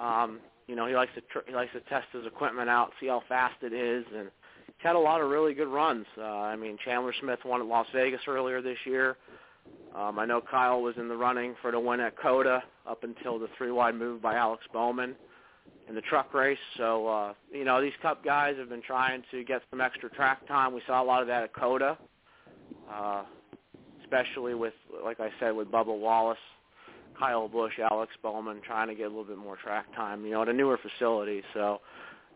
um, 0.00 0.40
you 0.66 0.76
know, 0.76 0.86
he 0.86 0.94
likes 0.94 1.12
to 1.14 1.20
tr- 1.22 1.46
he 1.46 1.54
likes 1.54 1.72
to 1.72 1.80
test 1.80 2.06
his 2.12 2.26
equipment 2.26 2.68
out, 2.68 2.92
see 3.00 3.06
how 3.06 3.22
fast 3.28 3.56
it 3.62 3.72
is, 3.72 4.04
and 4.14 4.28
he's 4.66 4.74
had 4.82 4.96
a 4.96 4.98
lot 4.98 5.20
of 5.20 5.30
really 5.30 5.54
good 5.54 5.68
runs. 5.68 6.06
Uh, 6.18 6.22
I 6.22 6.56
mean, 6.56 6.78
Chandler 6.84 7.14
Smith 7.20 7.40
won 7.44 7.60
at 7.60 7.66
Las 7.66 7.86
Vegas 7.94 8.20
earlier 8.26 8.60
this 8.60 8.78
year. 8.84 9.16
Um, 9.96 10.18
I 10.18 10.24
know 10.24 10.40
Kyle 10.40 10.80
was 10.80 10.94
in 10.96 11.08
the 11.08 11.16
running 11.16 11.54
for 11.60 11.70
the 11.70 11.78
win 11.78 12.00
at 12.00 12.16
COTA 12.16 12.62
up 12.88 13.04
until 13.04 13.38
the 13.38 13.48
three 13.56 13.70
wide 13.70 13.94
move 13.94 14.22
by 14.22 14.34
Alex 14.34 14.64
Bowman 14.72 15.14
in 15.88 15.94
the 15.94 16.00
truck 16.02 16.32
race. 16.34 16.58
So, 16.76 17.06
uh, 17.06 17.34
you 17.52 17.64
know, 17.64 17.80
these 17.80 17.92
Cup 18.00 18.24
guys 18.24 18.56
have 18.58 18.68
been 18.68 18.82
trying 18.82 19.22
to 19.30 19.44
get 19.44 19.62
some 19.70 19.80
extra 19.80 20.10
track 20.10 20.46
time. 20.46 20.72
We 20.72 20.82
saw 20.86 21.02
a 21.02 21.04
lot 21.04 21.22
of 21.22 21.28
that 21.28 21.42
at 21.42 21.52
COTA, 21.54 21.98
uh, 22.92 23.24
especially 24.02 24.54
with, 24.54 24.74
like 25.04 25.20
I 25.20 25.30
said, 25.40 25.50
with 25.50 25.70
Bubba 25.70 25.98
Wallace, 25.98 26.38
Kyle 27.18 27.48
Busch, 27.48 27.74
Alex 27.90 28.12
Bowman, 28.22 28.60
trying 28.64 28.88
to 28.88 28.94
get 28.94 29.04
a 29.04 29.08
little 29.08 29.24
bit 29.24 29.38
more 29.38 29.56
track 29.56 29.86
time, 29.94 30.24
you 30.24 30.32
know, 30.32 30.42
at 30.42 30.48
a 30.48 30.52
newer 30.52 30.78
facility. 30.78 31.42
So, 31.54 31.80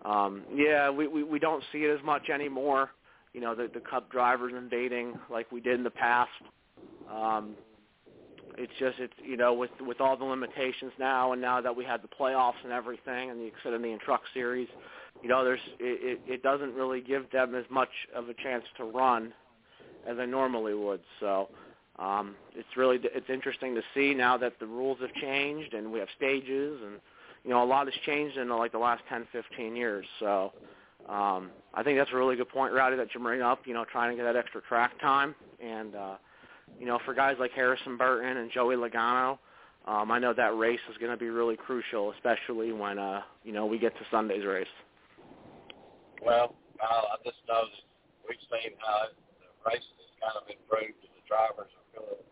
um, 0.04 0.42
yeah, 0.54 0.90
we, 0.90 1.06
we, 1.06 1.22
we 1.22 1.38
don't 1.38 1.64
see 1.72 1.78
it 1.78 1.98
as 1.98 2.04
much 2.04 2.28
anymore, 2.28 2.90
you 3.32 3.40
know, 3.40 3.54
the, 3.54 3.68
the 3.72 3.80
Cup 3.80 4.10
drivers 4.10 4.52
invading 4.56 5.14
like 5.30 5.50
we 5.50 5.60
did 5.60 5.74
in 5.74 5.84
the 5.84 5.90
past. 5.90 6.30
Um, 7.12 7.54
it's 8.56 8.72
just 8.78 8.98
it's 8.98 9.12
you 9.22 9.36
know 9.36 9.52
with 9.52 9.70
with 9.80 10.00
all 10.00 10.16
the 10.16 10.24
limitations 10.24 10.92
now, 10.98 11.32
and 11.32 11.40
now 11.40 11.60
that 11.60 11.74
we 11.74 11.84
had 11.84 12.02
the 12.02 12.08
playoffs 12.08 12.62
and 12.64 12.72
everything, 12.72 13.30
and 13.30 13.40
the 13.40 13.50
Xfinity 13.50 13.92
and 13.92 14.00
Truck 14.00 14.22
Series, 14.32 14.68
you 15.22 15.28
know, 15.28 15.44
there's 15.44 15.60
it, 15.78 16.20
it 16.26 16.42
doesn't 16.42 16.74
really 16.74 17.00
give 17.00 17.30
them 17.30 17.54
as 17.54 17.64
much 17.70 17.90
of 18.14 18.28
a 18.28 18.34
chance 18.34 18.64
to 18.78 18.84
run 18.84 19.32
as 20.08 20.16
they 20.16 20.26
normally 20.26 20.74
would. 20.74 21.00
So 21.20 21.48
um, 21.98 22.34
it's 22.54 22.76
really 22.76 22.98
it's 23.02 23.28
interesting 23.28 23.74
to 23.74 23.82
see 23.94 24.14
now 24.14 24.36
that 24.38 24.54
the 24.58 24.66
rules 24.66 24.98
have 25.00 25.12
changed 25.14 25.74
and 25.74 25.92
we 25.92 25.98
have 25.98 26.08
stages 26.16 26.80
and 26.84 27.00
you 27.44 27.50
know 27.50 27.62
a 27.62 27.66
lot 27.66 27.86
has 27.86 27.94
changed 28.04 28.36
in 28.38 28.48
like 28.48 28.72
the 28.72 28.78
last 28.78 29.02
10, 29.08 29.26
15 29.32 29.76
years. 29.76 30.06
So 30.18 30.52
um, 31.08 31.50
I 31.74 31.82
think 31.82 31.98
that's 31.98 32.10
a 32.12 32.16
really 32.16 32.36
good 32.36 32.48
point, 32.48 32.72
Rowdy, 32.72 32.96
that 32.96 33.14
you 33.14 33.20
bring 33.20 33.42
up. 33.42 33.60
You 33.66 33.74
know, 33.74 33.84
trying 33.84 34.10
to 34.10 34.16
get 34.16 34.24
that 34.24 34.36
extra 34.36 34.62
track 34.62 34.98
time 35.00 35.34
and. 35.62 35.94
uh 35.94 36.14
you 36.78 36.86
know, 36.86 36.98
for 37.04 37.14
guys 37.14 37.36
like 37.38 37.52
Harrison 37.52 37.96
Burton 37.96 38.36
and 38.36 38.50
Joey 38.50 38.76
Logano, 38.76 39.38
um, 39.86 40.10
I 40.10 40.18
know 40.18 40.34
that 40.34 40.56
race 40.56 40.82
is 40.90 40.98
going 40.98 41.12
to 41.12 41.16
be 41.16 41.30
really 41.30 41.56
crucial, 41.56 42.12
especially 42.12 42.72
when 42.72 42.98
uh, 42.98 43.22
you 43.44 43.52
know 43.52 43.66
we 43.66 43.78
get 43.78 43.94
to 43.94 44.04
Sunday's 44.10 44.44
race. 44.44 44.66
Well, 46.22 46.54
uh, 46.82 47.14
I 47.14 47.16
just 47.22 47.38
know 47.46 47.62
that 47.70 47.84
we've 48.26 48.42
seen 48.50 48.74
how 48.82 49.14
the 49.14 49.46
racing 49.62 49.94
has 50.02 50.12
kind 50.18 50.36
of 50.42 50.44
improved, 50.50 50.98
and 51.06 51.14
the 51.14 51.24
drivers 51.30 51.70
are 51.70 51.86
feeling 51.94 52.26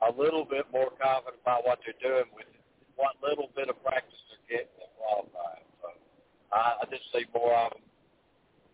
a 0.00 0.10
little 0.16 0.48
bit 0.48 0.64
more 0.72 0.88
confident 0.96 1.36
about 1.42 1.66
what 1.66 1.78
they're 1.84 1.98
doing 2.00 2.24
with 2.32 2.48
what 2.96 3.14
little 3.20 3.52
bit 3.54 3.68
of 3.68 3.76
practice 3.84 4.18
they're 4.32 4.64
getting 4.64 4.80
in 4.80 4.90
qualifying. 4.96 5.66
So 5.84 5.92
I, 6.50 6.82
I 6.82 6.84
just 6.88 7.04
see 7.12 7.28
more 7.36 7.52
of 7.52 7.76
them 7.76 7.84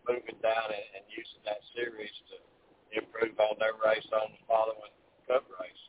moving 0.07 0.39
down 0.39 0.71
and, 0.71 0.87
and 0.97 1.03
using 1.11 1.41
that 1.43 1.59
series 1.75 2.13
to 2.31 2.39
improve 2.97 3.37
on 3.39 3.55
their 3.59 3.75
race 3.79 4.05
on 4.13 4.31
the 4.31 4.41
following 4.47 4.93
Cup 5.27 5.43
race. 5.59 5.83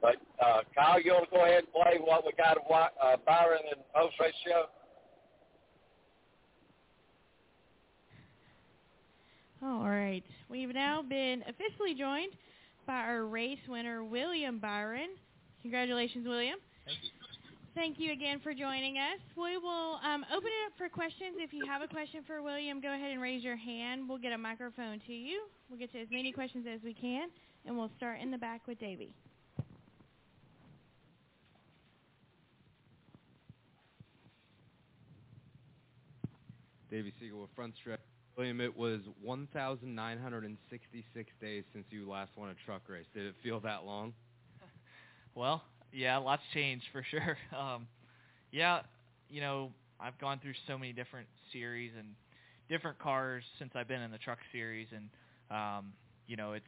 But 0.00 0.16
uh, 0.42 0.60
Kyle, 0.74 1.00
you 1.00 1.12
want 1.12 1.28
to 1.28 1.36
go 1.36 1.44
ahead 1.44 1.64
and 1.64 1.72
play 1.72 1.98
what 2.02 2.24
we 2.24 2.32
got 2.36 2.56
of 2.56 2.64
uh, 2.70 3.16
Byron 3.26 3.62
and 3.70 3.80
post 3.94 4.14
race 4.20 4.34
show? 4.46 4.66
All 9.62 9.88
right. 9.88 10.24
We've 10.48 10.72
now 10.72 11.02
been 11.02 11.42
officially 11.42 11.94
joined 11.94 12.32
by 12.86 12.94
our 12.94 13.26
race 13.26 13.58
winner, 13.68 14.02
William 14.02 14.58
Byron. 14.58 15.10
Congratulations, 15.62 16.26
William. 16.26 16.58
Thank 16.86 16.98
you. 17.02 17.19
Thank 17.74 17.98
you 18.00 18.12
again 18.12 18.40
for 18.42 18.52
joining 18.52 18.98
us. 18.98 19.20
We 19.36 19.56
will 19.56 20.00
um, 20.04 20.26
open 20.34 20.48
it 20.48 20.66
up 20.66 20.72
for 20.76 20.88
questions. 20.88 21.36
If 21.38 21.52
you 21.52 21.64
have 21.66 21.82
a 21.82 21.86
question 21.86 22.24
for 22.26 22.42
William, 22.42 22.80
go 22.80 22.92
ahead 22.92 23.12
and 23.12 23.20
raise 23.20 23.44
your 23.44 23.54
hand. 23.56 24.08
We'll 24.08 24.18
get 24.18 24.32
a 24.32 24.38
microphone 24.38 25.00
to 25.06 25.12
you. 25.12 25.42
We'll 25.68 25.78
get 25.78 25.92
to 25.92 26.00
as 26.00 26.08
many 26.10 26.32
questions 26.32 26.66
as 26.66 26.80
we 26.82 26.94
can, 26.94 27.28
and 27.64 27.78
we'll 27.78 27.92
start 27.96 28.18
in 28.20 28.32
the 28.32 28.38
back 28.38 28.66
with 28.66 28.80
Davey. 28.80 29.14
Davey 36.90 37.14
Segal 37.22 37.42
with 37.42 37.50
Front 37.54 37.74
Stretch. 37.80 38.00
William, 38.36 38.60
it 38.60 38.76
was 38.76 39.02
1,966 39.22 41.30
days 41.40 41.62
since 41.72 41.86
you 41.90 42.10
last 42.10 42.32
won 42.36 42.48
a 42.48 42.54
truck 42.66 42.82
race. 42.88 43.06
Did 43.14 43.26
it 43.26 43.36
feel 43.44 43.60
that 43.60 43.84
long? 43.84 44.12
Well, 45.36 45.62
yeah, 45.92 46.16
lots 46.18 46.42
changed 46.54 46.84
for 46.92 47.04
sure. 47.10 47.36
Um, 47.56 47.86
yeah, 48.52 48.80
you 49.28 49.40
know, 49.40 49.70
I've 50.00 50.18
gone 50.18 50.40
through 50.42 50.54
so 50.66 50.78
many 50.78 50.92
different 50.92 51.28
series 51.52 51.92
and 51.98 52.08
different 52.68 52.98
cars 52.98 53.44
since 53.58 53.72
I've 53.74 53.88
been 53.88 54.00
in 54.00 54.10
the 54.10 54.18
truck 54.18 54.38
series, 54.52 54.88
and 54.94 55.08
um, 55.50 55.92
you 56.26 56.36
know, 56.36 56.52
it's 56.52 56.64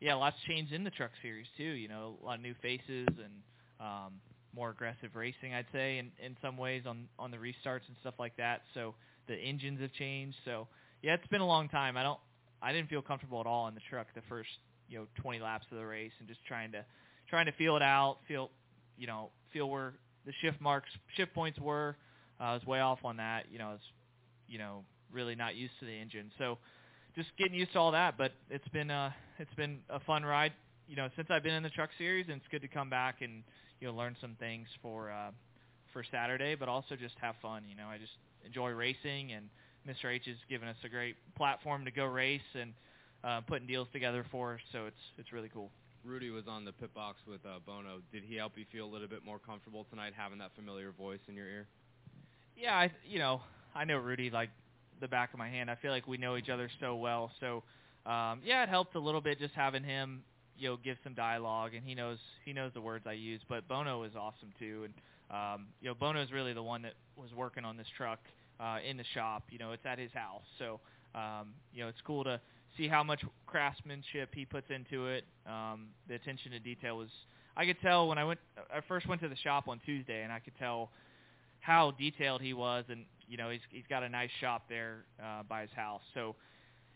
yeah, 0.00 0.14
lots 0.14 0.36
changed 0.48 0.72
in 0.72 0.84
the 0.84 0.90
truck 0.90 1.10
series 1.22 1.46
too. 1.56 1.64
You 1.64 1.88
know, 1.88 2.16
a 2.22 2.26
lot 2.26 2.34
of 2.36 2.40
new 2.42 2.54
faces 2.62 3.08
and 3.08 3.32
um, 3.80 4.14
more 4.54 4.70
aggressive 4.70 5.14
racing, 5.14 5.54
I'd 5.54 5.66
say, 5.72 5.98
in 5.98 6.10
in 6.24 6.36
some 6.42 6.56
ways 6.56 6.84
on 6.86 7.08
on 7.18 7.30
the 7.30 7.36
restarts 7.38 7.86
and 7.88 7.96
stuff 8.00 8.14
like 8.18 8.36
that. 8.36 8.62
So 8.74 8.94
the 9.28 9.36
engines 9.36 9.80
have 9.80 9.92
changed. 9.92 10.36
So 10.44 10.68
yeah, 11.02 11.14
it's 11.14 11.26
been 11.28 11.40
a 11.42 11.46
long 11.46 11.68
time. 11.68 11.96
I 11.96 12.02
don't, 12.02 12.20
I 12.62 12.72
didn't 12.72 12.90
feel 12.90 13.02
comfortable 13.02 13.40
at 13.40 13.46
all 13.46 13.68
in 13.68 13.74
the 13.74 13.80
truck 13.88 14.06
the 14.14 14.22
first 14.28 14.50
you 14.88 14.98
know 14.98 15.06
20 15.22 15.40
laps 15.40 15.66
of 15.70 15.78
the 15.78 15.86
race, 15.86 16.12
and 16.18 16.28
just 16.28 16.44
trying 16.46 16.72
to 16.72 16.84
trying 17.30 17.46
to 17.46 17.52
feel 17.52 17.76
it 17.76 17.82
out, 17.82 18.18
feel 18.28 18.50
you 18.98 19.06
know, 19.06 19.30
feel 19.52 19.70
where 19.70 19.94
the 20.26 20.32
shift 20.42 20.60
marks, 20.60 20.90
shift 21.16 21.32
points 21.34 21.58
were. 21.58 21.96
Uh, 22.40 22.44
I 22.44 22.54
was 22.54 22.64
way 22.66 22.80
off 22.80 22.98
on 23.04 23.16
that. 23.16 23.46
You 23.50 23.58
know, 23.58 23.68
I 23.68 23.72
was, 23.72 23.80
you 24.48 24.58
know, 24.58 24.84
really 25.12 25.34
not 25.34 25.54
used 25.56 25.72
to 25.80 25.86
the 25.86 25.92
engine. 25.92 26.30
So 26.38 26.58
just 27.16 27.28
getting 27.38 27.54
used 27.54 27.72
to 27.72 27.78
all 27.78 27.92
that. 27.92 28.18
But 28.18 28.32
it's 28.50 28.68
been 28.68 28.90
uh, 28.90 29.10
it's 29.38 29.54
been 29.54 29.78
a 29.88 30.00
fun 30.00 30.24
ride. 30.24 30.52
You 30.88 30.96
know, 30.96 31.08
since 31.16 31.28
I've 31.30 31.42
been 31.42 31.54
in 31.54 31.62
the 31.62 31.70
truck 31.70 31.90
series, 31.98 32.26
and 32.28 32.36
it's 32.36 32.48
good 32.50 32.62
to 32.62 32.68
come 32.68 32.90
back 32.90 33.22
and 33.22 33.42
you 33.80 33.88
know 33.88 33.94
learn 33.94 34.16
some 34.20 34.36
things 34.38 34.66
for 34.82 35.10
uh, 35.10 35.30
for 35.92 36.04
Saturday, 36.10 36.54
but 36.54 36.68
also 36.68 36.96
just 36.96 37.14
have 37.20 37.36
fun. 37.40 37.62
You 37.68 37.76
know, 37.76 37.86
I 37.88 37.98
just 37.98 38.12
enjoy 38.44 38.70
racing, 38.70 39.32
and 39.32 39.48
Mr. 39.88 40.12
H 40.12 40.24
has 40.26 40.36
given 40.48 40.68
us 40.68 40.76
a 40.84 40.88
great 40.88 41.16
platform 41.36 41.84
to 41.84 41.90
go 41.90 42.04
race 42.04 42.40
and 42.54 42.72
uh, 43.24 43.40
putting 43.42 43.66
deals 43.66 43.88
together 43.92 44.26
for 44.30 44.54
us. 44.54 44.60
So 44.72 44.86
it's 44.86 45.00
it's 45.18 45.32
really 45.32 45.50
cool. 45.52 45.70
Rudy 46.04 46.30
was 46.30 46.44
on 46.48 46.64
the 46.64 46.72
pit 46.72 46.94
box 46.94 47.18
with 47.26 47.44
uh, 47.44 47.58
Bono. 47.66 48.00
Did 48.12 48.24
he 48.24 48.36
help 48.36 48.52
you 48.56 48.64
feel 48.72 48.86
a 48.86 48.90
little 48.90 49.08
bit 49.08 49.24
more 49.24 49.38
comfortable 49.38 49.86
tonight, 49.90 50.12
having 50.16 50.38
that 50.38 50.50
familiar 50.56 50.92
voice 50.92 51.20
in 51.28 51.36
your 51.36 51.46
ear? 51.46 51.66
Yeah, 52.56 52.74
I 52.74 52.90
you 53.06 53.18
know 53.18 53.40
I 53.74 53.84
know 53.84 53.96
Rudy 53.98 54.30
like 54.30 54.50
the 55.00 55.08
back 55.08 55.32
of 55.32 55.38
my 55.38 55.48
hand. 55.48 55.70
I 55.70 55.76
feel 55.76 55.90
like 55.90 56.06
we 56.06 56.16
know 56.16 56.36
each 56.36 56.48
other 56.48 56.70
so 56.80 56.96
well. 56.96 57.30
So 57.40 57.62
um, 58.06 58.40
yeah, 58.44 58.62
it 58.62 58.68
helped 58.68 58.94
a 58.94 59.00
little 59.00 59.20
bit 59.20 59.38
just 59.38 59.54
having 59.54 59.84
him 59.84 60.22
you 60.56 60.68
know 60.70 60.76
give 60.82 60.96
some 61.02 61.14
dialogue, 61.14 61.74
and 61.74 61.84
he 61.84 61.94
knows 61.94 62.18
he 62.44 62.52
knows 62.52 62.72
the 62.74 62.80
words 62.80 63.06
I 63.06 63.12
use. 63.12 63.40
But 63.48 63.68
Bono 63.68 64.02
is 64.04 64.12
awesome 64.16 64.50
too, 64.58 64.86
and 64.86 64.94
um, 65.30 65.66
you 65.80 65.88
know 65.88 65.94
Bono 65.94 66.22
is 66.22 66.32
really 66.32 66.52
the 66.52 66.62
one 66.62 66.82
that 66.82 66.94
was 67.16 67.30
working 67.34 67.64
on 67.64 67.76
this 67.76 67.86
truck 67.96 68.20
uh, 68.58 68.78
in 68.88 68.96
the 68.96 69.04
shop. 69.14 69.44
You 69.50 69.58
know, 69.58 69.72
it's 69.72 69.86
at 69.86 69.98
his 69.98 70.12
house, 70.12 70.44
so 70.58 70.80
um, 71.14 71.54
you 71.72 71.82
know 71.82 71.88
it's 71.88 72.00
cool 72.06 72.24
to 72.24 72.40
see 72.76 72.88
how 72.88 73.02
much 73.02 73.22
craftsmanship 73.46 74.30
he 74.34 74.44
puts 74.44 74.70
into 74.70 75.06
it. 75.06 75.24
Um, 75.46 75.88
the 76.08 76.14
attention 76.14 76.52
to 76.52 76.58
detail 76.58 76.96
was 76.96 77.08
I 77.56 77.66
could 77.66 77.80
tell 77.80 78.08
when 78.08 78.18
I 78.18 78.24
went 78.24 78.40
I 78.72 78.80
first 78.88 79.06
went 79.08 79.20
to 79.22 79.28
the 79.28 79.36
shop 79.36 79.68
on 79.68 79.80
Tuesday 79.84 80.22
and 80.22 80.32
I 80.32 80.38
could 80.38 80.56
tell 80.58 80.90
how 81.60 81.92
detailed 81.92 82.40
he 82.40 82.54
was 82.54 82.84
and 82.88 83.04
you 83.28 83.36
know 83.36 83.50
he's 83.50 83.60
he's 83.70 83.84
got 83.88 84.02
a 84.02 84.08
nice 84.08 84.30
shop 84.40 84.62
there 84.68 85.04
uh, 85.22 85.42
by 85.48 85.62
his 85.62 85.70
house. 85.74 86.02
So 86.14 86.36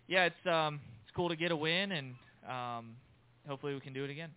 yeah, 0.07 0.25
it's 0.25 0.47
um 0.47 0.81
it's 1.03 1.15
cool 1.15 1.29
to 1.29 1.37
get 1.37 1.51
a 1.51 1.57
win 1.57 1.93
and 1.93 2.15
um 2.49 2.97
hopefully 3.49 3.75
we 3.75 3.81
can 3.81 3.93
do 3.93 4.05
it 4.05 4.11
again. 4.11 4.31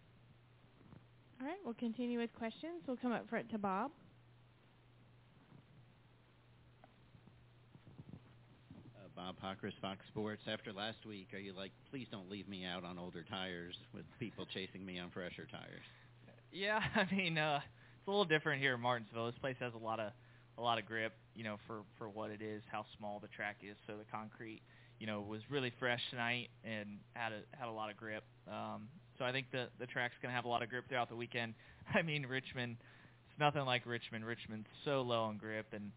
All 1.40 1.48
right, 1.48 1.58
we'll 1.64 1.76
continue 1.76 2.20
with 2.20 2.34
questions. 2.34 2.82
We'll 2.88 2.98
come 2.98 3.12
up 3.12 3.30
front 3.30 3.50
to 3.52 3.58
Bob. 3.60 3.92
Bob 9.28 9.57
Pockrass, 9.57 9.73
Fox 9.82 9.99
Sports. 10.07 10.41
After 10.47 10.71
last 10.71 11.05
week, 11.05 11.28
are 11.34 11.39
you 11.39 11.51
like, 11.51 11.71
please 11.91 12.07
don't 12.11 12.30
leave 12.30 12.47
me 12.47 12.63
out 12.63 12.86
on 12.86 12.97
older 12.97 13.25
tires 13.30 13.75
with 13.93 14.05
people 14.19 14.47
chasing 14.53 14.86
me 14.86 14.99
on 14.99 15.09
fresher 15.11 15.45
tires? 15.51 15.84
Yeah, 16.53 16.80
I 16.95 17.13
mean, 17.13 17.38
uh, 17.38 17.59
it's 17.61 18.07
a 18.07 18.09
little 18.09 18.23
different 18.23 18.61
here 18.61 18.75
in 18.75 18.80
Martinsville. 18.80 19.25
This 19.25 19.38
place 19.39 19.57
has 19.59 19.73
a 19.73 19.84
lot 19.84 19.99
of 19.99 20.11
a 20.57 20.61
lot 20.61 20.80
of 20.80 20.86
grip, 20.86 21.11
you 21.36 21.43
know, 21.43 21.57
for 21.67 21.82
for 21.97 22.07
what 22.07 22.32
it 22.32 22.41
is, 22.41 22.61
how 22.71 22.86
small 22.97 23.19
the 23.19 23.28
track 23.28 23.57
is. 23.63 23.75
So 23.86 23.97
the 23.97 24.05
concrete, 24.09 24.61
you 24.97 25.07
know, 25.07 25.19
was 25.19 25.41
really 25.49 25.73
fresh 25.78 26.01
tonight 26.09 26.47
and 26.63 26.99
had 27.13 27.34
a 27.34 27.41
had 27.57 27.67
a 27.67 27.71
lot 27.71 27.89
of 27.91 27.97
grip. 27.97 28.23
Um, 28.47 28.88
so 29.19 29.25
I 29.25 29.34
think 29.34 29.47
the 29.51 29.67
the 29.78 29.88
track's 29.88 30.15
going 30.21 30.32
to 30.32 30.36
have 30.36 30.45
a 30.45 30.49
lot 30.49 30.63
of 30.63 30.69
grip 30.69 30.88
throughout 30.88 31.09
the 31.09 31.17
weekend. 31.17 31.53
I 31.93 32.01
mean, 32.01 32.25
Richmond, 32.25 32.78
it's 33.30 33.39
nothing 33.39 33.65
like 33.65 33.86
Richmond. 33.86 34.25
Richmond's 34.25 34.67
so 34.86 35.01
low 35.01 35.23
on 35.23 35.38
grip 35.38 35.67
and 35.73 35.91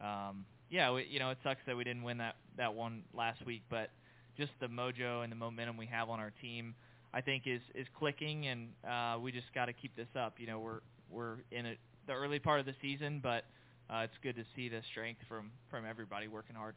um, 0.00 0.44
yeah, 0.70 0.92
we, 0.92 1.06
you 1.08 1.18
know, 1.18 1.30
it 1.30 1.38
sucks 1.42 1.60
that 1.66 1.76
we 1.76 1.84
didn't 1.84 2.02
win 2.02 2.18
that 2.18 2.36
that 2.56 2.74
one 2.74 3.02
last 3.14 3.44
week, 3.46 3.62
but 3.70 3.90
just 4.36 4.52
the 4.60 4.66
mojo 4.66 5.22
and 5.22 5.30
the 5.30 5.36
momentum 5.36 5.76
we 5.76 5.86
have 5.86 6.08
on 6.08 6.20
our 6.20 6.32
team, 6.40 6.74
I 7.14 7.20
think 7.20 7.44
is 7.46 7.60
is 7.74 7.86
clicking, 7.98 8.46
and 8.46 8.68
uh, 8.88 9.18
we 9.18 9.32
just 9.32 9.52
got 9.54 9.66
to 9.66 9.72
keep 9.72 9.94
this 9.96 10.08
up. 10.18 10.34
You 10.38 10.46
know, 10.46 10.60
we're 10.60 10.80
we're 11.10 11.36
in 11.50 11.66
a, 11.66 11.74
the 12.06 12.12
early 12.12 12.38
part 12.38 12.60
of 12.60 12.66
the 12.66 12.74
season, 12.82 13.20
but 13.22 13.44
uh, 13.90 13.98
it's 13.98 14.16
good 14.22 14.36
to 14.36 14.44
see 14.54 14.68
the 14.68 14.80
strength 14.90 15.20
from 15.28 15.50
from 15.70 15.84
everybody 15.86 16.28
working 16.28 16.56
hard. 16.56 16.74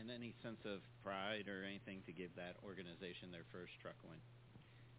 And 0.00 0.10
any 0.10 0.34
sense 0.42 0.58
of 0.64 0.80
pride 1.04 1.44
or 1.46 1.62
anything 1.62 2.00
to 2.06 2.12
give 2.12 2.30
that 2.36 2.56
organization 2.64 3.30
their 3.30 3.44
first 3.52 3.72
truck 3.82 3.94
win? 4.02 4.16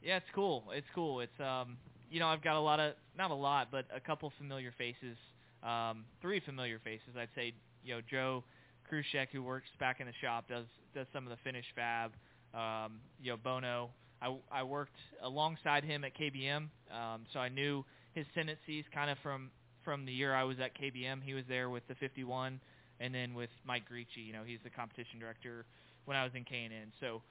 Yeah, 0.01 0.17
it's 0.17 0.29
cool. 0.35 0.65
It's 0.71 0.87
cool. 0.93 1.21
It's 1.21 1.39
um, 1.39 1.77
you 2.11 2.19
know, 2.19 2.27
I've 2.27 2.43
got 2.43 2.55
a 2.55 2.59
lot 2.59 2.79
of 2.79 2.93
not 3.17 3.31
a 3.31 3.35
lot, 3.35 3.69
but 3.71 3.85
a 3.93 3.99
couple 3.99 4.31
familiar 4.37 4.71
faces, 4.77 5.17
um, 5.63 6.05
three 6.21 6.39
familiar 6.39 6.79
faces. 6.79 7.17
I'd 7.17 7.29
say 7.35 7.53
you 7.85 7.95
know 7.95 8.01
Joe 8.09 8.43
Krushek, 8.91 9.27
who 9.31 9.43
works 9.43 9.69
back 9.79 9.99
in 9.99 10.07
the 10.07 10.13
shop, 10.21 10.45
does 10.49 10.65
does 10.93 11.07
some 11.13 11.23
of 11.25 11.29
the 11.29 11.37
finish 11.43 11.65
fab. 11.75 12.11
Um, 12.53 12.99
you 13.21 13.31
know 13.31 13.37
Bono. 13.37 13.91
I, 14.21 14.33
I 14.51 14.63
worked 14.63 14.95
alongside 15.21 15.83
him 15.83 16.03
at 16.05 16.17
KBM, 16.17 16.67
um, 16.89 17.25
so 17.33 17.39
I 17.39 17.49
knew 17.49 17.83
his 18.13 18.25
tendencies 18.33 18.85
kind 18.93 19.11
of 19.11 19.17
from 19.21 19.51
from 19.83 20.05
the 20.05 20.11
year 20.11 20.33
I 20.33 20.43
was 20.43 20.57
at 20.59 20.71
KBM. 20.75 21.21
He 21.21 21.33
was 21.33 21.43
there 21.47 21.69
with 21.69 21.87
the 21.87 21.95
51, 21.95 22.59
and 22.99 23.13
then 23.13 23.33
with 23.35 23.49
Mike 23.65 23.83
Griechi. 23.91 24.25
You 24.25 24.33
know, 24.33 24.43
he's 24.45 24.59
the 24.63 24.69
competition 24.69 25.19
director 25.19 25.65
when 26.05 26.17
I 26.17 26.23
was 26.23 26.33
in 26.33 26.43
K&N. 26.43 26.91
So 26.99 27.21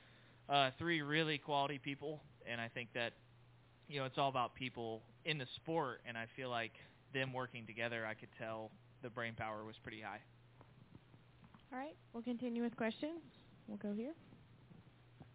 uh, 0.49 0.71
three 0.79 1.03
really 1.03 1.39
quality 1.39 1.79
people, 1.79 2.21
and 2.47 2.61
I 2.61 2.69
think 2.69 2.91
that 2.95 3.15
you 3.89 3.99
know 3.99 4.07
it's 4.07 4.19
all 4.19 4.29
about 4.29 4.55
people 4.55 5.03
in 5.25 5.39
the 5.39 5.47
sport, 5.57 6.01
and 6.07 6.17
I 6.17 6.27
feel 6.37 6.51
like 6.51 6.73
them 7.13 7.33
working 7.33 7.67
together, 7.67 8.07
I 8.07 8.15
could 8.15 8.29
tell 8.39 8.71
the 9.03 9.11
brain 9.11 9.35
power 9.37 9.65
was 9.65 9.77
pretty 9.83 10.01
high. 10.01 10.21
All 11.75 11.81
right, 11.81 11.97
we'll 12.13 12.23
continue 12.23 12.63
with 12.63 12.77
questions. 12.77 13.21
We'll 13.67 13.79
go 13.79 13.93
here. 13.93 14.13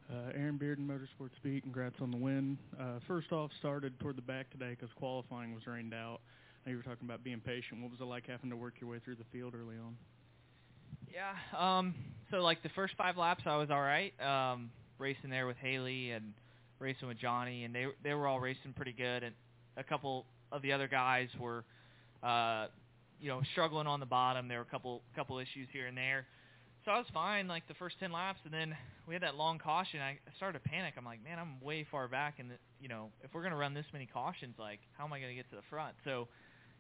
Uh, 0.10 0.32
Aaron 0.34 0.58
Bearden, 0.58 0.88
Motorsports 0.88 1.36
Beat. 1.44 1.64
Congrats 1.64 1.98
on 2.00 2.12
the 2.12 2.18
win. 2.18 2.58
Uh, 2.80 3.00
first 3.10 3.34
off, 3.34 3.52
started 3.60 4.00
toward 4.00 4.16
the 4.16 4.22
back 4.22 4.50
today 4.50 4.70
because 4.70 4.88
qualifying 4.96 5.54
was 5.54 5.68
rained 5.68 5.94
out. 5.94 6.22
Now 6.66 6.72
you 6.72 6.78
were 6.78 6.84
talking 6.84 7.04
about 7.04 7.26
being 7.26 7.42
patient. 7.42 7.82
What 7.82 7.92
was 7.92 8.00
it 8.00 8.06
like 8.06 8.26
having 8.26 8.50
to 8.52 8.56
work 8.56 8.76
your 8.80 8.90
way 8.90 9.00
through 9.04 9.16
the 9.16 9.26
field 9.34 9.54
early 9.54 9.76
on? 9.76 9.98
Yeah. 11.14 11.34
Um, 11.58 11.94
so 12.32 12.38
like 12.38 12.64
the 12.64 12.70
first 12.70 12.94
five 12.98 13.18
laps, 13.18 13.44
I 13.46 13.58
was 13.58 13.70
all 13.70 13.82
right. 13.82 14.14
Um, 14.22 14.72
racing 14.98 15.32
there 15.32 15.46
with 15.46 15.58
Haley 15.58 16.12
and 16.12 16.34
racing 16.80 17.10
with 17.10 17.18
Johnny, 17.18 17.66
and 17.66 17.76
they 17.76 17.88
they 18.02 18.14
were 18.14 18.28
all 18.28 18.40
racing 18.40 18.72
pretty 18.78 18.94
good. 18.94 19.24
And 19.24 19.36
a 19.76 19.84
couple 19.84 20.26
of 20.54 20.62
the 20.62 20.72
other 20.72 20.88
guys 20.88 21.28
were 21.38 21.66
uh, 22.24 22.68
you 23.20 23.28
know, 23.30 23.42
struggling 23.52 23.88
on 23.88 24.00
the 24.00 24.06
bottom. 24.06 24.48
There 24.48 24.58
were 24.58 24.64
a 24.64 24.72
couple 24.72 25.02
couple 25.16 25.40
issues 25.40 25.68
here 25.72 25.88
and 25.88 25.98
there. 25.98 26.26
So 26.86 26.92
I 26.92 26.98
was 26.98 27.08
fine 27.14 27.48
like 27.48 27.68
the 27.68 27.74
first 27.74 28.00
10 28.00 28.12
laps 28.12 28.40
and 28.46 28.54
then 28.54 28.76
we 29.08 29.14
had 29.14 29.24
that 29.24 29.36
long 29.36 29.60
caution. 29.60 30.00
I 30.00 30.18
started 30.38 30.64
to 30.64 30.70
panic. 30.70 30.94
I'm 30.98 31.06
like, 31.06 31.24
"Man, 31.24 31.38
I'm 31.38 31.60
way 31.62 31.86
far 31.90 32.08
back 32.08 32.36
and 32.40 32.52
you 32.80 32.88
know, 32.88 33.10
if 33.24 33.34
we're 33.34 33.42
going 33.42 33.52
to 33.52 33.58
run 33.58 33.74
this 33.74 33.86
many 33.92 34.06
cautions, 34.06 34.56
like 34.58 34.80
how 34.98 35.06
am 35.06 35.14
I 35.14 35.20
going 35.20 35.32
to 35.32 35.36
get 35.36 35.50
to 35.50 35.56
the 35.56 35.68
front?" 35.70 35.96
So 36.06 36.28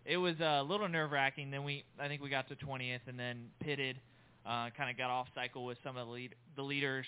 it 0.05 0.17
was 0.17 0.39
a 0.39 0.63
little 0.63 0.87
nerve-wracking. 0.87 1.51
Then 1.51 1.63
we 1.63 1.83
I 1.99 2.07
think 2.07 2.21
we 2.21 2.29
got 2.29 2.47
to 2.49 2.55
20th 2.55 3.01
and 3.07 3.19
then 3.19 3.47
pitted 3.59 3.97
uh 4.45 4.69
kind 4.77 4.89
of 4.89 4.97
got 4.97 5.09
off 5.09 5.27
cycle 5.35 5.65
with 5.65 5.77
some 5.83 5.97
of 5.97 6.07
the 6.07 6.13
lead 6.13 6.35
the 6.55 6.63
leaders 6.63 7.05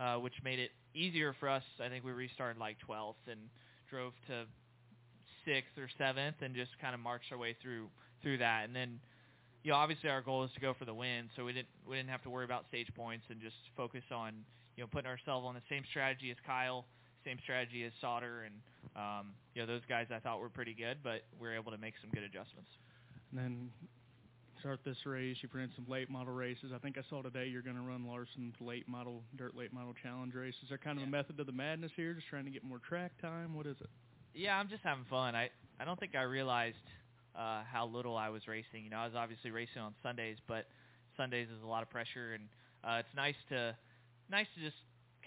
uh 0.00 0.16
which 0.16 0.34
made 0.42 0.58
it 0.58 0.70
easier 0.94 1.34
for 1.38 1.48
us. 1.48 1.62
I 1.80 1.88
think 1.88 2.04
we 2.04 2.12
restarted 2.12 2.58
like 2.58 2.76
12th 2.88 3.22
and 3.30 3.40
drove 3.88 4.12
to 4.26 4.46
6th 5.46 5.78
or 5.78 5.88
7th 6.00 6.34
and 6.42 6.54
just 6.54 6.70
kind 6.80 6.94
of 6.94 7.00
marched 7.00 7.30
our 7.32 7.38
way 7.38 7.56
through 7.62 7.88
through 8.22 8.38
that. 8.38 8.64
And 8.64 8.74
then, 8.74 9.00
you 9.62 9.72
know, 9.72 9.76
obviously 9.76 10.08
our 10.10 10.22
goal 10.22 10.44
is 10.44 10.50
to 10.54 10.60
go 10.60 10.74
for 10.78 10.84
the 10.84 10.94
win, 10.94 11.28
so 11.36 11.44
we 11.44 11.52
didn't 11.52 11.68
we 11.88 11.96
didn't 11.96 12.10
have 12.10 12.22
to 12.22 12.30
worry 12.30 12.44
about 12.44 12.64
stage 12.68 12.88
points 12.94 13.24
and 13.30 13.40
just 13.40 13.56
focus 13.76 14.04
on 14.10 14.34
you 14.76 14.82
know 14.82 14.88
putting 14.90 15.08
ourselves 15.08 15.46
on 15.46 15.54
the 15.54 15.62
same 15.68 15.84
strategy 15.90 16.30
as 16.30 16.36
Kyle, 16.46 16.84
same 17.24 17.38
strategy 17.42 17.84
as 17.84 17.92
Sauter, 18.00 18.44
and 18.44 18.54
um, 18.96 19.34
you 19.54 19.62
know 19.62 19.66
those 19.66 19.82
guys 19.88 20.06
I 20.14 20.18
thought 20.18 20.40
were 20.40 20.48
pretty 20.48 20.74
good, 20.74 20.98
but 21.02 21.22
we 21.40 21.48
were 21.48 21.54
able 21.54 21.72
to 21.72 21.78
make 21.78 21.94
some 22.00 22.10
good 22.10 22.24
adjustments. 22.24 22.70
And 23.30 23.38
then 23.38 23.70
start 24.62 24.78
this 24.84 24.96
race. 25.04 25.36
You've 25.42 25.54
run 25.54 25.70
some 25.74 25.86
late 25.88 26.08
model 26.08 26.32
races. 26.32 26.70
I 26.74 26.78
think 26.78 26.96
I 26.96 27.02
saw 27.10 27.20
today 27.20 27.48
you're 27.48 27.62
going 27.62 27.76
to 27.76 27.82
run 27.82 28.06
Larson's 28.06 28.54
late 28.60 28.88
model, 28.88 29.22
dirt 29.36 29.56
late 29.56 29.72
model 29.72 29.92
challenge 30.02 30.34
race. 30.34 30.54
Is 30.62 30.68
there 30.68 30.78
kind 30.78 30.98
of 30.98 31.02
yeah. 31.02 31.08
a 31.08 31.10
method 31.10 31.36
to 31.38 31.44
the 31.44 31.52
madness 31.52 31.90
here? 31.96 32.14
Just 32.14 32.28
trying 32.28 32.44
to 32.44 32.50
get 32.50 32.62
more 32.62 32.78
track 32.78 33.10
time? 33.20 33.54
What 33.54 33.66
is 33.66 33.76
it? 33.80 33.90
Yeah, 34.34 34.56
I'm 34.56 34.68
just 34.68 34.82
having 34.84 35.04
fun. 35.10 35.34
I 35.34 35.50
I 35.80 35.84
don't 35.84 35.98
think 35.98 36.14
I 36.14 36.22
realized 36.22 36.76
uh, 37.36 37.62
how 37.70 37.86
little 37.86 38.16
I 38.16 38.28
was 38.28 38.46
racing. 38.46 38.84
You 38.84 38.90
know, 38.90 38.98
I 38.98 39.06
was 39.06 39.14
obviously 39.16 39.50
racing 39.50 39.80
on 39.80 39.94
Sundays, 40.02 40.36
but 40.46 40.66
Sundays 41.16 41.48
is 41.48 41.62
a 41.62 41.66
lot 41.66 41.82
of 41.82 41.90
pressure, 41.90 42.34
and 42.34 42.44
uh, 42.84 43.00
it's 43.00 43.14
nice 43.16 43.36
to 43.50 43.76
nice 44.30 44.46
to 44.56 44.64
just 44.64 44.76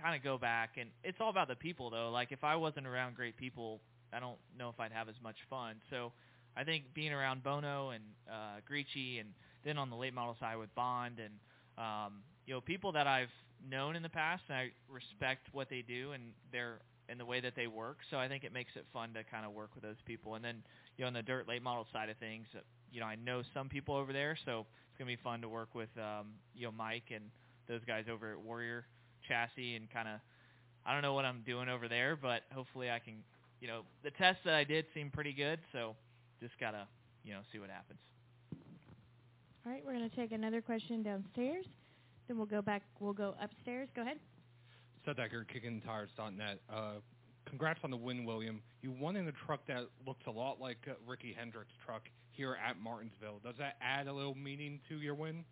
kind 0.02 0.16
of 0.16 0.24
go 0.24 0.38
back. 0.38 0.72
And 0.78 0.90
it's 1.04 1.18
all 1.20 1.30
about 1.30 1.48
the 1.48 1.56
people, 1.56 1.90
though. 1.90 2.10
Like 2.12 2.32
if 2.32 2.44
I 2.44 2.56
wasn't 2.56 2.88
around 2.88 3.16
great 3.16 3.38
people, 3.38 3.82
I 4.14 4.20
don't 4.20 4.38
know 4.58 4.70
if 4.70 4.80
I'd 4.80 4.92
have 4.92 5.10
as 5.10 5.16
much 5.24 5.38
fun. 5.50 5.76
So 5.90 6.12
I 6.56 6.64
think 6.64 6.94
being 6.94 7.12
around 7.12 7.44
Bono 7.44 7.90
and 7.90 8.04
uh, 8.30 8.62
Griechi, 8.70 9.20
and 9.20 9.30
then 9.64 9.78
on 9.78 9.90
the 9.90 9.96
late 9.96 10.14
model 10.14 10.36
side 10.40 10.58
with 10.58 10.74
Bond, 10.76 11.20
and 11.20 11.34
um, 11.78 12.22
you 12.46 12.54
know 12.54 12.62
people 12.62 12.92
that 12.94 13.08
I've 13.08 13.34
known 13.70 13.96
in 13.96 14.04
the 14.04 14.10
past, 14.10 14.44
and 14.50 14.58
I 14.58 14.70
respect 14.90 15.48
what 15.52 15.70
they 15.70 15.82
do 15.82 16.12
and 16.12 16.24
their 16.52 16.80
and 17.10 17.20
the 17.20 17.26
way 17.26 17.40
that 17.42 17.54
they 17.56 17.68
work. 17.68 17.98
So 18.10 18.18
I 18.18 18.28
think 18.28 18.44
it 18.44 18.54
makes 18.54 18.72
it 18.76 18.86
fun 18.94 19.14
to 19.14 19.24
kind 19.24 19.46
of 19.46 19.54
work 19.54 19.72
with 19.76 19.84
those 19.84 20.02
people. 20.06 20.36
And 20.36 20.44
then 20.44 20.64
you 20.98 21.04
know, 21.04 21.08
on 21.08 21.14
the 21.14 21.22
dirt 21.22 21.48
late 21.48 21.62
model 21.62 21.86
side 21.92 22.10
of 22.10 22.18
things, 22.18 22.48
uh, 22.56 22.60
you 22.92 23.00
know, 23.00 23.06
I 23.06 23.16
know 23.16 23.44
some 23.54 23.70
people 23.70 23.96
over 23.96 24.14
there, 24.14 24.38
so 24.46 24.66
it's 24.90 24.98
gonna 24.98 25.08
be 25.08 25.22
fun 25.22 25.42
to 25.42 25.50
work 25.50 25.76
with, 25.76 25.90
um, 25.98 26.28
you 26.56 26.66
know, 26.66 26.72
Mike 26.72 27.12
and 27.14 27.26
those 27.68 27.82
guys 27.86 28.06
over 28.12 28.32
at 28.32 28.40
Warrior 28.40 28.86
Chassis 29.28 29.76
and 29.76 29.92
kind 29.92 30.08
of, 30.08 30.20
I 30.86 30.94
don't 30.94 31.02
know 31.02 31.14
what 31.14 31.26
I'm 31.26 31.42
doing 31.46 31.68
over 31.68 31.88
there, 31.88 32.16
but 32.16 32.44
hopefully 32.54 32.90
I 32.90 33.00
can, 33.00 33.16
you 33.60 33.68
know, 33.68 33.82
the 34.04 34.12
tests 34.12 34.42
that 34.46 34.54
I 34.54 34.64
did 34.64 34.86
seemed 34.94 35.14
pretty 35.14 35.34
good, 35.34 35.60
so 35.72 35.96
just 36.40 36.54
gotta 36.60 36.88
you 37.24 37.34
know 37.34 37.40
see 37.52 37.60
what 37.60 37.70
happens. 37.70 38.00
All 39.66 39.72
right, 39.72 39.84
we're 39.84 39.94
going 39.94 40.08
to 40.08 40.16
take 40.16 40.32
another 40.32 40.62
question 40.62 41.02
downstairs. 41.02 41.66
Then 42.28 42.38
we'll 42.38 42.46
go 42.46 42.62
back. 42.62 42.84
We'll 43.00 43.14
go 43.14 43.34
upstairs. 43.42 43.90
Go 43.96 44.04
ahead. 44.04 44.18
Seth 45.06 45.20
Eggert, 45.20 45.48
KickingTires.net. 45.54 46.60
Uh, 46.74 46.94
congrats 47.48 47.80
on 47.84 47.92
the 47.92 47.98
win, 47.98 48.26
William. 48.26 48.62
You 48.82 48.92
won 48.92 49.16
in 49.16 49.28
a 49.28 49.32
truck 49.46 49.62
that 49.68 49.86
looks 50.06 50.24
a 50.28 50.32
lot 50.32 50.60
like 50.60 50.78
uh, 50.90 50.94
Ricky 51.08 51.36
Hendrick's 51.38 51.74
truck 51.86 52.02
here 52.32 52.58
at 52.68 52.80
Martinsville. 52.80 53.40
Does 53.44 53.56
that 53.60 53.76
add 53.82 54.08
a 54.08 54.14
little 54.14 54.36
meaning 54.36 54.80
to 54.90 54.98
your 54.98 55.16
win? 55.16 55.46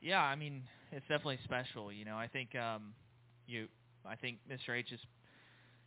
Yeah, 0.00 0.22
I 0.22 0.36
mean 0.36 0.62
it's 0.92 1.06
definitely 1.08 1.38
special. 1.44 1.92
You 1.92 2.04
know, 2.04 2.16
I 2.16 2.26
think 2.26 2.54
um, 2.54 2.94
you, 3.46 3.66
I 4.06 4.16
think 4.16 4.38
Mr. 4.50 4.76
H 4.76 4.92
is. 4.92 5.00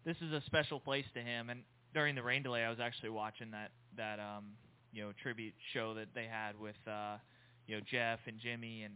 This 0.06 0.18
is 0.18 0.34
a 0.34 0.42
special 0.46 0.82
place 0.82 1.06
to 1.14 1.22
him, 1.22 1.50
and 1.50 1.62
during 1.94 2.14
the 2.14 2.22
rain 2.22 2.44
delay, 2.44 2.64
I 2.64 2.70
was 2.70 2.80
actually 2.82 3.10
watching 3.10 3.52
that 3.52 3.72
that 3.96 4.20
um, 4.20 4.46
you 4.92 5.02
know 5.04 5.12
tribute 5.22 5.54
show 5.74 5.94
that 5.94 6.08
they 6.14 6.26
had 6.26 6.60
with 6.60 6.76
uh, 6.88 7.18
you 7.68 7.78
know 7.78 7.82
Jeff 7.90 8.20
and 8.28 8.38
Jimmy 8.40 8.84
and 8.84 8.96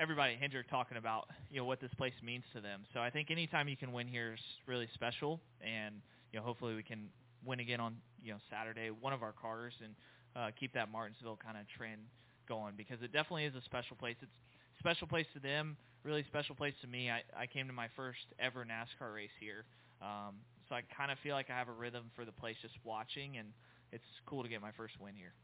everybody 0.00 0.32
at 0.32 0.40
Hendrick 0.40 0.68
talking 0.70 0.96
about 0.96 1.28
you 1.50 1.58
know 1.60 1.66
what 1.66 1.80
this 1.80 1.92
place 1.96 2.14
means 2.24 2.44
to 2.54 2.60
them. 2.60 2.82
So 2.94 3.00
I 3.00 3.10
think 3.10 3.30
anytime 3.30 3.68
you 3.68 3.76
can 3.76 3.92
win 3.92 4.08
here 4.08 4.32
is 4.32 4.40
really 4.66 4.88
special, 4.94 5.40
and 5.60 5.96
you 6.32 6.38
know 6.38 6.44
hopefully 6.44 6.74
we 6.74 6.82
can 6.82 7.08
win 7.44 7.60
again 7.60 7.80
on 7.80 7.96
you 8.22 8.32
know 8.32 8.38
Saturday 8.50 8.90
one 8.90 9.12
of 9.12 9.22
our 9.22 9.32
cars 9.32 9.74
and 9.84 9.94
uh, 10.34 10.50
keep 10.58 10.72
that 10.72 10.90
Martinsville 10.90 11.38
kind 11.44 11.58
of 11.58 11.68
trend 11.68 12.00
going 12.48 12.74
because 12.76 13.02
it 13.02 13.12
definitely 13.12 13.44
is 13.44 13.54
a 13.54 13.62
special 13.62 13.96
place. 13.96 14.16
It's 14.22 14.32
a 14.32 14.78
special 14.80 15.06
place 15.06 15.26
to 15.34 15.40
them, 15.40 15.76
really 16.02 16.24
special 16.24 16.54
place 16.54 16.74
to 16.80 16.88
me. 16.88 17.10
I, 17.10 17.20
I 17.36 17.46
came 17.46 17.66
to 17.66 17.72
my 17.72 17.88
first 17.94 18.24
ever 18.40 18.64
NASCAR 18.64 19.14
race 19.14 19.36
here, 19.38 19.64
um, 20.00 20.40
so 20.68 20.74
I 20.74 20.82
kind 20.96 21.12
of 21.12 21.18
feel 21.22 21.34
like 21.34 21.50
I 21.50 21.58
have 21.58 21.68
a 21.68 21.76
rhythm 21.76 22.10
for 22.16 22.24
the 22.24 22.32
place 22.32 22.56
just 22.62 22.74
watching, 22.84 23.36
and 23.36 23.48
it's 23.92 24.04
cool 24.24 24.42
to 24.42 24.48
get 24.48 24.62
my 24.62 24.72
first 24.72 24.94
win 24.98 25.14
here. 25.14 25.34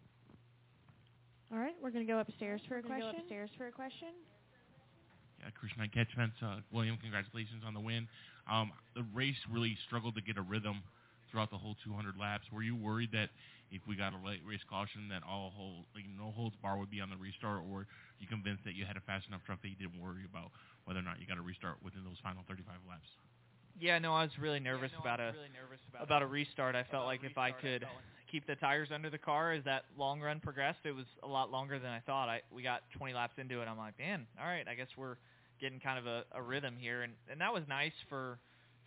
All 1.52 1.59
right, 1.59 1.74
we're 1.80 1.90
going 1.90 2.04
to 2.04 2.12
go 2.12 2.18
upstairs 2.18 2.61
for 2.66 2.78
a 2.78 2.82
We're 2.82 2.88
question. 2.88 3.12
go 3.12 3.18
upstairs 3.18 3.50
for 3.57 3.68
a 3.68 3.72
question. 3.72 4.09
Yeah, 5.41 5.51
Krishna 5.53 5.87
Ketchfence, 5.89 6.37
uh, 6.43 6.61
William, 6.72 6.97
congratulations 6.97 7.62
on 7.66 7.74
the 7.74 7.80
win. 7.80 8.09
Um, 8.51 8.72
the 8.95 9.05
race 9.14 9.37
really 9.51 9.76
struggled 9.87 10.14
to 10.14 10.22
get 10.22 10.39
a 10.39 10.43
rhythm 10.43 10.82
throughout 11.30 11.51
the 11.51 11.59
whole 11.59 11.76
200 11.84 12.16
laps. 12.16 12.45
Were 12.53 12.62
you 12.62 12.76
worried 12.76 13.11
that 13.12 13.28
if 13.70 13.82
we 13.87 13.97
got 13.97 14.14
a 14.14 14.20
late 14.24 14.41
race 14.47 14.62
caution, 14.70 15.09
that 15.11 15.22
all 15.26 15.53
hold, 15.55 15.84
like 15.95 16.05
no 16.16 16.30
holds 16.30 16.57
bar 16.62 16.78
would 16.78 16.91
be 16.91 17.01
on 17.01 17.11
the 17.11 17.16
restart, 17.16 17.62
or 17.68 17.87
you 18.20 18.26
convinced 18.26 18.64
that 18.64 18.74
you 18.74 18.87
had 18.87 18.97
a 18.97 19.05
fast 19.05 19.26
enough 19.28 19.43
truck 19.45 19.61
that 19.62 19.68
you 19.68 19.76
didn't 19.76 20.01
worry 20.01 20.24
about 20.24 20.55
whether 20.87 21.01
or 21.01 21.07
not 21.07 21.18
you 21.20 21.26
got 21.26 21.37
a 21.37 21.43
restart 21.43 21.76
within 21.82 22.05
those 22.05 22.18
final 22.22 22.43
35 22.49 22.78
laps? 22.89 23.11
Yeah, 23.78 23.99
no, 23.99 24.14
I 24.14 24.22
was 24.22 24.32
really 24.41 24.61
nervous 24.61 24.93
about 24.99 25.20
a 25.20 25.34
about 26.01 26.22
a 26.22 26.26
restart. 26.26 26.74
I 26.74 26.84
felt 26.84 27.05
like 27.05 27.24
if 27.24 27.37
I 27.37 27.51
could 27.51 27.84
keep 28.37 28.47
the 28.47 28.55
tires 28.57 28.89
under 28.93 29.09
the 29.09 29.18
car 29.18 29.53
as 29.53 29.64
that 29.64 29.84
long 29.97 30.20
run 30.20 30.41
progressed, 30.41 30.80
it 30.84 30.93
was 30.93 31.07
a 31.22 31.26
lot 31.26 31.51
longer 31.51 31.78
than 31.78 31.91
I 31.91 32.01
thought. 32.01 32.28
I 32.28 32.43
we 32.55 32.62
got 32.62 32.82
20 32.99 33.14
laps 33.14 33.32
into 33.39 33.62
it. 33.62 33.64
I'm 33.64 33.78
like, 33.78 33.99
man, 33.99 34.26
all 34.39 34.47
right, 34.47 34.66
I 34.68 34.74
guess 34.74 34.89
we're 34.97 35.16
getting 35.59 35.80
kind 35.80 35.99
of 35.99 36.07
a, 36.07 36.24
a 36.34 36.43
rhythm 36.43 36.74
here, 36.78 37.03
and 37.03 37.14
and 37.32 37.41
that 37.41 37.55
was 37.55 37.62
nice 37.66 37.97
for 38.11 38.39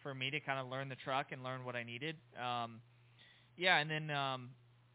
for 0.04 0.14
me 0.14 0.30
to 0.30 0.39
kind 0.39 0.60
of 0.60 0.68
learn 0.68 0.88
the 0.88 0.95
truck 1.04 1.28
and 1.32 1.43
learn 1.43 1.66
what 1.66 1.76
I 1.76 1.82
needed. 1.82 2.16
Um, 2.38 2.80
yeah, 3.58 3.80
and 3.80 3.89
then 3.89 4.12
um, 4.12 4.50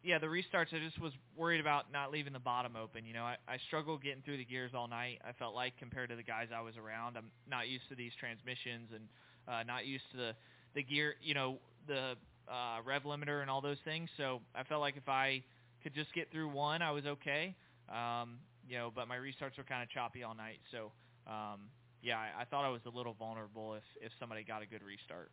yeah, 0.05 0.21
the 0.21 0.27
restarts. 0.27 0.73
I 0.73 0.79
just 0.79 1.01
was 1.01 1.13
worried 1.37 1.61
about 1.61 1.91
not 1.93 2.13
leaving 2.13 2.33
the 2.33 2.39
bottom 2.39 2.77
open. 2.81 3.05
You 3.05 3.15
know, 3.15 3.25
I, 3.25 3.37
I 3.49 3.59
struggled 3.67 4.05
getting 4.05 4.23
through 4.23 4.37
the 4.37 4.45
gears 4.45 4.71
all 4.73 4.87
night. 4.87 5.19
I 5.27 5.33
felt 5.33 5.57
like 5.57 5.77
compared 5.81 6.11
to 6.11 6.17
the 6.17 6.23
guys 6.23 6.49
I 6.55 6.61
was 6.61 6.75
around, 6.77 7.17
I'm 7.17 7.33
not 7.51 7.67
used 7.67 7.89
to 7.89 7.97
these 7.97 8.13
transmissions 8.21 8.91
and 8.95 9.09
uh, 9.49 9.65
not 9.65 9.85
used 9.85 10.05
to 10.13 10.17
the 10.17 10.33
the 10.77 10.85
gear. 10.85 11.17
You 11.21 11.35
know, 11.35 11.59
the 11.89 12.15
uh, 12.49 12.83
rev 12.85 13.03
limiter 13.03 13.41
and 13.43 13.51
all 13.51 13.61
those 13.61 13.79
things. 13.85 14.09
So 14.17 14.41
I 14.55 14.65
felt 14.65 14.81
like 14.81 14.97
if 14.97 15.09
I 15.09 15.43
could 15.83 15.95
just 15.95 16.13
get 16.15 16.31
through 16.31 16.49
one, 16.49 16.83
I 16.83 16.91
was 16.91 17.05
okay. 17.07 17.55
Um, 17.89 18.39
you 18.67 18.79
know, 18.79 18.91
but 18.95 19.09
my 19.09 19.17
restarts 19.17 19.59
were 19.59 19.65
kind 19.65 19.83
of 19.83 19.91
choppy 19.91 20.23
all 20.23 20.35
night. 20.35 20.61
So 20.73 20.93
um, 21.27 21.69
yeah, 22.03 22.19
I, 22.19 22.43
I 22.43 22.45
thought 22.45 22.65
I 22.65 22.71
was 22.71 22.81
a 22.87 22.97
little 22.97 23.15
vulnerable 23.15 23.75
if 23.75 23.85
if 24.01 24.13
somebody 24.19 24.45
got 24.45 24.63
a 24.63 24.67
good 24.67 24.83
restart. 24.83 25.31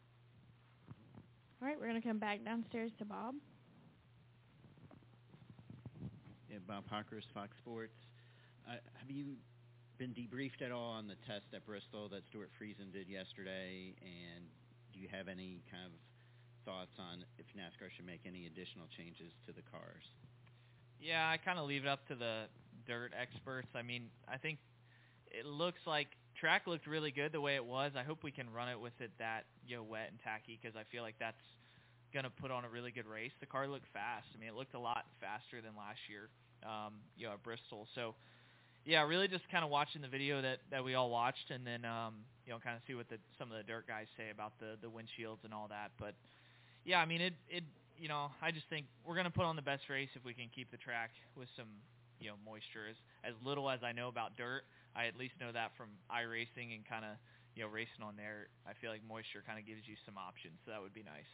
All 1.61 1.67
right, 1.67 1.77
we're 1.79 1.87
going 1.87 2.01
to 2.01 2.07
come 2.07 2.17
back 2.17 2.43
downstairs 2.43 2.91
to 2.97 3.05
Bob. 3.05 3.35
Yeah, 6.49 6.57
Bob 6.67 6.83
Pockrass, 6.91 7.21
Fox 7.33 7.55
Sports. 7.61 7.93
Uh, 8.67 8.81
have 8.97 9.11
you 9.11 9.37
been 9.99 10.09
debriefed 10.09 10.65
at 10.65 10.71
all 10.71 10.91
on 10.97 11.07
the 11.07 11.15
test 11.27 11.45
at 11.53 11.63
Bristol 11.65 12.09
that 12.09 12.23
Stewart 12.29 12.49
Friesen 12.57 12.91
did 12.91 13.07
yesterday? 13.07 13.93
And 14.01 14.45
do 14.91 14.99
you 14.99 15.07
have 15.11 15.27
any 15.27 15.61
kind 15.69 15.85
of 15.85 15.91
thoughts 16.65 16.93
on 16.99 17.25
if 17.37 17.45
NASCAR 17.57 17.89
should 17.95 18.05
make 18.05 18.21
any 18.25 18.45
additional 18.47 18.87
changes 18.97 19.31
to 19.47 19.53
the 19.53 19.63
cars? 19.71 20.03
Yeah, 20.99 21.29
I 21.29 21.37
kind 21.37 21.57
of 21.57 21.65
leave 21.67 21.83
it 21.83 21.89
up 21.89 22.07
to 22.07 22.15
the 22.15 22.45
dirt 22.87 23.11
experts. 23.19 23.67
I 23.75 23.81
mean, 23.81 24.09
I 24.27 24.37
think 24.37 24.59
it 25.31 25.45
looks 25.45 25.79
like 25.85 26.07
track 26.39 26.67
looked 26.67 26.87
really 26.87 27.11
good 27.11 27.31
the 27.31 27.41
way 27.41 27.55
it 27.55 27.65
was. 27.65 27.93
I 27.97 28.03
hope 28.03 28.23
we 28.23 28.31
can 28.31 28.51
run 28.53 28.69
it 28.69 28.79
with 28.79 28.93
it 28.99 29.11
that 29.19 29.45
you 29.65 29.77
know 29.77 29.83
wet 29.83 30.09
and 30.11 30.19
tacky 30.23 30.59
because 30.61 30.75
I 30.75 30.83
feel 30.91 31.03
like 31.03 31.15
that's 31.19 31.41
going 32.13 32.25
to 32.25 32.29
put 32.29 32.51
on 32.51 32.65
a 32.65 32.69
really 32.69 32.91
good 32.91 33.07
race. 33.07 33.31
The 33.39 33.45
car 33.45 33.67
looked 33.67 33.87
fast. 33.93 34.27
I 34.35 34.39
mean, 34.39 34.49
it 34.49 34.55
looked 34.55 34.75
a 34.75 34.79
lot 34.79 35.05
faster 35.19 35.63
than 35.63 35.71
last 35.79 35.99
year, 36.09 36.27
um, 36.67 36.99
you 37.15 37.25
know, 37.25 37.33
at 37.33 37.43
Bristol. 37.43 37.87
So, 37.95 38.15
yeah, 38.83 39.01
really 39.07 39.27
just 39.27 39.47
kind 39.49 39.63
of 39.63 39.71
watching 39.71 40.01
the 40.01 40.11
video 40.11 40.41
that 40.41 40.59
that 40.69 40.83
we 40.83 40.95
all 40.95 41.09
watched, 41.09 41.49
and 41.49 41.65
then 41.65 41.85
um, 41.85 42.25
you 42.45 42.53
know, 42.53 42.59
kind 42.59 42.75
of 42.75 42.81
see 42.87 42.95
what 42.95 43.09
the 43.09 43.17
some 43.37 43.51
of 43.51 43.57
the 43.57 43.63
dirt 43.63 43.87
guys 43.87 44.07
say 44.17 44.29
about 44.29 44.53
the 44.59 44.77
the 44.81 44.89
windshields 44.89 45.43
and 45.43 45.53
all 45.53 45.67
that. 45.69 45.91
But 45.97 46.13
yeah, 46.85 46.99
I 46.99 47.05
mean, 47.05 47.21
it 47.21 47.33
it 47.49 47.63
you 47.97 48.07
know, 48.07 48.31
I 48.41 48.49
just 48.49 48.65
think 48.69 48.87
we're 49.05 49.15
to 49.29 49.33
put 49.33 49.45
on 49.45 49.55
the 49.55 49.61
best 49.61 49.85
race 49.89 50.09
if 50.15 50.25
we 50.25 50.33
can 50.33 50.49
keep 50.53 50.71
the 50.71 50.77
track 50.77 51.11
with 51.37 51.47
some 51.55 51.69
you 52.19 52.29
know 52.29 52.37
moisture. 52.45 52.89
As 52.89 52.97
as 53.23 53.35
little 53.45 53.69
as 53.69 53.83
I 53.83 53.91
know 53.91 54.07
about 54.07 54.37
dirt, 54.37 54.63
I 54.95 55.05
at 55.05 55.17
least 55.17 55.33
know 55.39 55.51
that 55.51 55.71
from 55.77 55.89
iRacing 56.09 56.73
and 56.73 56.81
kind 56.87 57.05
of 57.05 57.17
you 57.55 57.63
know 57.63 57.69
racing 57.69 58.01
on 58.01 58.15
there. 58.17 58.49
I 58.65 58.73
feel 58.73 58.89
like 58.89 59.05
moisture 59.05 59.43
kind 59.45 59.59
of 59.59 59.65
gives 59.65 59.85
you 59.85 59.95
some 60.05 60.17
options, 60.17 60.57
so 60.65 60.71
that 60.71 60.81
would 60.81 60.93
be 60.93 61.03
nice. 61.03 61.29